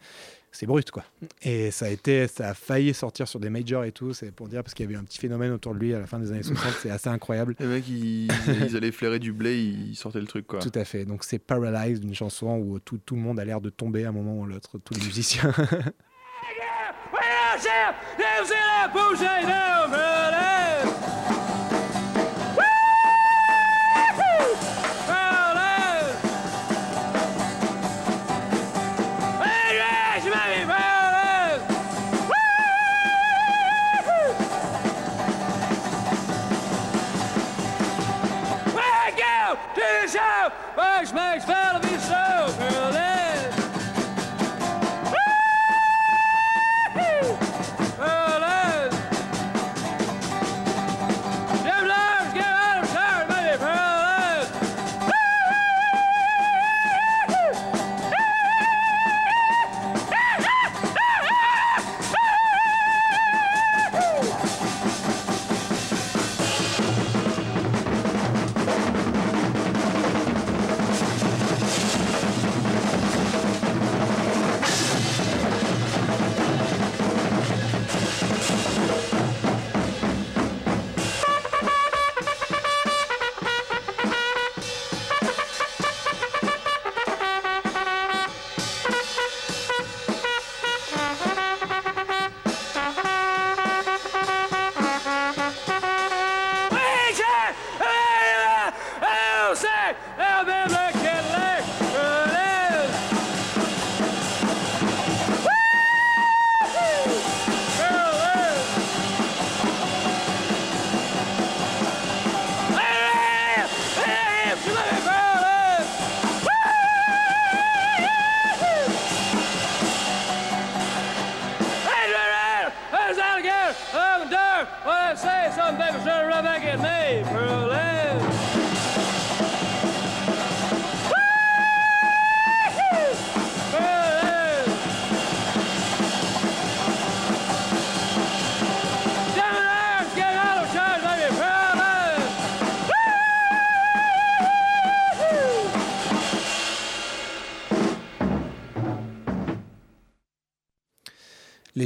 c'est 0.54 0.66
brut 0.66 0.90
quoi. 0.90 1.02
Et 1.40 1.70
ça 1.70 1.86
a 1.86 1.88
été, 1.88 2.28
ça 2.28 2.50
a 2.50 2.54
failli 2.54 2.92
sortir 2.92 3.26
sur 3.26 3.40
des 3.40 3.48
majors 3.48 3.84
et 3.84 3.92
tout, 3.92 4.12
c'est 4.12 4.30
pour 4.32 4.48
dire 4.48 4.62
parce 4.62 4.74
qu'il 4.74 4.84
y 4.84 4.88
avait 4.88 4.98
un 4.98 5.04
petit 5.04 5.18
phénomène 5.18 5.50
autour 5.52 5.72
de 5.74 5.78
lui 5.78 5.94
à 5.94 5.98
la 5.98 6.06
fin 6.06 6.18
des 6.18 6.30
années 6.30 6.42
60, 6.42 6.72
c'est 6.82 6.90
assez 6.90 7.08
incroyable. 7.08 7.54
Les 7.58 7.66
mecs, 7.66 7.88
ils, 7.88 8.28
ils 8.66 8.76
allaient 8.76 8.92
flairer 8.92 9.18
du 9.18 9.32
blé, 9.32 9.56
ils 9.62 9.96
sortaient 9.96 10.20
le 10.20 10.26
truc, 10.26 10.46
quoi. 10.46 10.58
Tout 10.58 10.72
à 10.74 10.84
fait. 10.84 11.06
Donc 11.06 11.24
c'est 11.24 11.38
Paralyzed, 11.38 12.04
une 12.04 12.14
chanson 12.14 12.58
où 12.58 12.78
tout, 12.80 12.98
tout 12.98 13.14
le 13.14 13.22
monde 13.22 13.40
a 13.40 13.46
l'air 13.46 13.62
de 13.62 13.70
tomber 13.70 14.04
à 14.04 14.10
un 14.10 14.12
moment 14.12 14.34
ou 14.40 14.44
à 14.44 14.46
l'autre, 14.48 14.76
tous 14.78 14.92
les 14.92 15.00
musiciens. 15.06 15.54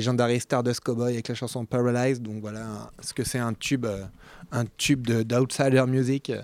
Legendary 0.07 0.39
Stardust 0.41 0.81
Cowboy 0.81 1.15
avec 1.15 1.27
la 1.29 1.35
chanson 1.35 1.65
Paralyzed. 1.65 2.23
Donc 2.23 2.41
voilà 2.41 2.65
un- 2.65 2.91
ce 3.01 3.13
que 3.13 3.25
c'est 3.25 3.39
un 3.39 3.53
tube, 3.55 3.87
euh, 3.87 4.05
un 4.53 4.65
tube 4.77 5.05
de- 5.07 5.23
d'outsider 5.25 5.83
music. 5.89 6.31
Euh, 6.31 6.43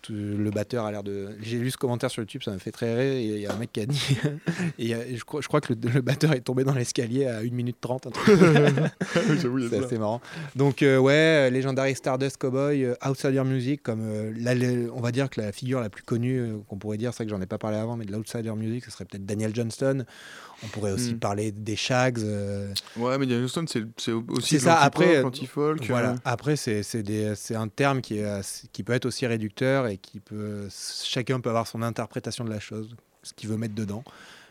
tout- 0.00 0.14
Le 0.14 0.50
batteur 0.50 0.84
a 0.86 0.92
l'air 0.92 1.02
de. 1.02 1.30
J'ai 1.42 1.58
lu 1.58 1.70
ce 1.70 1.76
commentaire 1.76 2.10
sur 2.10 2.20
le 2.22 2.26
tube, 2.26 2.40
ça 2.42 2.52
m'a 2.52 2.58
fait 2.58 2.70
très 2.70 2.94
rire. 2.94 3.12
Et 3.12 3.24
il 3.24 3.40
y 3.40 3.46
a 3.46 3.52
un 3.52 3.56
mec 3.58 3.70
qui 3.72 3.80
a 3.80 3.86
dit. 3.86 4.16
et 4.78 4.94
a- 4.94 5.14
je, 5.14 5.22
crois, 5.24 5.40
je 5.42 5.48
crois 5.48 5.60
que 5.60 5.74
le, 5.74 5.90
le 5.90 6.00
batteur 6.00 6.32
est 6.32 6.40
tombé 6.40 6.64
dans 6.64 6.72
l'escalier 6.74 7.26
à 7.26 7.38
1 7.40 7.50
minute 7.50 7.76
30. 7.80 8.06
Un 8.06 8.10
truc. 8.12 8.38
J'avoue, 9.42 9.58
il 9.58 9.64
y 9.64 9.66
a 9.66 9.70
C'est 9.70 9.84
assez 9.84 9.98
marrant. 9.98 10.20
Donc 10.54 10.82
euh, 10.82 10.96
ouais, 10.98 11.48
euh, 11.48 11.50
Legendary 11.50 11.94
Stardust 11.96 12.38
Cowboy, 12.38 12.84
euh, 12.84 12.94
Outsider 13.04 13.42
Music, 13.44 13.82
comme 13.82 14.00
euh, 14.02 14.32
la- 14.38 14.54
on 14.94 15.00
va 15.00 15.10
dire 15.12 15.28
que 15.28 15.40
la 15.40 15.52
figure 15.52 15.80
la 15.80 15.90
plus 15.90 16.02
connue 16.04 16.38
euh, 16.38 16.56
qu'on 16.68 16.76
pourrait 16.78 16.96
dire, 16.98 17.12
c'est 17.12 17.24
vrai 17.24 17.26
que 17.26 17.30
j'en 17.36 17.42
ai 17.42 17.46
pas 17.46 17.58
parlé 17.58 17.76
avant, 17.76 17.96
mais 17.98 18.04
de 18.06 18.12
l'Outsider 18.12 18.52
Music, 18.52 18.84
ce 18.86 18.90
serait 18.92 19.04
peut-être 19.04 19.26
Daniel 19.26 19.54
Johnston. 19.54 20.04
On 20.64 20.68
pourrait 20.68 20.92
aussi 20.92 21.14
Mm. 21.14 21.18
parler 21.18 21.52
des 21.52 21.76
Shags. 21.76 22.18
euh, 22.18 22.72
Ouais, 22.96 23.18
mais 23.18 23.26
Daniel 23.26 23.48
Stone, 23.48 23.66
c'est 23.68 23.84
aussi 24.28 24.58
ça, 24.58 24.78
après, 24.80 25.16
euh, 25.16 25.22
l'anti-folk. 25.22 25.84
voilà. 25.86 26.12
euh, 26.12 26.16
Après, 26.24 26.56
c'est 26.56 26.82
un 27.54 27.68
terme 27.68 28.00
qui, 28.00 28.18
est, 28.18 28.68
qui 28.72 28.82
peut 28.82 28.94
être 28.94 29.04
aussi 29.06 29.26
réducteur 29.26 29.86
et 29.86 29.98
qui 29.98 30.20
peut. 30.20 30.68
Chacun 31.04 31.40
peut 31.40 31.50
avoir 31.50 31.66
son 31.66 31.82
interprétation 31.82 32.44
de 32.44 32.50
la 32.50 32.60
chose, 32.60 32.96
ce 33.22 33.32
qu'il 33.34 33.48
veut 33.50 33.58
mettre 33.58 33.74
dedans. 33.74 34.02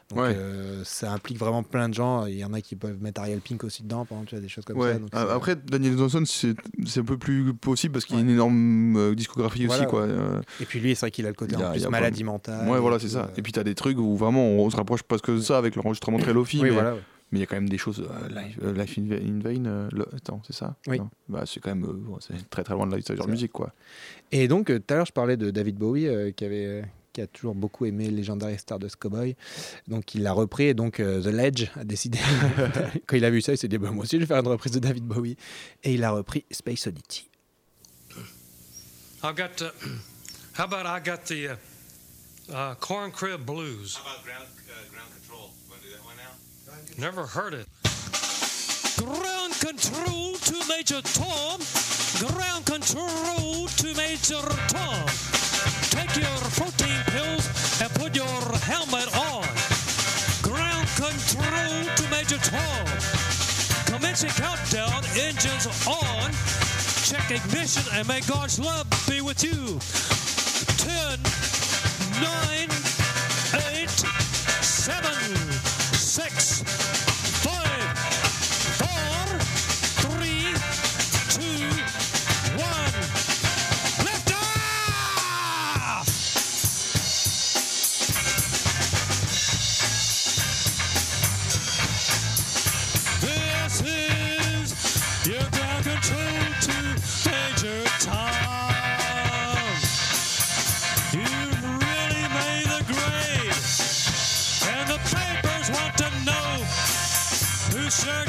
Donc 0.10 0.20
Ouais. 0.20 0.36
euh, 0.38 0.84
ça 0.84 1.12
implique 1.12 1.40
vraiment 1.40 1.64
plein 1.64 1.90
de 1.90 1.94
gens. 1.96 2.28
Il 2.28 2.36
y 2.38 2.46
en 2.46 2.54
a 2.54 2.62
qui 2.62 2.76
peuvent 2.76 3.02
mettre 3.02 3.22
Ariel 3.22 3.40
Pink 3.40 3.64
aussi 3.64 3.82
dedans, 3.82 4.06
par 4.06 4.18
exemple, 4.20 4.30
tu 4.30 4.36
vois, 4.36 4.42
des 4.42 4.48
choses 4.50 4.64
comme 4.66 4.78
Ouais. 4.78 4.94
ça. 4.94 5.00
Donc 5.00 5.10
Ah, 5.14 5.26
Après, 5.34 5.56
Daniel 5.56 5.98
Johnson, 5.98 6.24
c'est 6.26 6.56
un 7.00 7.04
peu 7.04 7.18
plus 7.18 7.54
possible 7.56 7.94
parce 7.94 8.06
qu'il 8.06 8.16
y 8.16 8.20
a 8.20 8.22
une 8.22 8.30
énorme 8.30 8.96
euh, 8.98 9.16
discographie 9.16 9.66
Voilà, 9.66 9.82
aussi. 9.84 9.90
Quoi. 9.90 10.02
Euh, 10.04 10.42
Et 10.62 10.66
puis 10.66 10.80
lui, 10.80 10.94
c'est 10.96 11.02
vrai 11.02 11.12
qu'il 11.12 11.26
a 11.26 11.30
le 11.30 11.36
côté 11.36 11.56
a- 11.56 11.70
en 11.70 11.72
plus 11.72 11.88
maladie 11.90 12.24
pas- 12.24 12.32
mentale. 12.32 12.70
ouais, 12.70 12.80
voilà, 12.80 13.00
c'est 13.00 13.10
ça. 13.10 13.32
Et 13.36 13.42
puis, 13.42 13.52
tu 13.52 13.60
as 13.60 13.64
des 13.64 13.74
trucs 13.76 13.98
où 13.98 14.16
vraiment 14.16 14.46
on 14.48 14.70
se 14.70 14.76
rapproche 14.76 15.02
presque 15.02 15.32
de 15.32 15.40
ça 15.40 15.58
avec 15.58 15.76
l'enregistrement 15.76 16.20
très 16.20 16.34
lofi. 16.34 16.58
Oui, 16.58 16.66
mais 16.66 16.70
voilà. 16.70 16.94
mais 17.32 17.40
il 17.40 17.42
y 17.42 17.44
a 17.44 17.48
quand 17.48 17.56
même 17.56 17.68
des 17.70 17.80
choses. 17.80 18.02
euh, 18.08 18.30
live, 18.30 18.60
euh, 18.64 18.74
Life 18.74 19.00
in, 19.00 19.08
Va- 19.08 19.16
in 19.16 19.40
Vain, 19.40 19.66
euh, 19.66 19.90
le- 19.92 20.06
attends, 20.16 20.40
c'est 20.46 20.54
ça? 20.56 20.76
Oui. 20.88 21.00
Non 21.00 21.10
bah, 21.30 21.46
C'est 21.48 21.60
quand 21.60 21.72
même 21.76 21.82
bon, 21.82 22.20
très 22.52 22.64
très 22.64 22.76
loin 22.76 22.86
de 22.86 22.92
la 22.96 23.26
musique. 23.28 23.52
quoi. 23.52 23.74
Et 24.32 24.48
donc, 24.48 24.68
tout 24.68 24.94
à 24.94 24.98
l'heure, 24.98 25.08
je 25.08 25.12
parlais 25.14 25.36
de 25.36 25.50
David 25.50 25.78
Bowie, 25.78 26.08
qui, 26.36 26.46
avait, 26.46 26.86
qui 27.16 27.22
a 27.22 27.28
toujours 27.28 27.56
beaucoup 27.56 27.86
aimé 27.86 28.10
Legendary 28.12 28.60
Stardust 28.60 28.98
Cowboy. 28.98 29.38
Donc, 29.88 30.16
il 30.16 30.24
l'a 30.24 30.34
repris. 30.34 30.66
Et 30.66 30.74
donc, 30.74 31.00
euh, 31.00 31.22
The 31.22 31.28
Ledge 31.28 31.72
a 31.80 31.86
décidé, 31.86 32.20
quand 33.08 33.16
il 33.16 33.24
a 33.24 33.30
vu 33.30 33.42
ça, 33.42 33.54
il 33.54 33.58
s'est 33.58 33.70
dit 33.70 33.78
bah, 33.78 33.92
Moi 33.92 34.04
aussi, 34.04 34.18
je 34.18 34.22
vais 34.22 34.26
faire 34.28 34.40
une 34.40 34.48
reprise 34.50 34.74
de 34.74 34.80
David 34.80 35.06
Bowie. 35.06 35.38
Et 35.84 35.94
il 35.94 36.04
a 36.04 36.12
repris 36.12 36.44
Space 36.52 36.88
Oddity. 36.88 37.30
I've 39.24 39.36
got. 39.36 39.62
Uh, 39.62 39.72
how 40.58 40.66
about 40.66 40.86
I 40.86 41.00
got 41.00 41.26
the 41.26 41.52
uh, 41.52 42.54
uh, 42.54 42.76
corn 42.76 43.12
crib 43.12 43.46
blues? 43.46 43.96
How 43.96 44.12
about 44.12 44.24
ground, 44.26 44.46
uh, 44.68 44.92
ground 44.92 45.10
control? 45.14 45.50
Want 45.70 45.82
to 45.82 45.88
do 45.88 45.94
that 45.96 46.06
one 46.06 46.18
now? 46.18 46.34
Never 47.00 47.26
heard 47.26 47.54
it. 47.54 47.68
Ground 48.98 49.54
control 49.60 50.36
to 50.36 50.56
Major 50.68 51.02
Tom. 51.02 51.62
Ground 52.20 52.66
control 52.66 53.68
to 53.68 53.94
Major 53.96 54.44
Tom. 54.68 55.35
Take 55.96 56.18
your 56.18 56.38
protein 56.60 57.00
pills 57.08 57.48
and 57.82 57.90
put 57.96 58.16
your 58.16 58.38
helmet 58.68 59.08
on. 59.16 59.48
Ground 60.44 60.88
control 60.96 61.86
to 61.96 62.10
Major 62.12 62.38
Tom. 62.38 62.86
Commencing 63.86 64.30
countdown, 64.32 65.04
engines 65.18 65.68
on. 65.88 66.32
Check 67.06 67.32
ignition 67.32 67.84
and 67.94 68.06
may 68.10 68.20
God's 68.22 68.60
love 68.60 68.88
be 69.08 69.22
with 69.22 69.42
you. 69.42 69.80
10, 70.84 71.20
9, 72.22 72.85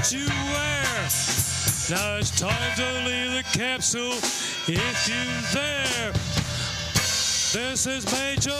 shirt 0.07 0.21
you 0.21 0.27
wear. 0.29 0.85
Now 1.91 2.19
it's 2.19 2.31
time 2.39 2.77
to 2.77 2.85
leave 3.05 3.33
the 3.33 3.45
capsule 3.53 4.13
if 4.69 5.09
you're 5.09 5.43
there. 5.53 6.13
This 7.53 7.87
is 7.87 8.05
Major 8.13 8.51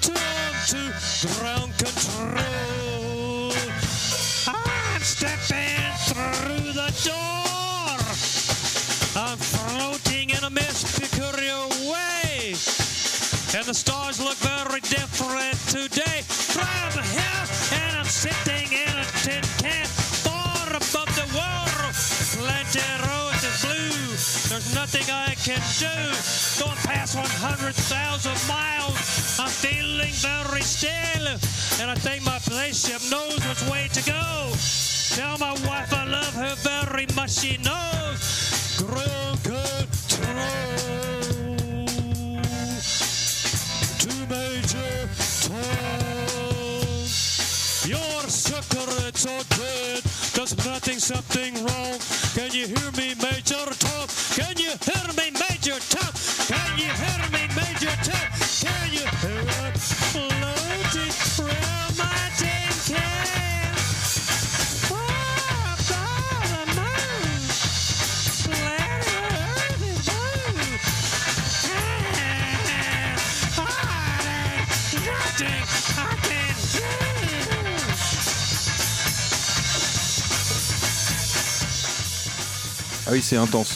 Tom 0.00 0.52
to 0.68 0.92
ground 1.38 1.72
control. 1.78 3.52
I'm 4.46 5.00
stepping 5.00 5.92
through 6.08 6.72
the 6.72 6.90
door. 7.04 7.98
I'm 9.22 9.38
floating 9.38 10.30
in 10.30 10.44
a 10.44 10.50
peculiar 10.50 11.68
way. 11.90 12.54
And 13.52 13.66
the 13.66 13.74
stars 13.74 14.20
look 14.20 14.36
very 14.36 14.80
different 14.80 15.56
today. 15.68 16.22
From 16.22 17.02
here, 17.04 17.80
and 17.80 17.96
I'm 17.98 18.04
sitting 18.04 18.72
in 18.72 18.98
a 18.98 19.04
tin 19.22 19.42
can 19.58 19.89
nothing 24.74 25.08
I 25.10 25.34
can 25.34 25.60
do. 25.78 25.94
Going 26.62 26.76
past 26.84 27.16
100,000 27.16 28.48
miles. 28.48 29.38
I'm 29.38 29.48
feeling 29.48 30.12
very 30.20 30.62
still. 30.62 31.26
And 31.80 31.90
I 31.90 31.94
think 31.94 32.24
my 32.24 32.38
spaceship 32.38 33.02
knows 33.10 33.38
which 33.46 33.62
way 33.70 33.88
to 33.92 34.02
go. 34.04 34.52
Tell 35.16 35.38
my 35.38 35.52
wife 35.66 35.92
I 35.92 36.04
love 36.04 36.34
her 36.34 36.54
very 36.56 37.06
much. 37.16 37.30
She 37.30 37.56
knows. 37.58 38.78
Ground 38.78 39.42
control 39.42 40.76
to 44.00 44.12
Major 44.28 45.08
Tom. 45.46 46.30
Your 47.88 48.22
secret's 48.28 49.20
so 49.20 49.42
dead. 49.56 50.02
Does 50.34 50.56
nothing, 50.66 50.98
something 50.98 51.54
wrong? 51.64 51.98
Can 52.34 52.52
you 52.52 52.66
hear 52.66 52.90
me, 52.96 53.14
Ah 83.10 83.14
oui, 83.14 83.20
c'est 83.22 83.36
intense. 83.36 83.72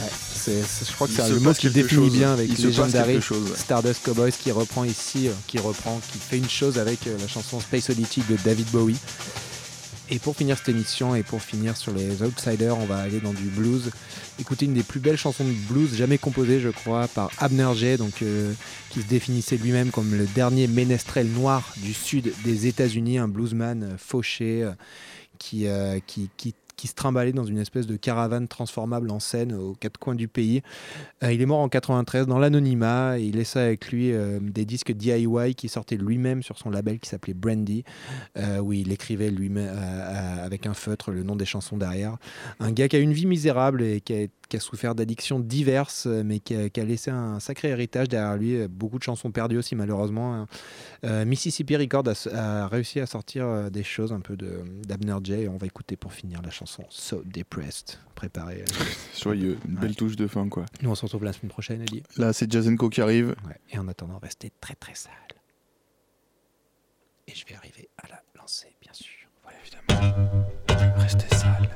Ouais, 0.00 0.06
c'est- 0.34 0.62
c'est- 0.62 0.88
je 0.88 0.94
crois 0.94 1.06
que 1.06 1.12
c'est 1.12 1.28
le 1.28 1.40
mot 1.40 1.52
qui 1.52 1.68
définit 1.68 2.06
chose. 2.08 2.12
bien 2.16 2.32
avec 2.32 2.48
Il 2.58 2.64
Legendary 2.64 3.20
chose, 3.20 3.50
ouais. 3.50 3.56
Stardust 3.58 4.02
Cowboys 4.02 4.32
qui 4.32 4.50
reprend 4.50 4.84
ici, 4.84 5.28
euh, 5.28 5.32
qui 5.46 5.58
reprend, 5.58 6.00
qui 6.10 6.18
fait 6.18 6.38
une 6.38 6.48
chose 6.48 6.78
avec 6.78 7.06
euh, 7.06 7.18
la 7.20 7.28
chanson 7.28 7.60
Space 7.60 7.90
Oddity 7.90 8.22
de 8.30 8.36
David 8.42 8.66
Bowie. 8.70 8.96
Et 10.08 10.18
pour 10.18 10.34
finir 10.36 10.56
cette 10.56 10.70
émission 10.70 11.14
et 11.14 11.22
pour 11.22 11.42
finir 11.42 11.76
sur 11.76 11.92
les 11.92 12.22
Outsiders, 12.22 12.76
on 12.78 12.86
va 12.86 12.96
aller 12.98 13.20
dans 13.20 13.34
du 13.34 13.44
blues. 13.44 13.90
Écouter 14.40 14.64
une 14.64 14.74
des 14.74 14.82
plus 14.82 15.00
belles 15.00 15.16
chansons 15.18 15.44
de 15.44 15.52
blues 15.52 15.94
jamais 15.94 16.16
composées, 16.16 16.60
je 16.60 16.70
crois, 16.70 17.08
par 17.08 17.30
Abner 17.38 17.68
Jay, 17.76 17.98
donc 17.98 18.22
euh, 18.22 18.52
qui 18.88 19.00
se 19.02 19.06
définissait 19.06 19.58
lui-même 19.58 19.90
comme 19.90 20.14
le 20.14 20.24
dernier 20.26 20.66
ménestrel 20.66 21.28
noir 21.28 21.70
du 21.76 21.92
sud 21.92 22.32
des 22.44 22.66
États-Unis, 22.66 23.18
un 23.18 23.28
bluesman 23.28 23.96
fauché 23.98 24.66
qui, 25.38 25.66
euh, 25.66 25.98
qui, 26.06 26.30
qui, 26.36 26.54
qui 26.82 26.88
se 26.88 26.94
trimballait 26.94 27.32
dans 27.32 27.44
une 27.44 27.58
espèce 27.58 27.86
de 27.86 27.94
caravane 27.94 28.48
transformable 28.48 29.08
en 29.12 29.20
scène 29.20 29.52
aux 29.52 29.74
quatre 29.74 29.98
coins 29.98 30.16
du 30.16 30.26
pays. 30.26 30.62
Euh, 31.22 31.32
il 31.32 31.40
est 31.40 31.46
mort 31.46 31.60
en 31.60 31.68
93 31.68 32.26
dans 32.26 32.40
l'anonymat 32.40 33.20
et 33.20 33.22
il 33.22 33.36
laissa 33.36 33.62
avec 33.62 33.92
lui 33.92 34.10
euh, 34.10 34.40
des 34.42 34.64
disques 34.64 34.90
DIY 34.90 35.54
qui 35.54 35.68
sortaient 35.68 35.96
lui-même 35.96 36.42
sur 36.42 36.58
son 36.58 36.70
label 36.70 36.98
qui 36.98 37.08
s'appelait 37.08 37.34
Brandy, 37.34 37.84
euh, 38.36 38.58
où 38.58 38.72
il 38.72 38.90
écrivait 38.90 39.30
lui-même 39.30 39.78
avec 40.42 40.66
un 40.66 40.74
feutre 40.74 41.12
le 41.12 41.22
nom 41.22 41.36
des 41.36 41.44
chansons 41.44 41.76
derrière. 41.76 42.16
Un 42.58 42.72
gars 42.72 42.88
qui 42.88 42.96
a 42.96 42.98
une 42.98 43.12
vie 43.12 43.26
misérable 43.26 43.80
et 43.80 44.00
qui 44.00 44.14
a, 44.14 44.26
qui 44.26 44.32
qui 44.52 44.58
a 44.58 44.60
souffert 44.60 44.94
d'addictions 44.94 45.40
diverses, 45.40 46.06
euh, 46.06 46.22
mais 46.22 46.38
qui 46.38 46.54
a, 46.54 46.84
laissé 46.84 47.10
un 47.10 47.40
sacré 47.40 47.68
héritage 47.68 48.08
derrière 48.08 48.36
lui. 48.36 48.56
Euh, 48.56 48.68
beaucoup 48.68 48.98
de 48.98 49.02
chansons 49.02 49.30
perdues 49.30 49.56
aussi, 49.56 49.74
malheureusement. 49.74 50.34
Hein. 50.34 50.46
Euh, 51.04 51.24
Mississippi 51.24 51.74
Record 51.74 52.04
a, 52.34 52.68
réussi 52.68 53.00
à 53.00 53.06
sortir 53.06 53.70
des 53.70 53.82
choses 53.82 54.12
un 54.12 54.20
peu 54.20 54.36
d'Abner 54.36 55.16
Jay. 55.24 55.48
On 55.48 55.56
va 55.56 55.66
écouter 55.66 55.96
pour 55.96 56.12
finir 56.12 56.42
la 56.42 56.50
chanson 56.50 56.84
So 56.90 57.22
Depressed. 57.24 57.98
Préparé. 58.14 58.62
Joyeux, 59.18 59.56
une 59.66 59.76
belle 59.76 59.96
touche 59.96 60.16
de 60.16 60.26
fin, 60.26 60.46
quoi. 60.50 60.66
Nous, 60.82 60.90
on 60.90 60.94
se 60.94 61.06
retrouve 61.06 61.24
la 61.24 61.32
semaine 61.32 61.50
prochaine, 61.50 61.80
Ali. 61.80 62.02
Là, 62.18 62.34
c'est 62.34 62.50
Jazenko 62.52 62.90
qui 62.90 63.00
arrive. 63.00 63.34
Et 63.70 63.78
en 63.78 63.88
attendant, 63.88 64.18
restez 64.18 64.52
très, 64.60 64.74
très 64.74 64.94
sale. 64.94 65.12
Et 67.26 67.34
je 67.34 67.46
vais 67.46 67.54
arriver 67.54 67.88
à 67.96 68.08
la 68.08 68.22
lancer, 68.38 68.76
bien 68.82 68.92
sûr. 68.92 69.30
Voilà, 69.42 69.58
évidemment. 69.62 70.44
Restez 70.98 71.34
sale. 71.36 71.70